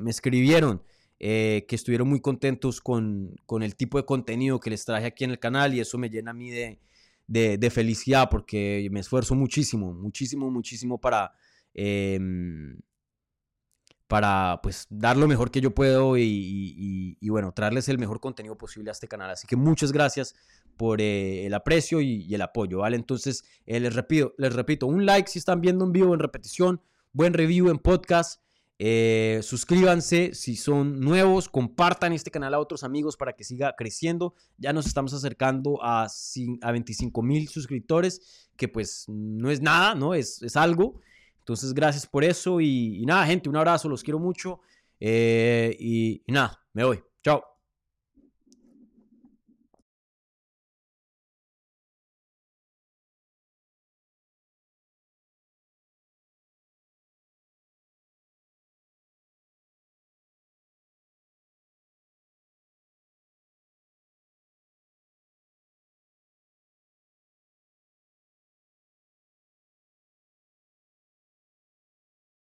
escribieron 0.08 0.82
que 1.18 1.66
estuvieron 1.70 2.08
muy 2.08 2.20
contentos 2.20 2.80
con, 2.80 3.34
con, 3.46 3.62
el 3.62 3.74
tipo 3.76 3.98
de 3.98 4.04
contenido 4.04 4.60
que 4.60 4.70
les 4.70 4.84
traje 4.84 5.06
aquí 5.06 5.24
en 5.24 5.30
el 5.30 5.38
canal 5.38 5.74
y 5.74 5.80
eso 5.80 5.98
me 5.98 6.10
llena 6.10 6.32
a 6.32 6.34
mí 6.34 6.50
de, 6.50 6.78
de, 7.26 7.70
felicidad 7.70 8.28
porque 8.30 8.88
me 8.90 9.00
esfuerzo 9.00 9.34
muchísimo, 9.34 9.92
muchísimo, 9.92 10.50
muchísimo 10.50 11.00
para, 11.00 11.32
em, 11.74 12.78
para 14.06 14.60
pues 14.62 14.86
dar 14.88 15.16
lo 15.16 15.26
mejor 15.26 15.50
que 15.50 15.60
yo 15.60 15.74
puedo 15.74 16.16
y, 16.16 17.16
bueno, 17.28 17.52
traerles 17.52 17.88
el 17.88 17.98
mejor 17.98 18.20
contenido 18.20 18.56
posible 18.56 18.90
a 18.90 18.92
este 18.92 19.08
canal. 19.08 19.30
Así 19.30 19.46
que 19.46 19.56
muchas 19.56 19.92
gracias 19.92 20.34
por 20.76 21.00
eh, 21.00 21.46
el 21.46 21.54
aprecio 21.54 22.00
y, 22.00 22.32
el 22.32 22.42
apoyo, 22.42 22.78
¿vale? 22.78 22.96
Entonces, 22.96 23.44
eh, 23.66 23.80
les, 23.80 23.94
repito, 23.94 24.34
les 24.38 24.52
repito, 24.54 24.86
un 24.86 25.06
like 25.06 25.28
si 25.28 25.38
están 25.38 25.60
viendo 25.60 25.84
en 25.84 25.92
vivo, 25.92 26.14
en 26.14 26.20
repetición, 26.20 26.80
buen 27.16 27.32
review 27.32 27.70
en 27.70 27.78
podcast. 27.78 28.42
Eh, 28.78 29.40
suscríbanse 29.42 30.34
si 30.34 30.54
son 30.54 31.00
nuevos, 31.00 31.48
compartan 31.48 32.12
este 32.12 32.30
canal 32.30 32.52
a 32.52 32.58
otros 32.58 32.84
amigos 32.84 33.16
para 33.16 33.32
que 33.32 33.42
siga 33.42 33.74
creciendo. 33.74 34.34
Ya 34.58 34.74
nos 34.74 34.86
estamos 34.86 35.14
acercando 35.14 35.82
a, 35.82 36.06
a 36.60 36.72
25 36.72 37.22
mil 37.22 37.48
suscriptores, 37.48 38.50
que 38.54 38.68
pues 38.68 39.06
no 39.08 39.50
es 39.50 39.62
nada, 39.62 39.94
¿no? 39.94 40.12
Es, 40.12 40.42
es 40.42 40.56
algo. 40.56 41.00
Entonces, 41.38 41.72
gracias 41.72 42.06
por 42.06 42.22
eso 42.22 42.60
y, 42.60 43.02
nada, 43.06 43.24
gente, 43.24 43.48
un 43.48 43.56
abrazo, 43.56 43.88
los 43.88 44.02
quiero 44.02 44.18
mucho. 44.18 44.60
Eh, 45.00 45.74
y 45.80 46.22
nada, 46.26 46.62
me 46.74 46.84
voy. 46.84 47.02
Chao. 47.24 47.55